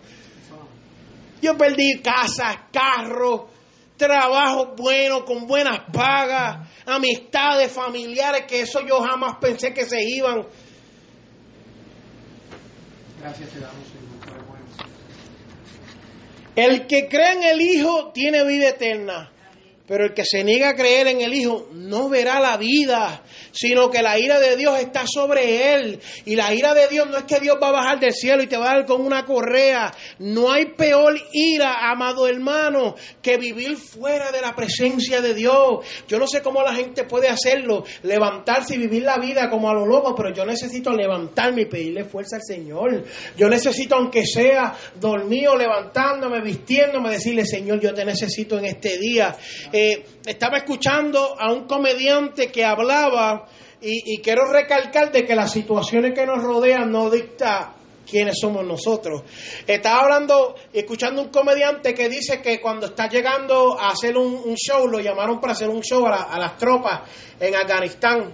Yo 1.41 1.57
perdí 1.57 1.99
casas, 2.01 2.57
carros, 2.71 3.49
trabajo 3.97 4.75
bueno, 4.77 5.25
con 5.25 5.47
buenas 5.47 5.79
pagas, 5.91 6.69
amistades, 6.85 7.71
familiares, 7.71 8.45
que 8.47 8.61
eso 8.61 8.81
yo 8.87 9.01
jamás 9.01 9.37
pensé 9.41 9.73
que 9.73 9.85
se 9.85 10.01
iban. 10.01 10.45
Gracias 13.19 13.49
te 13.49 13.59
damos, 13.59 13.83
Señor. 13.87 14.07
El 16.57 16.87
que 16.87 17.07
cree 17.07 17.33
en 17.33 17.43
el 17.43 17.61
Hijo 17.61 18.11
tiene 18.11 18.43
vida 18.43 18.69
eterna, 18.69 19.31
pero 19.87 20.05
el 20.05 20.15
que 20.15 20.25
se 20.25 20.43
niega 20.43 20.69
a 20.69 20.75
creer 20.75 21.05
en 21.05 21.21
el 21.21 21.31
Hijo 21.35 21.69
no 21.71 22.09
verá 22.09 22.39
la 22.39 22.57
vida, 22.57 23.23
sino 23.57 23.89
que 23.89 24.03
la 24.03 24.19
ira 24.19 24.39
de 24.39 24.55
Dios 24.55 24.79
está 24.79 25.05
sobre 25.07 25.73
él. 25.73 25.99
Y 26.25 26.35
la 26.35 26.53
ira 26.53 26.75
de 26.75 26.87
Dios 26.87 27.09
no 27.09 27.17
es 27.17 27.23
que 27.23 27.39
Dios 27.39 27.57
va 27.61 27.69
a 27.69 27.71
bajar 27.71 27.99
del 27.99 28.13
cielo 28.13 28.43
y 28.43 28.47
te 28.47 28.55
va 28.55 28.69
a 28.69 28.75
dar 28.75 28.85
con 28.85 29.01
una 29.01 29.25
correa. 29.25 29.91
No 30.19 30.51
hay 30.51 30.75
peor 30.77 31.15
ira, 31.31 31.89
amado 31.89 32.27
hermano, 32.27 32.95
que 33.21 33.37
vivir 33.37 33.77
fuera 33.77 34.31
de 34.31 34.41
la 34.41 34.55
presencia 34.55 35.21
de 35.21 35.33
Dios. 35.33 35.85
Yo 36.07 36.19
no 36.19 36.27
sé 36.27 36.43
cómo 36.43 36.61
la 36.61 36.75
gente 36.75 37.05
puede 37.05 37.29
hacerlo, 37.29 37.83
levantarse 38.03 38.75
y 38.75 38.77
vivir 38.77 39.03
la 39.03 39.17
vida 39.17 39.49
como 39.49 39.69
a 39.69 39.73
lo 39.73 39.87
loco, 39.87 40.13
pero 40.15 40.31
yo 40.31 40.45
necesito 40.45 40.91
levantarme 40.91 41.63
y 41.63 41.65
pedirle 41.65 42.05
fuerza 42.05 42.35
al 42.35 42.43
Señor. 42.43 43.03
Yo 43.35 43.49
necesito, 43.49 43.95
aunque 43.95 44.23
sea 44.25 44.75
dormido, 44.99 45.55
levantándome, 45.55 46.41
vistiéndome, 46.41 47.09
decirle, 47.09 47.43
Señor, 47.43 47.79
yo 47.79 47.91
te 47.93 48.05
necesito 48.05 48.59
en 48.59 48.65
este 48.65 48.99
día. 48.99 49.35
Eh, 49.71 50.05
estaba 50.25 50.57
escuchando 50.57 51.35
a 51.39 51.51
un 51.51 51.65
comediante 51.65 52.51
que 52.51 52.65
hablaba 52.65 53.46
y, 53.81 54.13
y 54.15 54.17
quiero 54.21 54.45
recalcar 54.51 55.11
de 55.11 55.25
que 55.25 55.35
las 55.35 55.51
situaciones 55.51 56.13
que 56.13 56.25
nos 56.25 56.41
rodean 56.43 56.91
no 56.91 57.09
dicta 57.09 57.73
quiénes 58.09 58.35
somos 58.39 58.65
nosotros. 58.65 59.23
Estaba 59.67 60.03
hablando, 60.03 60.55
escuchando 60.71 61.21
un 61.21 61.27
comediante 61.29 61.93
que 61.93 62.07
dice 62.07 62.41
que 62.41 62.61
cuando 62.61 62.85
está 62.87 63.09
llegando 63.09 63.77
a 63.79 63.89
hacer 63.89 64.17
un, 64.17 64.55
show, 64.55 64.87
lo 64.87 64.99
llamaron 64.99 65.39
para 65.41 65.53
hacer 65.53 65.67
un 65.69 65.81
show 65.81 66.05
a, 66.07 66.09
la- 66.11 66.23
a 66.23 66.39
las 66.39 66.57
tropas 66.57 67.01
en 67.39 67.53
Afganistán. 67.55 68.33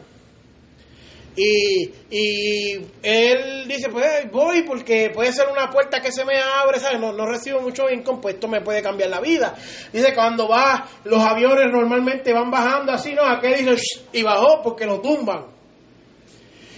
Y, 1.36 1.90
y 2.12 2.74
él 3.02 3.68
dice, 3.68 3.90
pues 3.90 4.32
voy 4.32 4.62
porque 4.64 5.10
puede 5.12 5.32
ser 5.32 5.48
una 5.50 5.70
puerta 5.70 6.00
que 6.00 6.12
se 6.12 6.24
me 6.26 6.40
abre, 6.40 6.80
¿sabes? 6.80 7.00
No, 7.00 7.12
no 7.12 7.26
recibo 7.26 7.60
mucho 7.60 7.90
income, 7.90 8.20
pues 8.22 8.36
esto 8.36 8.48
me 8.48 8.62
puede 8.62 8.84
cambiar 8.84 9.10
la 9.10 9.20
vida. 9.20 9.56
Dice 9.92 10.14
cuando 10.14 10.48
va, 10.48 10.88
los 11.06 11.24
aviones 11.24 11.72
normalmente 11.72 12.32
van 12.34 12.52
bajando 12.52 12.92
así, 12.92 13.14
¿no? 13.14 13.24
Aquel 13.24 13.66
dice, 13.66 14.02
y 14.12 14.22
bajó 14.22 14.62
porque 14.62 14.86
lo 14.86 15.02
tumban. 15.02 15.48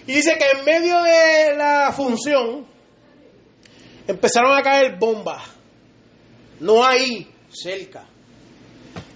Y 0.07 0.13
dice 0.13 0.37
que 0.37 0.57
en 0.57 0.63
medio 0.63 1.01
de 1.01 1.57
la 1.57 1.91
función 1.91 2.65
empezaron 4.07 4.57
a 4.57 4.61
caer 4.61 4.97
bombas. 4.97 5.43
No 6.61 6.85
ahí, 6.85 7.27
cerca. 7.49 8.05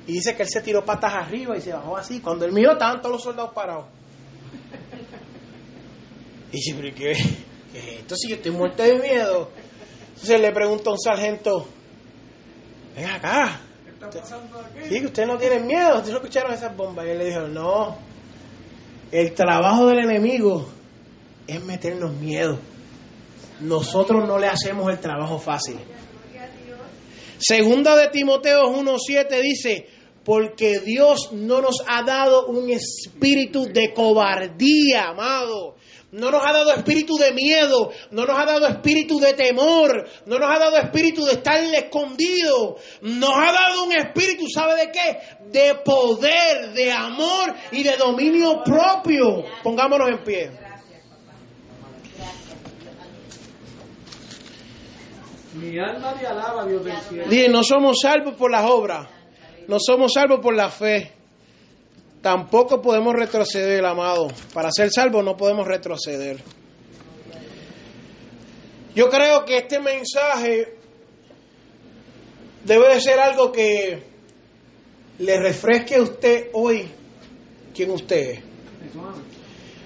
Y 0.06 0.14
dice 0.14 0.36
que 0.36 0.44
él 0.44 0.50
se 0.50 0.62
tiró 0.62 0.84
patas 0.84 1.14
arriba 1.14 1.56
y 1.56 1.62
se 1.62 1.72
bajó 1.72 1.96
así. 1.96 2.20
Cuando 2.20 2.44
él 2.44 2.52
miró, 2.52 2.74
estaban 2.74 3.00
todos 3.00 3.14
los 3.14 3.24
soldados 3.24 3.54
parados. 3.54 3.99
Y 6.52 6.58
dice, 6.58 6.76
pero 6.76 6.96
¿qué, 6.96 7.14
qué 7.72 7.80
es 7.80 8.00
esto? 8.00 8.16
Si 8.16 8.30
yo 8.30 8.36
estoy 8.36 8.52
muerto 8.52 8.84
de 8.84 8.96
miedo. 8.96 9.50
Entonces 10.10 10.42
le 10.42 10.52
pregunta 10.52 10.90
a 10.90 10.94
un 10.94 11.00
sargento, 11.00 11.68
ven 12.96 13.06
acá. 13.06 13.62
¿Qué 13.86 13.92
está 13.92 14.10
pasando 14.10 14.60
aquí? 14.60 14.90
Sí, 14.90 15.00
que 15.00 15.06
ustedes 15.06 15.28
no 15.28 15.38
tienen 15.38 15.66
miedo. 15.66 15.96
¿Ustedes 15.96 16.12
no 16.12 16.18
escucharon 16.18 16.54
esas 16.54 16.76
bombas? 16.76 17.06
Y 17.06 17.10
él 17.10 17.18
le 17.20 17.26
dijo, 17.26 17.42
no. 17.48 17.98
El 19.12 19.34
trabajo 19.34 19.88
del 19.88 20.00
enemigo 20.00 20.68
es 21.48 21.64
meternos 21.64 22.14
miedo. 22.14 22.60
Nosotros 23.62 24.28
no 24.28 24.38
le 24.40 24.48
hacemos 24.48 24.92
el 24.92 25.00
trabajo 25.00 25.40
fácil. 25.40 25.78
Segunda 27.40 27.96
de 27.96 28.10
Timoteo 28.10 28.64
1.7 28.74 29.42
dice, 29.42 29.88
porque 30.24 30.80
Dios 30.82 31.32
no 31.32 31.62
nos 31.62 31.84
ha 31.88 32.04
dado 32.04 32.48
un 32.48 32.70
espíritu 32.70 33.66
de 33.66 33.94
cobardía, 33.94 35.10
amado. 35.10 35.76
No 36.12 36.32
nos 36.32 36.44
ha 36.44 36.52
dado 36.52 36.74
espíritu 36.74 37.18
de 37.18 37.32
miedo, 37.34 37.92
no 38.10 38.26
nos 38.26 38.38
ha 38.38 38.46
dado 38.46 38.68
espíritu 38.68 39.20
de 39.20 39.34
temor, 39.34 40.08
no 40.26 40.40
nos 40.40 40.50
ha 40.50 40.58
dado 40.58 40.78
espíritu 40.78 41.24
de 41.24 41.34
estar 41.34 41.64
escondido, 41.64 42.78
nos 43.02 43.36
ha 43.36 43.52
dado 43.52 43.84
un 43.84 43.92
espíritu, 43.92 44.50
¿sabe 44.50 44.76
de 44.76 44.92
qué? 44.92 45.20
De 45.52 45.76
poder, 45.76 46.74
de 46.74 46.92
amor 46.92 47.54
y 47.72 47.84
de 47.84 47.96
dominio 47.98 48.64
propio. 48.64 49.44
Pongámonos 49.62 50.10
en 50.10 50.24
pie. 50.24 50.52
Mi 55.54 55.78
alma 55.78 56.16
te 56.20 56.26
alaba, 56.26 56.66
Dios 56.66 56.84
del 56.86 56.98
cielo. 57.28 57.52
No 57.52 57.64
somos 57.64 57.98
salvos 58.02 58.34
por 58.34 58.50
las 58.50 58.66
obras, 58.66 59.08
no 59.68 59.78
somos 59.80 60.14
salvos 60.14 60.40
por 60.42 60.56
la 60.56 60.70
fe. 60.70 61.19
Tampoco 62.22 62.82
podemos 62.82 63.14
retroceder, 63.16 63.86
amado. 63.86 64.28
Para 64.54 64.72
ser 64.72 64.92
salvos 64.92 65.24
no 65.24 65.38
podemos 65.38 65.66
retroceder. 65.68 66.38
Yo 68.94 69.10
creo 69.10 69.46
que 69.46 69.58
este 69.60 69.80
mensaje 69.80 70.76
debe 72.66 72.94
de 72.94 73.02
ser 73.02 73.20
algo 73.20 73.52
que 73.52 74.04
le 75.20 75.40
refresque 75.40 75.96
a 75.96 76.02
usted 76.02 76.50
hoy 76.54 76.88
quién 77.74 77.92
usted 77.92 78.32
es. 78.32 78.40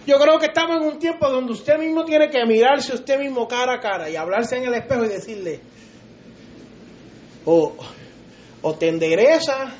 Yo 0.05 0.17
creo 0.19 0.39
que 0.39 0.47
estamos 0.47 0.81
en 0.81 0.87
un 0.87 0.99
tiempo 0.99 1.29
donde 1.29 1.53
usted 1.53 1.77
mismo 1.77 2.03
tiene 2.03 2.29
que 2.29 2.43
mirarse 2.45 2.93
usted 2.93 3.19
mismo 3.19 3.47
cara 3.47 3.75
a 3.75 3.79
cara 3.79 4.09
y 4.09 4.15
hablarse 4.15 4.57
en 4.57 4.63
el 4.63 4.73
espejo 4.73 5.05
y 5.05 5.09
decirle, 5.09 5.59
o, 7.45 7.73
o 8.61 8.73
te 8.75 8.89
endereza 8.89 9.75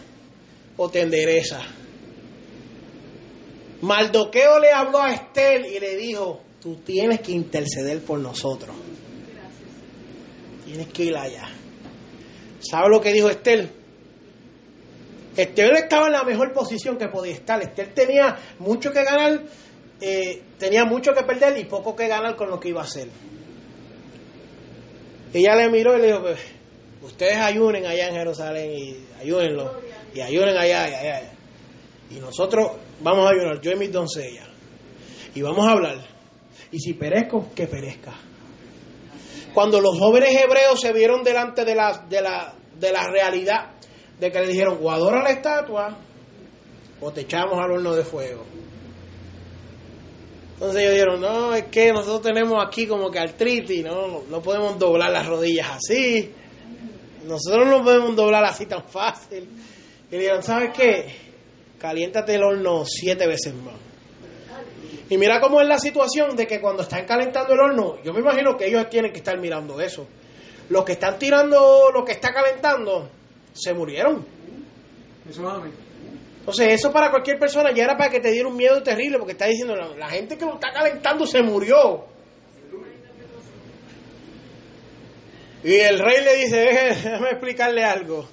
o 0.78 0.90
te 0.90 1.02
endereza. 1.02 1.60
Maldoqueo 3.84 4.60
le 4.60 4.72
habló 4.72 5.02
a 5.02 5.14
Estel 5.14 5.66
y 5.66 5.78
le 5.78 5.98
dijo, 5.98 6.40
tú 6.62 6.78
tienes 6.78 7.20
que 7.20 7.34
interceder 7.34 8.02
por 8.02 8.18
nosotros. 8.18 8.74
Tienes 10.64 10.88
que 10.88 11.04
ir 11.04 11.18
allá. 11.18 11.50
¿Sabe 12.62 12.88
lo 12.88 13.02
que 13.02 13.12
dijo 13.12 13.30
Estel? 13.30 13.70
Estel 15.36 15.76
estaba 15.76 16.06
en 16.08 16.14
la 16.14 16.24
mejor 16.24 16.54
posición 16.54 16.98
que 16.98 17.10
podía 17.10 17.34
estar. 17.34 17.62
Estel 17.62 17.94
tenía 17.94 18.38
mucho 18.60 18.94
que 18.94 19.04
ganar, 19.04 19.42
eh, 20.00 20.42
tenía 20.58 20.86
mucho 20.86 21.12
que 21.14 21.24
perder 21.24 21.58
y 21.58 21.66
poco 21.66 21.94
que 21.94 22.08
ganar 22.08 22.38
con 22.38 22.50
lo 22.50 22.62
que 22.62 22.70
iba 22.70 22.80
a 22.80 22.86
hacer. 22.86 23.10
Ella 25.34 25.58
le 25.58 25.70
miró 25.70 25.98
y 25.98 26.02
le 26.02 26.08
dijo, 26.08 26.22
pues, 26.22 26.40
ustedes 27.02 27.36
ayunen 27.36 27.86
allá 27.86 28.08
en 28.08 28.16
Jerusalén 28.16 28.72
y 28.72 29.06
ayúnenlo. 29.20 29.74
Y 30.16 30.22
ayunen 30.22 30.56
allá 30.56 30.90
y 30.90 30.94
allá. 30.94 31.43
Y 32.16 32.20
nosotros 32.20 32.72
vamos 33.02 33.26
a 33.26 33.30
ayunar, 33.30 33.60
yo 33.62 33.72
y 33.72 33.76
mis 33.76 33.92
doncellas. 33.92 34.48
Y 35.34 35.42
vamos 35.42 35.66
a 35.68 35.72
hablar. 35.72 35.98
Y 36.72 36.80
si 36.80 36.94
perezco, 36.94 37.50
que 37.56 37.68
perezca. 37.68 38.14
Cuando 39.54 39.80
los 39.82 39.98
jóvenes 39.98 40.30
hebreos 40.36 40.80
se 40.80 40.94
vieron 40.94 41.24
delante 41.24 41.66
de 41.66 41.76
la, 41.76 42.06
de 42.10 42.22
la, 42.22 42.54
de 42.80 42.92
la 42.92 43.08
realidad 43.08 43.72
de 44.20 44.32
que 44.32 44.40
le 44.40 44.48
dijeron, 44.48 44.80
o 44.82 44.92
adora 44.92 45.24
la 45.24 45.32
estatua, 45.32 45.98
o 47.02 47.12
te 47.12 47.22
echamos 47.22 47.60
al 47.60 47.72
horno 47.72 47.96
de 47.96 48.04
fuego. 48.04 48.44
Entonces 50.54 50.82
ellos 50.82 50.94
dijeron, 50.94 51.22
no, 51.22 51.54
es 51.56 51.66
que 51.66 51.92
nosotros 51.92 52.22
tenemos 52.22 52.64
aquí 52.66 52.88
como 52.88 53.10
que 53.10 53.20
artritis, 53.20 53.84
no, 53.84 54.22
no 54.30 54.42
podemos 54.42 54.78
doblar 54.78 55.12
las 55.12 55.28
rodillas 55.28 55.72
así. 55.72 56.32
Nosotros 57.26 57.68
no 57.68 57.84
podemos 57.84 58.16
doblar 58.16 58.46
así 58.46 58.66
tan 58.66 58.84
fácil. 58.84 59.48
Y 60.12 60.16
dijeron, 60.16 60.44
¿sabes 60.44 60.72
qué? 60.76 61.33
Caliéntate 61.84 62.36
el 62.36 62.44
horno 62.44 62.86
siete 62.86 63.28
veces 63.28 63.54
más. 63.56 63.76
Y 65.10 65.18
mira 65.18 65.42
cómo 65.42 65.60
es 65.60 65.68
la 65.68 65.78
situación 65.78 66.34
de 66.38 66.48
que 66.48 66.62
cuando 66.62 66.84
están 66.84 67.04
calentando 67.06 67.54
el 67.54 67.60
horno, 67.60 68.02
yo 68.04 68.14
me 68.14 68.22
imagino 68.22 68.56
que 68.56 68.68
ellos 68.68 68.90
tienen 68.90 69.12
que 69.12 69.18
estar 69.18 69.38
mirando 69.38 69.82
eso. 69.82 70.08
Los 70.70 70.86
que 70.86 70.94
están 70.94 71.20
tirando 71.20 71.92
lo 71.94 72.06
que 72.06 72.14
está 72.14 72.32
calentando, 72.34 73.10
se 73.52 73.74
murieron. 73.74 74.26
Entonces, 76.40 76.68
eso 76.72 76.90
para 76.94 77.12
cualquier 77.12 77.38
persona 77.38 77.72
ya 77.76 77.84
era 77.84 77.98
para 77.98 78.10
que 78.10 78.22
te 78.22 78.32
diera 78.32 78.48
un 78.48 78.56
miedo 78.56 78.82
terrible, 78.82 79.18
porque 79.18 79.34
está 79.34 79.48
diciendo, 79.48 79.76
la, 79.76 79.90
la 79.90 80.10
gente 80.10 80.38
que 80.38 80.46
lo 80.46 80.54
está 80.54 80.72
calentando 80.72 81.28
se 81.28 81.42
murió. 81.44 82.06
Y 85.66 85.74
el 85.76 86.00
rey 86.00 86.24
le 86.24 86.36
dice, 86.38 86.58
"Deje- 86.64 86.88
déjame 87.04 87.30
explicarle 87.32 87.84
algo. 87.84 88.26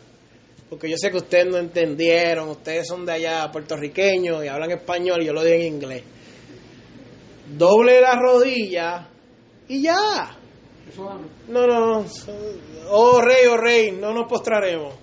Porque 0.70 0.88
yo 0.88 0.96
sé 0.96 1.10
que 1.10 1.16
ustedes 1.16 1.46
no 1.46 1.58
entendieron, 1.58 2.48
ustedes 2.48 2.86
son 2.86 3.04
de 3.04 3.12
allá 3.12 3.50
puertorriqueños 3.50 4.44
y 4.44 4.48
hablan 4.48 4.70
español 4.70 5.20
y 5.20 5.26
yo 5.26 5.32
lo 5.32 5.42
digo 5.42 5.56
en 5.56 5.74
inglés. 5.74 6.04
Doble 7.48 8.00
la 8.00 8.14
rodilla 8.14 9.08
y 9.66 9.82
ya. 9.82 10.36
No, 11.48 11.66
no. 11.66 12.06
Oh 12.88 13.20
rey, 13.20 13.46
oh 13.46 13.56
rey, 13.56 13.90
no 13.90 14.12
nos 14.12 14.28
postraremos. 14.28 14.94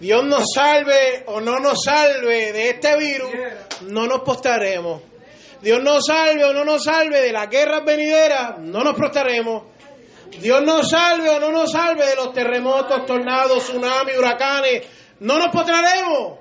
Dios 0.00 0.24
nos 0.24 0.44
salve 0.54 1.24
o 1.26 1.42
no 1.42 1.60
nos 1.60 1.84
salve 1.84 2.54
de 2.54 2.70
este 2.70 2.96
virus, 2.96 3.30
no 3.82 4.06
nos 4.06 4.22
postraremos. 4.22 5.02
Dios 5.60 5.82
nos 5.82 6.06
salve 6.06 6.42
o 6.42 6.54
no 6.54 6.64
nos 6.64 6.84
salve 6.84 7.20
de 7.20 7.32
las 7.32 7.50
guerras 7.50 7.84
venideras, 7.84 8.58
no 8.60 8.82
nos 8.82 8.94
postraremos. 8.94 9.64
Dios 10.38 10.62
nos 10.62 10.88
salve 10.90 11.28
o 11.28 11.40
no 11.40 11.50
nos 11.50 11.72
salve 11.72 12.06
de 12.06 12.16
los 12.16 12.32
terremotos, 12.32 13.04
tornados, 13.06 13.64
tsunamis, 13.64 14.16
huracanes, 14.16 14.86
no 15.20 15.38
nos 15.38 15.48
postraremos. 15.48 16.38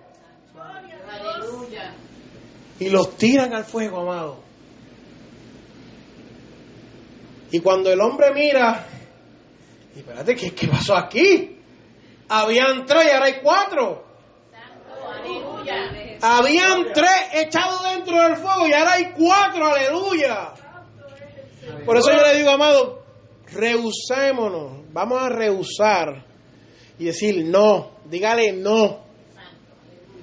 Y 2.79 2.89
los 2.89 3.17
tiran 3.17 3.53
al 3.53 3.65
fuego, 3.65 4.01
amado. 4.01 4.39
Y 7.51 7.59
cuando 7.59 7.91
el 7.91 7.99
hombre 7.99 8.31
mira, 8.33 8.85
y 9.95 9.99
espérate, 9.99 10.35
¿qué, 10.35 10.53
qué 10.53 10.67
pasó 10.67 10.95
aquí? 10.95 11.57
Habían 12.29 12.85
tres 12.85 13.07
y 13.07 13.09
ahora 13.09 13.25
hay 13.25 13.39
cuatro. 13.41 14.05
Habían 16.21 16.93
tres 16.93 17.33
echados 17.33 17.83
dentro 17.83 18.21
del 18.21 18.35
fuego 18.35 18.67
y 18.67 18.73
ahora 18.73 18.93
hay 18.93 19.11
cuatro, 19.11 19.65
aleluya. 19.65 20.53
Por 21.85 21.97
eso 21.97 22.11
yo 22.11 22.21
le 22.21 22.37
digo, 22.37 22.49
amado, 22.51 22.98
rehusémonos, 23.53 24.83
vamos 24.93 25.21
a 25.21 25.29
rehusar 25.29 26.25
y 26.97 27.05
decir 27.05 27.45
no, 27.45 27.91
dígale 28.05 28.51
no 28.53 28.99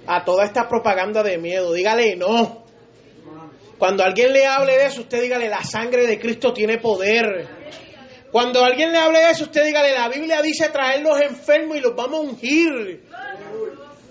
a 0.07 0.25
toda 0.25 0.45
esta 0.45 0.69
propaganda 0.69 1.23
de 1.23 1.39
miedo, 1.39 1.73
dígale 1.73 2.17
no. 2.17 2.65
Cuando 3.79 4.03
alguien 4.05 4.33
le 4.33 4.47
hable 4.47 4.73
de 4.79 4.87
eso, 4.87 5.03
usted 5.03 5.21
dígale, 5.23 5.49
la 5.49 5.63
sangre 5.63 6.07
de 6.07 6.19
Cristo 6.19 6.53
tiene 6.53 6.79
poder. 6.79 7.47
Cuando 8.33 8.65
alguien 8.65 8.91
le 8.93 8.99
hable 8.99 9.19
de 9.19 9.31
eso, 9.33 9.45
usted 9.45 9.65
dígale, 9.65 9.93
la 9.93 10.09
Biblia 10.09 10.41
dice 10.43 10.69
traer 10.71 11.03
los 11.03 11.21
enfermos 11.21 11.77
y 11.77 11.81
los 11.81 11.95
vamos 11.95 12.21
a 12.21 12.23
ungir. 12.23 13.03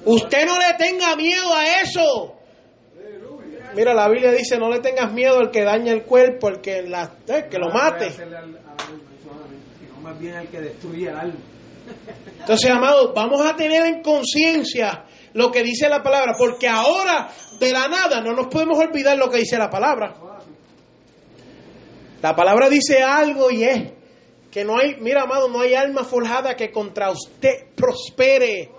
Usted 0.06 0.46
no 0.46 0.60
le 0.60 0.74
tenga 0.78 1.16
miedo 1.16 1.52
a 1.54 1.82
eso. 1.82 2.36
Mira, 3.76 3.94
la 3.94 4.08
Biblia 4.08 4.32
dice, 4.32 4.58
no 4.58 4.70
le 4.70 4.80
tengas 4.80 5.12
miedo 5.12 5.40
al 5.40 5.50
que 5.52 5.64
daña 5.64 5.92
el 5.92 6.04
cuerpo, 6.04 6.48
al 6.48 6.62
que, 6.62 6.84
la, 6.84 7.12
eh, 7.28 7.48
que 7.50 7.58
lo 7.58 7.70
mate. 7.72 8.06
Hacerle 8.06 8.38
al- 8.38 8.44
al 8.44 8.50
alma, 8.52 8.60
eso 9.20 9.32
amén. 9.32 9.60
Sino 9.80 9.95
más 10.06 10.20
bien 10.20 10.36
al 10.36 10.48
que 10.50 10.62
destruye 10.62 11.08
el. 11.10 11.34
Entonces, 12.40 12.70
amados, 12.70 13.12
vamos 13.16 13.44
a 13.44 13.56
tener 13.56 13.84
en 13.88 14.04
conciencia 14.04 15.04
lo 15.34 15.52
que 15.52 15.64
dice 15.64 15.90
la 15.90 16.04
palabra, 16.04 16.36
porque 16.38 16.68
ahora 16.68 17.28
de 17.60 17.72
la 17.72 17.88
nada 17.88 18.22
no 18.22 18.34
nos 18.34 18.46
podemos 18.46 18.78
olvidar 18.78 19.18
lo 19.18 19.32
que 19.32 19.40
dice 19.40 19.58
la 19.58 19.68
palabra. 19.68 20.14
La 22.22 22.36
palabra 22.36 22.70
dice 22.70 23.02
algo 23.02 23.50
y 23.50 23.64
es 23.64 23.94
que 24.52 24.64
no 24.64 24.78
hay, 24.78 24.96
mira, 25.00 25.24
amado, 25.24 25.50
no 25.50 25.62
hay 25.62 25.74
alma 25.74 26.04
forjada 26.04 26.56
que 26.56 26.72
contra 26.72 27.10
usted 27.10 27.74
prospere. 27.76 28.70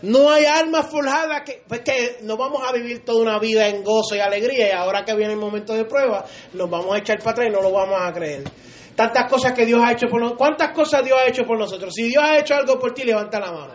No 0.00 0.30
hay 0.30 0.46
alma 0.46 0.82
forjada 0.82 1.44
que, 1.44 1.62
pues 1.68 1.80
que 1.80 2.18
no 2.22 2.38
vamos 2.38 2.62
a 2.66 2.72
vivir 2.72 3.04
toda 3.04 3.22
una 3.22 3.38
vida 3.38 3.68
en 3.68 3.84
gozo 3.84 4.16
y 4.16 4.20
alegría 4.20 4.68
y 4.68 4.72
ahora 4.72 5.04
que 5.04 5.14
viene 5.14 5.34
el 5.34 5.38
momento 5.38 5.74
de 5.74 5.84
prueba 5.84 6.24
nos 6.54 6.68
vamos 6.68 6.94
a 6.94 6.98
echar 6.98 7.18
para 7.18 7.30
atrás 7.30 7.48
y 7.48 7.52
no 7.52 7.62
lo 7.62 7.70
vamos 7.72 7.98
a 8.00 8.12
creer. 8.12 8.44
Tantas 8.96 9.30
cosas 9.30 9.52
que 9.52 9.66
Dios 9.66 9.80
ha 9.82 9.92
hecho 9.92 10.06
por 10.06 10.20
nosotros. 10.20 10.38
¿Cuántas 10.38 10.72
cosas 10.72 11.04
Dios 11.04 11.18
ha 11.18 11.28
hecho 11.28 11.44
por 11.44 11.58
nosotros? 11.58 11.92
Si 11.94 12.04
Dios 12.04 12.22
ha 12.24 12.38
hecho 12.38 12.54
algo 12.54 12.78
por 12.78 12.94
ti, 12.94 13.04
levanta 13.04 13.40
la 13.40 13.50
mano. 13.50 13.72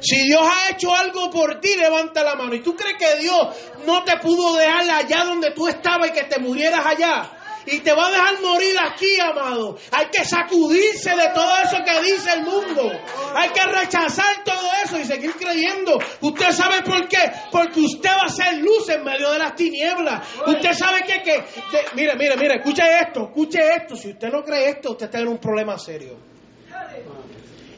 Si 0.00 0.16
Dios 0.24 0.42
ha 0.42 0.70
hecho 0.72 0.94
algo 0.94 1.30
por 1.30 1.60
ti, 1.60 1.76
levanta 1.76 2.22
la 2.22 2.34
mano. 2.34 2.54
¿Y 2.54 2.60
tú 2.60 2.74
crees 2.74 2.96
que 2.96 3.20
Dios 3.20 3.48
no 3.86 4.02
te 4.04 4.16
pudo 4.18 4.56
dejar 4.56 4.88
allá 4.88 5.24
donde 5.24 5.50
tú 5.52 5.68
estabas 5.68 6.10
y 6.10 6.12
que 6.12 6.24
te 6.24 6.38
murieras 6.38 6.86
allá? 6.86 7.30
Y 7.66 7.80
te 7.80 7.92
va 7.92 8.06
a 8.06 8.10
dejar 8.10 8.40
morir 8.42 8.74
aquí, 8.80 9.20
amado. 9.20 9.76
Hay 9.92 10.06
que 10.10 10.24
sacudirse 10.24 11.10
de 11.10 11.28
todo 11.34 11.52
eso 11.64 11.76
que 11.84 12.00
dice 12.02 12.32
el 12.34 12.42
mundo. 12.44 12.90
Hay 13.34 13.50
que 13.50 13.62
rechazar 13.66 14.42
todo 14.44 14.68
eso 14.84 14.98
y 14.98 15.04
seguir 15.04 15.32
creyendo. 15.32 15.98
¿Usted 16.20 16.50
sabe 16.52 16.82
por 16.82 17.06
qué? 17.08 17.18
Porque 17.52 17.80
usted 17.80 18.10
va 18.10 18.22
a 18.26 18.28
ser 18.28 18.58
luz 18.58 18.88
en 18.88 19.04
medio 19.04 19.30
de 19.30 19.38
las 19.38 19.54
tinieblas. 19.54 20.26
Usted 20.46 20.72
sabe 20.72 21.02
que, 21.02 21.22
que, 21.22 21.32
que- 21.42 21.94
mire, 21.94 22.14
mire, 22.16 22.36
mire, 22.36 22.54
escuche 22.56 22.82
esto, 23.00 23.24
escuche 23.28 23.58
esto. 23.76 23.94
Si 23.96 24.10
usted 24.10 24.28
no 24.30 24.42
cree 24.42 24.70
esto, 24.70 24.92
usted 24.92 25.06
está 25.06 25.18
en 25.20 25.28
un 25.28 25.38
problema 25.38 25.78
serio. 25.78 26.16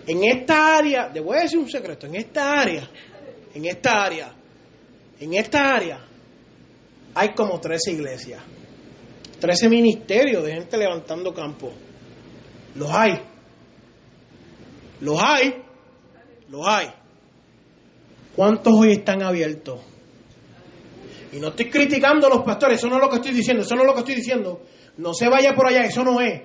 En 0.06 0.24
esta 0.24 0.76
área, 0.78 1.08
le 1.08 1.20
voy 1.20 1.38
a 1.38 1.42
decir 1.42 1.58
un 1.58 1.70
secreto, 1.70 2.06
en 2.06 2.16
esta 2.16 2.60
área, 2.60 2.88
en 3.54 3.64
esta 3.66 4.02
área, 4.04 4.32
en 5.20 5.34
esta 5.34 5.74
área, 5.74 6.00
hay 7.14 7.28
como 7.34 7.60
13 7.60 7.92
iglesias, 7.92 8.42
13 9.42 9.68
ministerios 9.68 10.44
de 10.44 10.52
gente 10.52 10.78
levantando 10.78 11.34
campo. 11.34 11.72
Los 12.76 12.88
hay. 12.88 13.20
Los 15.00 15.20
hay. 15.20 15.64
Los 16.48 16.64
hay. 16.64 16.86
¿Cuántos 18.36 18.72
hoy 18.72 18.92
están 18.92 19.20
abiertos? 19.20 19.80
Y 21.32 21.40
no 21.40 21.48
estoy 21.48 21.68
criticando 21.68 22.28
a 22.28 22.30
los 22.30 22.44
pastores, 22.44 22.78
eso 22.78 22.88
no 22.88 22.94
es 22.94 23.02
lo 23.02 23.10
que 23.10 23.16
estoy 23.16 23.32
diciendo, 23.32 23.64
eso 23.64 23.74
no 23.74 23.80
es 23.80 23.86
lo 23.88 23.94
que 23.94 24.00
estoy 24.00 24.14
diciendo. 24.14 24.62
No 24.98 25.12
se 25.12 25.28
vaya 25.28 25.54
por 25.56 25.66
allá, 25.66 25.80
eso 25.80 26.04
no 26.04 26.20
es. 26.20 26.42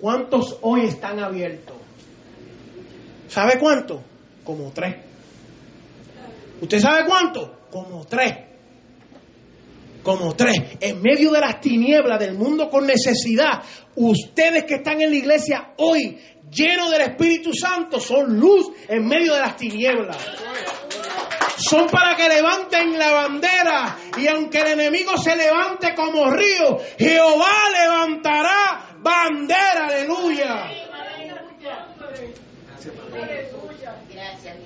¿Cuántos 0.00 0.58
hoy 0.62 0.82
están 0.82 1.18
abiertos? 1.18 1.76
¿Sabe 3.26 3.58
cuánto? 3.58 4.04
Como 4.44 4.70
tres. 4.70 4.94
¿Usted 6.60 6.78
sabe 6.78 7.06
cuánto? 7.06 7.58
Como 7.72 8.06
tres. 8.06 8.45
Como 10.06 10.36
tres. 10.36 10.78
En 10.78 11.02
medio 11.02 11.32
de 11.32 11.40
las 11.40 11.60
tinieblas 11.60 12.20
del 12.20 12.34
mundo 12.34 12.70
con 12.70 12.86
necesidad, 12.86 13.60
ustedes 13.96 14.62
que 14.62 14.76
están 14.76 15.00
en 15.00 15.10
la 15.10 15.16
iglesia 15.16 15.72
hoy, 15.78 16.16
llenos 16.48 16.92
del 16.92 17.00
Espíritu 17.00 17.52
Santo, 17.52 17.98
son 17.98 18.38
luz 18.38 18.70
en 18.86 19.04
medio 19.04 19.34
de 19.34 19.40
las 19.40 19.56
tinieblas. 19.56 20.16
Son 21.56 21.88
para 21.88 22.14
que 22.14 22.28
levanten 22.28 22.96
la 22.96 23.10
bandera 23.10 23.96
y 24.16 24.28
aunque 24.28 24.60
el 24.60 24.78
enemigo 24.78 25.16
se 25.16 25.34
levante 25.34 25.92
como 25.96 26.30
río, 26.30 26.78
Jehová 26.96 27.50
levantará 27.72 28.98
bandera, 29.00 29.86
aleluya. 29.88 30.70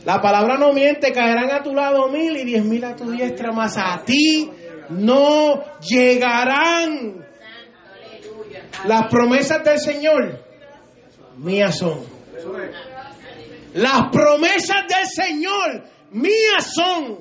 La 0.04 0.20
palabra 0.20 0.58
no 0.58 0.74
miente, 0.74 1.12
caerán 1.12 1.50
a 1.50 1.62
tu 1.62 1.74
lado 1.74 2.08
mil 2.10 2.36
y 2.36 2.44
diez 2.44 2.62
mil 2.62 2.84
a 2.84 2.94
tu 2.94 3.10
diestra, 3.10 3.52
mas 3.52 3.78
a 3.78 4.02
ti 4.04 4.50
no 4.90 5.64
llegarán. 5.80 7.26
Las 8.86 9.08
promesas 9.10 9.62
del 9.64 9.78
Señor 9.78 10.44
mías 11.36 11.78
son. 11.78 12.04
Las 13.74 14.08
promesas 14.10 14.84
del 14.88 15.06
Señor 15.06 15.84
mías 16.10 16.72
son. 16.74 17.20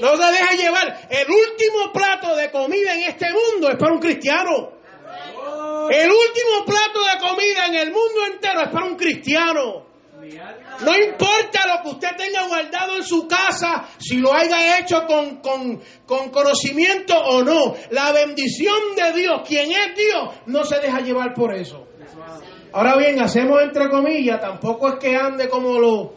No 0.00 0.16
se 0.16 0.24
deja 0.32 0.54
llevar. 0.54 1.08
El 1.10 1.26
último 1.30 1.92
plato 1.92 2.36
de 2.36 2.50
comida 2.50 2.94
en 2.94 3.02
este 3.10 3.26
mundo 3.30 3.68
es 3.70 3.76
para 3.76 3.92
un 3.92 4.00
cristiano. 4.00 4.72
El 5.90 6.10
último 6.10 6.64
plato 6.66 7.00
de 7.04 7.28
comida 7.28 7.66
en 7.66 7.74
el 7.74 7.92
mundo 7.92 8.26
entero 8.32 8.62
es 8.62 8.68
para 8.68 8.86
un 8.86 8.96
cristiano. 8.96 9.87
No 10.84 10.96
importa 10.96 11.66
lo 11.66 11.82
que 11.82 11.88
usted 11.88 12.16
tenga 12.16 12.46
guardado 12.46 12.96
en 12.96 13.04
su 13.04 13.26
casa, 13.26 13.88
si 13.98 14.16
lo 14.16 14.32
haya 14.32 14.78
hecho 14.78 15.04
con, 15.06 15.36
con, 15.40 15.80
con 16.06 16.30
conocimiento 16.30 17.16
o 17.16 17.42
no. 17.42 17.74
La 17.90 18.12
bendición 18.12 18.94
de 18.96 19.20
Dios, 19.20 19.42
quien 19.46 19.70
es 19.70 19.96
Dios, 19.96 20.34
no 20.46 20.64
se 20.64 20.78
deja 20.80 21.00
llevar 21.00 21.34
por 21.34 21.54
eso. 21.54 21.86
Ahora 22.72 22.96
bien, 22.96 23.20
hacemos 23.20 23.62
entre 23.62 23.88
comillas, 23.88 24.40
tampoco 24.40 24.88
es 24.88 24.94
que 24.96 25.16
ande 25.16 25.48
como 25.48 25.78
los 25.78 26.08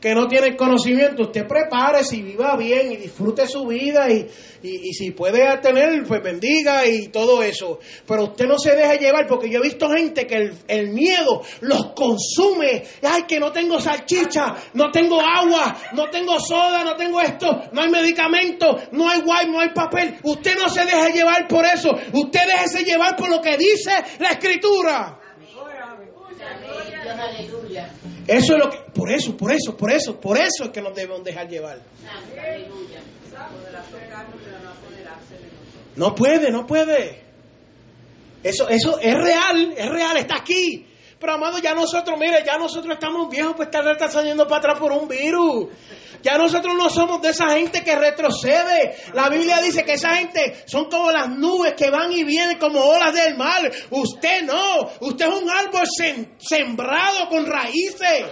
que 0.00 0.14
no 0.14 0.26
tienen 0.26 0.56
conocimiento. 0.56 1.22
Usted 1.22 1.46
prepárese 1.46 2.16
y 2.16 2.22
viva 2.22 2.56
bien 2.56 2.92
y 2.92 2.96
disfrute 2.96 3.46
su 3.46 3.66
vida 3.66 4.10
y, 4.10 4.26
y, 4.62 4.88
y 4.88 4.92
si 4.92 5.10
puede 5.10 5.56
tener, 5.58 6.04
pues 6.04 6.22
bendiga 6.22 6.86
y 6.86 7.08
todo 7.08 7.42
eso. 7.42 7.78
Pero 8.06 8.24
usted 8.24 8.46
no 8.46 8.58
se 8.58 8.74
deje 8.74 8.98
llevar 8.98 9.26
porque 9.26 9.50
yo 9.50 9.58
he 9.58 9.62
visto 9.62 9.88
gente 9.90 10.26
que 10.26 10.34
el, 10.34 10.54
el 10.68 10.90
miedo 10.90 11.42
los 11.60 11.92
consume. 11.94 12.84
Ay, 13.02 13.22
que 13.26 13.40
no 13.40 13.52
tengo 13.52 13.80
salchicha, 13.80 14.54
no 14.74 14.90
tengo 14.90 15.20
agua, 15.20 15.76
no 15.94 16.08
tengo 16.10 16.38
soda, 16.40 16.84
no 16.84 16.96
tengo 16.96 17.20
esto, 17.20 17.62
no 17.72 17.82
hay 17.82 17.90
medicamento, 17.90 18.76
no 18.92 19.08
hay 19.08 19.18
wipe, 19.20 19.50
no 19.50 19.60
hay 19.60 19.70
papel. 19.70 20.18
Usted 20.22 20.56
no 20.58 20.68
se 20.68 20.84
deje 20.84 21.12
llevar 21.12 21.48
por 21.48 21.64
eso. 21.64 21.90
Usted 22.12 22.40
déjese 22.46 22.84
llevar 22.84 23.16
por 23.16 23.28
lo 23.28 23.40
que 23.40 23.56
dice 23.56 23.90
la 24.18 24.30
escritura. 24.30 25.18
Dios, 27.08 27.18
aleluya. 27.18 27.67
Eso 28.28 28.56
es 28.56 28.58
lo 28.62 28.70
que, 28.70 28.78
por 28.94 29.10
eso, 29.10 29.34
por 29.34 29.50
eso, 29.50 29.74
por 29.74 29.90
eso, 29.90 30.20
por 30.20 30.36
eso 30.36 30.64
es 30.64 30.70
que 30.70 30.82
nos 30.82 30.94
debemos 30.94 31.24
dejar 31.24 31.48
llevar. 31.48 31.80
No 35.96 36.14
puede, 36.14 36.50
no 36.50 36.66
puede. 36.66 37.22
Eso, 38.42 38.68
eso 38.68 39.00
es 39.00 39.14
real, 39.14 39.72
es 39.74 39.88
real, 39.88 40.16
está 40.18 40.36
aquí. 40.36 40.87
Pero 41.20 41.32
amado, 41.34 41.58
ya 41.58 41.74
nosotros, 41.74 42.16
mire, 42.18 42.44
ya 42.46 42.56
nosotros 42.58 42.94
estamos 42.94 43.28
viejos 43.28 43.52
para 43.54 43.64
estar 43.64 43.84
retrocediendo 43.84 44.46
para 44.46 44.58
atrás 44.58 44.78
por 44.78 44.92
un 44.92 45.08
virus. 45.08 45.66
Ya 46.22 46.38
nosotros 46.38 46.74
no 46.76 46.88
somos 46.90 47.20
de 47.22 47.30
esa 47.30 47.48
gente 47.50 47.82
que 47.82 47.94
retrocede. 47.96 48.96
La 49.14 49.28
Biblia 49.28 49.60
dice 49.60 49.84
que 49.84 49.94
esa 49.94 50.14
gente 50.16 50.62
son 50.66 50.88
como 50.88 51.10
las 51.10 51.28
nubes 51.28 51.74
que 51.74 51.90
van 51.90 52.12
y 52.12 52.22
vienen 52.24 52.58
como 52.58 52.80
olas 52.80 53.12
del 53.14 53.36
mar. 53.36 53.70
Usted 53.90 54.42
no. 54.44 54.90
Usted 55.00 55.26
es 55.26 55.42
un 55.42 55.50
árbol 55.50 55.86
sem- 56.00 56.28
sembrado 56.38 57.28
con 57.28 57.46
raíces. 57.46 58.24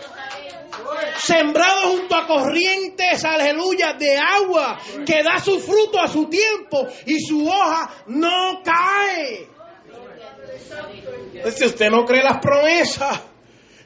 Sembrado 1.19 1.91
junto 1.91 2.15
a 2.17 2.27
corrientes, 2.27 3.25
aleluya, 3.25 3.95
de 3.95 4.17
agua, 4.19 4.79
que 5.07 5.23
da 5.23 5.39
su 5.39 5.59
fruto 5.61 6.01
a 6.01 6.09
su 6.09 6.27
tiempo 6.27 6.87
y 7.07 7.19
su 7.21 7.47
hoja 7.49 7.91
no 8.09 8.61
cae. 8.65 9.49
Entonces, 11.35 11.59
si 11.59 11.67
usted 11.67 11.91
no 11.91 12.05
cree 12.05 12.23
las 12.23 12.39
promesas, 12.39 13.21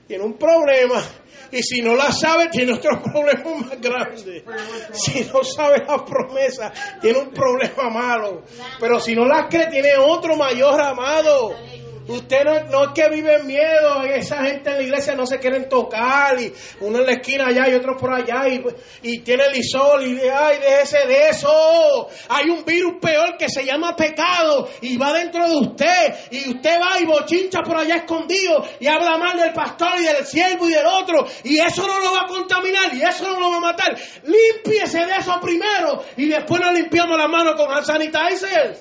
tiene 0.06 0.24
un 0.24 0.36
problema. 0.36 1.02
Y 1.52 1.62
si 1.62 1.82
no 1.82 1.96
las 1.96 2.20
sabe, 2.20 2.48
tiene 2.48 2.74
otro 2.74 3.02
problema 3.12 3.66
más 3.66 3.80
grande. 3.80 4.44
Si 4.92 5.24
no 5.24 5.42
sabe 5.42 5.84
las 5.86 6.02
promesas, 6.02 6.72
tiene 7.00 7.18
un 7.18 7.30
problema 7.30 7.90
malo. 7.90 8.44
Pero 8.78 9.00
si 9.00 9.14
no 9.14 9.24
las 9.24 9.46
cree, 9.48 9.66
tiene 9.66 9.96
otro 9.96 10.36
mayor 10.36 10.80
amado. 10.80 11.56
Usted 12.10 12.44
no, 12.44 12.64
no 12.64 12.84
es 12.86 12.90
que 12.92 13.08
vive 13.08 13.36
en 13.36 13.46
miedo, 13.46 14.02
esa 14.02 14.42
gente 14.42 14.70
en 14.70 14.76
la 14.78 14.82
iglesia 14.82 15.14
no 15.14 15.26
se 15.26 15.38
quieren 15.38 15.68
tocar, 15.68 16.40
y 16.40 16.52
uno 16.80 16.98
en 16.98 17.06
la 17.06 17.12
esquina 17.12 17.46
allá 17.46 17.68
y 17.68 17.74
otro 17.74 17.96
por 17.96 18.12
allá, 18.12 18.48
y, 18.48 18.64
y 19.02 19.20
tiene 19.20 19.44
el 19.46 19.56
isol, 19.56 20.04
y 20.04 20.20
ay, 20.28 20.58
déjese 20.58 21.06
de 21.06 21.28
eso. 21.28 22.08
Hay 22.28 22.50
un 22.50 22.64
virus 22.64 22.94
peor 23.00 23.36
que 23.38 23.48
se 23.48 23.64
llama 23.64 23.94
pecado, 23.94 24.68
y 24.80 24.96
va 24.96 25.12
dentro 25.12 25.48
de 25.48 25.54
usted, 25.54 26.14
y 26.32 26.50
usted 26.50 26.80
va 26.80 26.98
y 27.00 27.04
bochincha 27.04 27.60
por 27.60 27.76
allá 27.76 27.96
escondido, 27.96 28.66
y 28.80 28.88
habla 28.88 29.16
mal 29.16 29.38
del 29.38 29.52
pastor 29.52 30.00
y 30.00 30.04
del 30.04 30.26
siervo 30.26 30.68
y 30.68 30.72
del 30.72 30.86
otro, 30.86 31.24
y 31.44 31.60
eso 31.60 31.86
no 31.86 32.00
lo 32.00 32.12
va 32.12 32.22
a 32.22 32.26
contaminar, 32.26 32.92
y 32.92 33.02
eso 33.02 33.22
no 33.30 33.38
lo 33.38 33.50
va 33.52 33.56
a 33.58 33.60
matar. 33.60 33.96
Límpiese 34.24 35.06
de 35.06 35.14
eso 35.16 35.38
primero, 35.40 36.02
y 36.16 36.26
después 36.26 36.60
nos 36.60 36.74
limpiamos 36.74 37.16
la 37.16 37.28
mano 37.28 37.54
con 37.54 37.70
hand 37.70 37.84
sanitizer. 37.86 38.76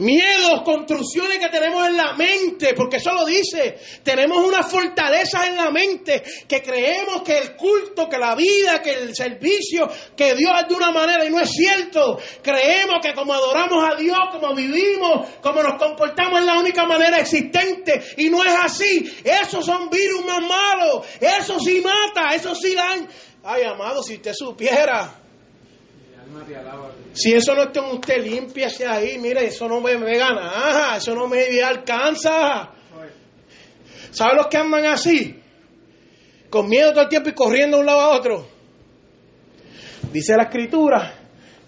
Miedos, 0.00 0.62
construcciones 0.64 1.38
que 1.38 1.50
tenemos 1.50 1.86
en 1.86 1.96
la 1.96 2.14
mente, 2.14 2.72
porque 2.74 2.96
eso 2.96 3.12
lo 3.12 3.26
dice. 3.26 3.78
Tenemos 4.02 4.38
unas 4.46 4.66
fortalezas 4.70 5.48
en 5.48 5.56
la 5.56 5.70
mente 5.70 6.22
que 6.48 6.62
creemos 6.62 7.20
que 7.22 7.36
el 7.36 7.54
culto, 7.54 8.08
que 8.08 8.16
la 8.16 8.34
vida, 8.34 8.80
que 8.80 8.94
el 8.94 9.14
servicio, 9.14 9.86
que 10.16 10.34
Dios 10.34 10.52
es 10.62 10.68
de 10.68 10.74
una 10.74 10.90
manera 10.90 11.24
y 11.26 11.30
no 11.30 11.38
es 11.38 11.50
cierto. 11.50 12.18
Creemos 12.42 12.96
que 13.02 13.12
como 13.12 13.34
adoramos 13.34 13.92
a 13.92 13.96
Dios, 13.96 14.18
como 14.32 14.54
vivimos, 14.54 15.28
como 15.42 15.62
nos 15.62 15.78
comportamos 15.78 16.40
es 16.40 16.46
la 16.46 16.58
única 16.58 16.86
manera 16.86 17.18
existente 17.18 18.02
y 18.16 18.30
no 18.30 18.42
es 18.42 18.54
así. 18.54 19.20
Esos 19.22 19.66
son 19.66 19.90
virus 19.90 20.24
más 20.24 20.40
malos. 20.40 21.06
Eso 21.20 21.60
sí 21.60 21.82
mata, 21.82 22.34
eso 22.34 22.54
sí 22.54 22.74
dan. 22.74 23.06
Ay, 23.44 23.64
amado, 23.64 24.02
si 24.02 24.14
usted 24.14 24.32
supiera. 24.32 25.20
Si 27.12 27.32
eso 27.32 27.54
no 27.54 27.64
está 27.64 27.80
en 27.80 27.96
usted, 27.96 28.22
límpiase 28.22 28.86
ahí. 28.86 29.18
Mire, 29.18 29.46
eso 29.46 29.68
no 29.68 29.80
me 29.80 29.96
pega 29.98 30.30
nada. 30.30 30.96
Eso 30.96 31.14
no 31.14 31.26
me 31.26 31.62
alcanza. 31.62 32.70
¿Saben 34.10 34.36
los 34.36 34.46
que 34.46 34.56
andan 34.56 34.86
así? 34.86 35.36
Con 36.48 36.68
miedo 36.68 36.90
todo 36.92 37.02
el 37.02 37.08
tiempo 37.08 37.30
y 37.30 37.34
corriendo 37.34 37.76
de 37.76 37.80
un 37.80 37.86
lado 37.86 38.00
a 38.00 38.16
otro. 38.16 38.46
Dice 40.12 40.36
la 40.36 40.44
escritura: 40.44 41.14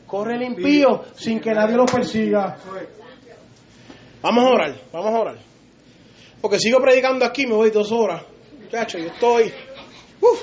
corre 0.06 0.36
el 0.36 0.42
impío 0.42 1.04
sin 1.14 1.40
que 1.40 1.52
nadie 1.52 1.76
lo 1.76 1.86
persiga. 1.86 2.56
Vamos 4.20 4.44
a 4.44 4.48
orar, 4.48 4.74
vamos 4.92 5.14
a 5.14 5.20
orar. 5.20 5.38
Porque 6.40 6.58
sigo 6.58 6.80
predicando 6.80 7.24
aquí, 7.24 7.46
me 7.46 7.54
voy 7.54 7.70
dos 7.70 7.92
horas. 7.92 8.22
Muchacho, 8.60 8.98
yo 8.98 9.06
estoy. 9.06 9.52
uf, 10.20 10.42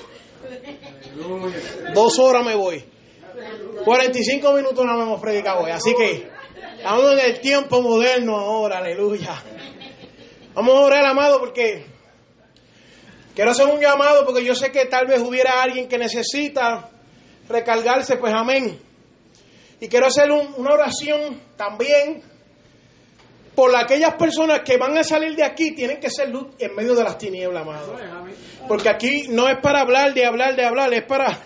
dos 1.93 2.19
horas 2.19 2.45
me 2.45 2.55
voy. 2.55 2.83
45 3.85 4.53
minutos 4.53 4.85
no 4.85 5.01
hemos 5.01 5.21
predicado 5.21 5.61
hoy, 5.63 5.71
así 5.71 5.93
que 5.95 6.29
estamos 6.77 7.11
en 7.13 7.19
el 7.19 7.39
tiempo 7.39 7.81
moderno 7.81 8.37
ahora, 8.37 8.79
aleluya. 8.79 9.35
Vamos 10.53 10.75
a 10.75 10.79
orar, 10.81 11.05
amado, 11.05 11.39
porque 11.39 11.85
quiero 13.35 13.51
hacer 13.51 13.67
un 13.67 13.79
llamado, 13.79 14.25
porque 14.25 14.43
yo 14.43 14.55
sé 14.55 14.71
que 14.71 14.85
tal 14.85 15.07
vez 15.07 15.21
hubiera 15.21 15.61
alguien 15.61 15.87
que 15.87 15.97
necesita 15.97 16.89
recargarse, 17.47 18.17
pues 18.17 18.33
amén. 18.33 18.79
Y 19.79 19.87
quiero 19.87 20.07
hacer 20.07 20.29
un- 20.31 20.53
una 20.57 20.73
oración 20.73 21.39
también 21.55 22.21
por 23.55 23.75
aquellas 23.75 24.15
personas 24.15 24.61
que 24.61 24.77
van 24.77 24.97
a 24.97 25.03
salir 25.03 25.35
de 25.35 25.43
aquí, 25.43 25.73
tienen 25.73 25.99
que 25.99 26.09
ser 26.09 26.29
luz 26.29 26.47
en 26.59 26.75
medio 26.75 26.95
de 26.95 27.03
las 27.03 27.17
tinieblas, 27.17 27.61
amado. 27.61 27.95
Porque 28.67 28.89
aquí 28.89 29.27
no 29.29 29.47
es 29.47 29.57
para 29.61 29.81
hablar 29.81 30.13
de 30.13 30.25
hablar 30.25 30.55
de 30.55 30.65
hablar, 30.65 30.93
es 30.93 31.03
para, 31.05 31.37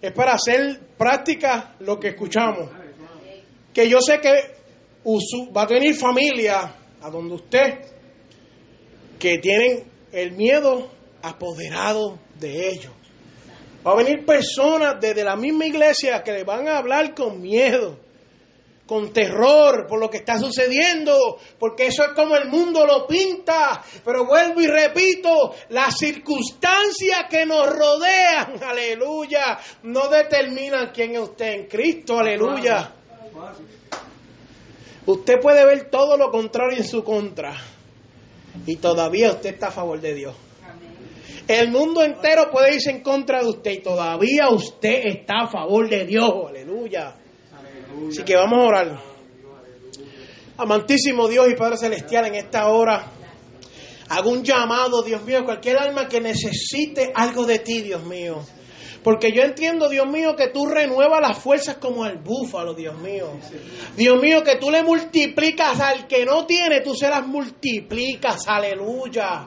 es 0.00 0.12
para 0.12 0.32
hacer 0.34 0.80
práctica 0.96 1.74
lo 1.80 1.98
que 1.98 2.08
escuchamos. 2.08 2.70
Que 3.72 3.88
yo 3.88 4.00
sé 4.00 4.20
que 4.20 4.56
va 5.54 5.62
a 5.62 5.66
tener 5.66 5.94
familia 5.94 6.74
a 7.00 7.10
donde 7.10 7.34
usted 7.34 7.80
que 9.18 9.38
tienen 9.38 9.84
el 10.12 10.32
miedo 10.32 10.90
apoderado 11.22 12.18
de 12.38 12.68
ellos. 12.68 12.92
Va 13.86 13.92
a 13.92 13.96
venir 13.96 14.24
personas 14.24 14.96
desde 15.00 15.22
la 15.22 15.36
misma 15.36 15.66
iglesia 15.66 16.22
que 16.22 16.32
le 16.32 16.44
van 16.44 16.66
a 16.66 16.78
hablar 16.78 17.14
con 17.14 17.40
miedo, 17.40 17.98
con 18.86 19.12
terror 19.12 19.86
por 19.88 20.00
lo 20.00 20.08
que 20.08 20.18
está 20.18 20.38
sucediendo, 20.38 21.38
porque 21.58 21.86
eso 21.86 22.04
es 22.04 22.12
como 22.12 22.36
el 22.36 22.48
mundo 22.48 22.86
lo 22.86 23.06
pinta. 23.06 23.82
Pero 24.04 24.24
vuelvo 24.24 24.60
y 24.60 24.66
repito, 24.68 25.54
las 25.70 25.96
circunstancias 25.98 27.24
que 27.28 27.44
nos 27.44 27.66
rodean, 27.66 28.62
aleluya, 28.62 29.58
no 29.82 30.08
determinan 30.08 30.92
quién 30.94 31.14
es 31.14 31.20
usted 31.20 31.52
en 31.52 31.66
Cristo, 31.66 32.18
aleluya. 32.18 32.92
Usted 35.06 35.34
puede 35.40 35.64
ver 35.64 35.90
todo 35.90 36.16
lo 36.16 36.30
contrario 36.30 36.78
en 36.78 36.84
su 36.84 37.04
contra 37.04 37.54
y 38.66 38.76
todavía 38.76 39.30
usted 39.30 39.54
está 39.54 39.68
a 39.68 39.72
favor 39.72 40.00
de 40.00 40.14
Dios. 40.14 40.34
El 41.46 41.70
mundo 41.70 42.02
entero 42.02 42.50
puede 42.50 42.74
irse 42.74 42.90
en 42.90 43.02
contra 43.02 43.40
de 43.40 43.48
usted 43.48 43.70
y 43.70 43.82
todavía 43.82 44.48
usted 44.48 45.06
está 45.06 45.42
a 45.42 45.46
favor 45.46 45.88
de 45.88 46.04
Dios, 46.04 46.32
aleluya. 46.48 47.14
Así 48.08 48.22
que 48.22 48.36
vamos 48.36 48.58
a 48.58 48.62
orar. 48.62 49.00
Amantísimo 50.58 51.28
Dios 51.28 51.48
y 51.50 51.54
Padre 51.54 51.76
Celestial, 51.76 52.26
en 52.26 52.34
esta 52.36 52.68
hora 52.68 53.12
hago 54.08 54.30
un 54.30 54.42
llamado, 54.42 55.02
Dios 55.02 55.22
mío, 55.22 55.44
cualquier 55.44 55.78
alma 55.78 56.08
que 56.08 56.20
necesite 56.20 57.12
algo 57.14 57.44
de 57.44 57.58
ti, 57.58 57.82
Dios 57.82 58.04
mío. 58.04 58.44
Porque 59.02 59.30
yo 59.32 59.42
entiendo, 59.42 59.88
Dios 59.88 60.06
mío, 60.08 60.34
que 60.34 60.48
tú 60.48 60.66
renuevas 60.66 61.20
las 61.20 61.38
fuerzas 61.38 61.76
como 61.76 62.06
el 62.06 62.18
búfalo, 62.18 62.74
Dios 62.74 62.98
mío. 62.98 63.30
Dios 63.96 64.20
mío, 64.20 64.42
que 64.42 64.56
tú 64.56 64.70
le 64.70 64.82
multiplicas 64.82 65.78
al 65.80 66.08
que 66.08 66.24
no 66.24 66.44
tiene, 66.44 66.80
tú 66.80 66.94
se 66.94 67.08
las 67.08 67.24
multiplicas, 67.26 68.48
aleluya. 68.48 69.46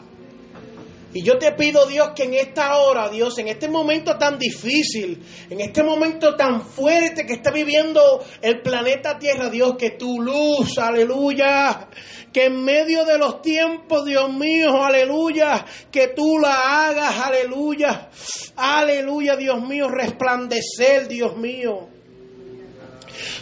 Y 1.11 1.23
yo 1.23 1.39
te 1.39 1.53
pido, 1.53 1.87
Dios, 1.87 2.11
que 2.15 2.23
en 2.23 2.35
esta 2.35 2.77
hora, 2.77 3.09
Dios, 3.09 3.39
en 3.39 3.47
este 3.47 3.67
momento 3.67 4.15
tan 4.17 4.37
difícil, 4.37 5.19
en 5.49 5.59
este 5.59 5.81
momento 5.81 6.35
tan 6.35 6.61
fuerte 6.61 7.25
que 7.25 7.33
está 7.33 7.49
viviendo 7.49 8.23
el 8.41 8.61
planeta 8.61 9.17
Tierra, 9.17 9.49
Dios, 9.49 9.75
que 9.75 9.91
tu 9.91 10.21
luz, 10.21 10.77
aleluya, 10.77 11.89
que 12.31 12.45
en 12.45 12.63
medio 12.63 13.05
de 13.05 13.17
los 13.17 13.41
tiempos, 13.41 14.05
Dios 14.05 14.31
mío, 14.31 14.83
aleluya, 14.83 15.65
que 15.91 16.09
tú 16.09 16.37
la 16.37 16.89
hagas, 16.89 17.19
aleluya, 17.19 18.09
aleluya, 18.55 19.35
Dios 19.35 19.67
mío, 19.67 19.87
resplandecer, 19.89 21.07
Dios 21.07 21.35
mío. 21.37 21.89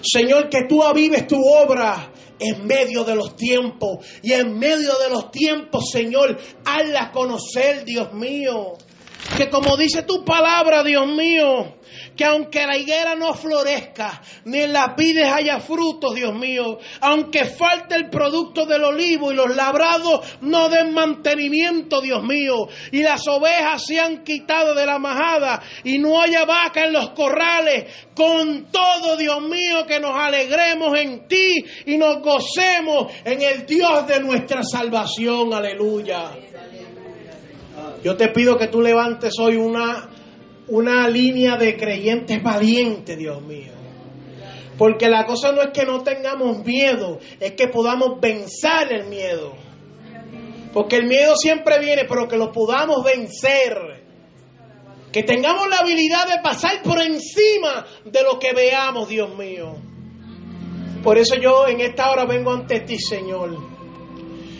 Señor, 0.01 0.47
que 0.47 0.63
tú 0.69 0.83
avives 0.83 1.27
tu 1.27 1.37
obra 1.37 2.13
en 2.39 2.65
medio 2.65 3.03
de 3.03 3.15
los 3.15 3.35
tiempos. 3.35 4.05
Y 4.21 4.33
en 4.33 4.57
medio 4.57 4.97
de 4.99 5.09
los 5.09 5.31
tiempos, 5.31 5.89
Señor, 5.91 6.37
hazla 6.65 7.11
conocer, 7.11 7.83
Dios 7.85 8.13
mío. 8.13 8.73
Que 9.37 9.49
como 9.49 9.75
dice 9.77 10.03
tu 10.03 10.23
palabra, 10.23 10.83
Dios 10.83 11.07
mío, 11.07 11.75
que 12.17 12.25
aunque 12.25 12.65
la 12.65 12.77
higuera 12.77 13.15
no 13.15 13.33
florezca, 13.33 14.21
ni 14.45 14.61
en 14.61 14.73
las 14.73 14.95
vides 14.95 15.31
haya 15.31 15.59
frutos, 15.59 16.15
Dios 16.15 16.33
mío, 16.33 16.79
aunque 17.01 17.45
falte 17.45 17.95
el 17.95 18.09
producto 18.09 18.65
del 18.65 18.83
olivo 18.83 19.31
y 19.31 19.35
los 19.35 19.55
labrados 19.55 20.37
no 20.41 20.67
den 20.67 20.93
mantenimiento, 20.93 22.01
Dios 22.01 22.23
mío, 22.23 22.67
y 22.91 23.03
las 23.03 23.27
ovejas 23.27 23.85
se 23.85 23.99
han 23.99 24.23
quitado 24.23 24.73
de 24.73 24.85
la 24.85 24.97
majada 24.97 25.61
y 25.83 25.99
no 25.99 26.19
haya 26.19 26.43
vaca 26.45 26.85
en 26.85 26.93
los 26.93 27.11
corrales, 27.11 27.85
con 28.15 28.71
todo, 28.71 29.15
Dios 29.15 29.39
mío, 29.41 29.85
que 29.87 29.99
nos 29.99 30.15
alegremos 30.15 30.97
en 30.97 31.27
ti 31.27 31.63
y 31.85 31.97
nos 31.97 32.21
gocemos 32.21 33.13
en 33.23 33.41
el 33.41 33.65
Dios 33.65 34.07
de 34.07 34.19
nuestra 34.19 34.63
salvación, 34.63 35.53
aleluya. 35.53 36.31
Yo 38.03 38.15
te 38.15 38.29
pido 38.29 38.57
que 38.57 38.67
tú 38.67 38.81
levantes 38.81 39.33
hoy 39.39 39.55
una, 39.55 40.09
una 40.67 41.07
línea 41.07 41.55
de 41.57 41.77
creyentes 41.77 42.41
valientes, 42.41 43.17
Dios 43.17 43.41
mío. 43.41 43.73
Porque 44.77 45.09
la 45.09 45.25
cosa 45.25 45.51
no 45.51 45.61
es 45.61 45.69
que 45.73 45.85
no 45.85 46.03
tengamos 46.03 46.63
miedo, 46.63 47.19
es 47.39 47.53
que 47.53 47.67
podamos 47.67 48.19
vencer 48.21 48.91
el 48.91 49.07
miedo. 49.07 49.55
Porque 50.73 50.97
el 50.97 51.07
miedo 51.07 51.35
siempre 51.35 51.79
viene, 51.79 52.05
pero 52.07 52.27
que 52.27 52.37
lo 52.37 52.51
podamos 52.51 53.03
vencer. 53.03 54.03
Que 55.11 55.23
tengamos 55.23 55.67
la 55.69 55.77
habilidad 55.77 56.27
de 56.27 56.41
pasar 56.43 56.83
por 56.83 57.01
encima 57.01 57.85
de 58.05 58.21
lo 58.21 58.37
que 58.37 58.53
veamos, 58.53 59.09
Dios 59.09 59.35
mío. 59.35 59.77
Por 61.01 61.17
eso 61.17 61.35
yo 61.35 61.67
en 61.67 61.79
esta 61.79 62.11
hora 62.11 62.25
vengo 62.25 62.51
ante 62.51 62.81
ti, 62.81 62.99
Señor. 62.99 63.76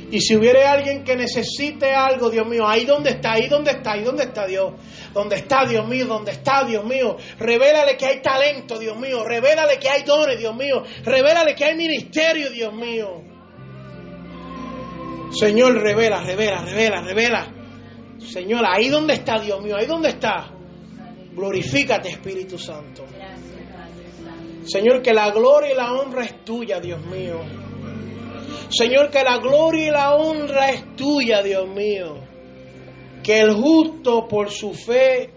Y 0.09 0.21
si 0.21 0.37
hubiera 0.37 0.71
alguien 0.71 1.03
que 1.03 1.17
necesite 1.17 1.93
algo, 1.93 2.29
Dios 2.29 2.47
mío, 2.47 2.65
ahí 2.65 2.85
donde 2.85 3.09
está, 3.09 3.33
ahí 3.33 3.49
donde 3.49 3.71
está, 3.71 3.91
ahí 3.91 4.03
donde 4.03 4.23
está 4.23 4.47
Dios. 4.47 4.73
¿Dónde 5.13 5.35
está 5.35 5.65
Dios 5.65 5.85
mío? 5.85 6.05
¿Dónde 6.05 6.31
está 6.31 6.63
Dios 6.63 6.85
mío? 6.85 7.17
Revélale 7.37 7.97
que 7.97 8.05
hay 8.05 8.21
talento, 8.21 8.79
Dios 8.79 8.97
mío. 8.97 9.25
Revélale 9.25 9.77
que 9.79 9.89
hay 9.89 10.03
dones, 10.03 10.39
Dios 10.39 10.55
mío. 10.55 10.83
Revélale 11.03 11.55
que 11.55 11.65
hay 11.65 11.75
ministerio, 11.75 12.49
Dios 12.49 12.73
mío. 12.73 13.21
Señor, 15.31 15.73
revela, 15.73 16.21
revela, 16.21 16.61
revela, 16.63 17.01
revela. 17.01 17.47
Señor, 18.19 18.63
ahí 18.65 18.87
donde 18.87 19.15
está 19.15 19.39
Dios 19.39 19.61
mío, 19.61 19.75
ahí 19.77 19.87
donde 19.87 20.09
está. 20.09 20.53
Glorifícate, 21.33 22.09
Espíritu 22.09 22.57
Santo. 22.57 23.05
Señor, 24.63 25.01
que 25.01 25.13
la 25.13 25.31
gloria 25.31 25.73
y 25.73 25.75
la 25.75 25.93
honra 25.93 26.23
es 26.23 26.45
tuya, 26.45 26.79
Dios 26.79 27.05
mío. 27.05 27.39
Señor, 28.69 29.09
que 29.09 29.23
la 29.23 29.37
gloria 29.37 29.87
y 29.87 29.91
la 29.91 30.15
honra 30.15 30.69
es 30.69 30.95
tuya, 30.95 31.41
Dios 31.41 31.67
mío. 31.67 32.15
Que 33.23 33.41
el 33.41 33.53
justo 33.53 34.27
por 34.27 34.51
su 34.51 34.73
fe 34.73 35.29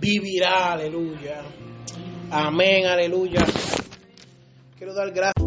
vivirá, 0.00 0.72
aleluya. 0.72 1.42
Amén, 2.30 2.86
aleluya. 2.86 3.40
Quiero 4.76 4.94
dar 4.94 5.10
gracias. 5.10 5.40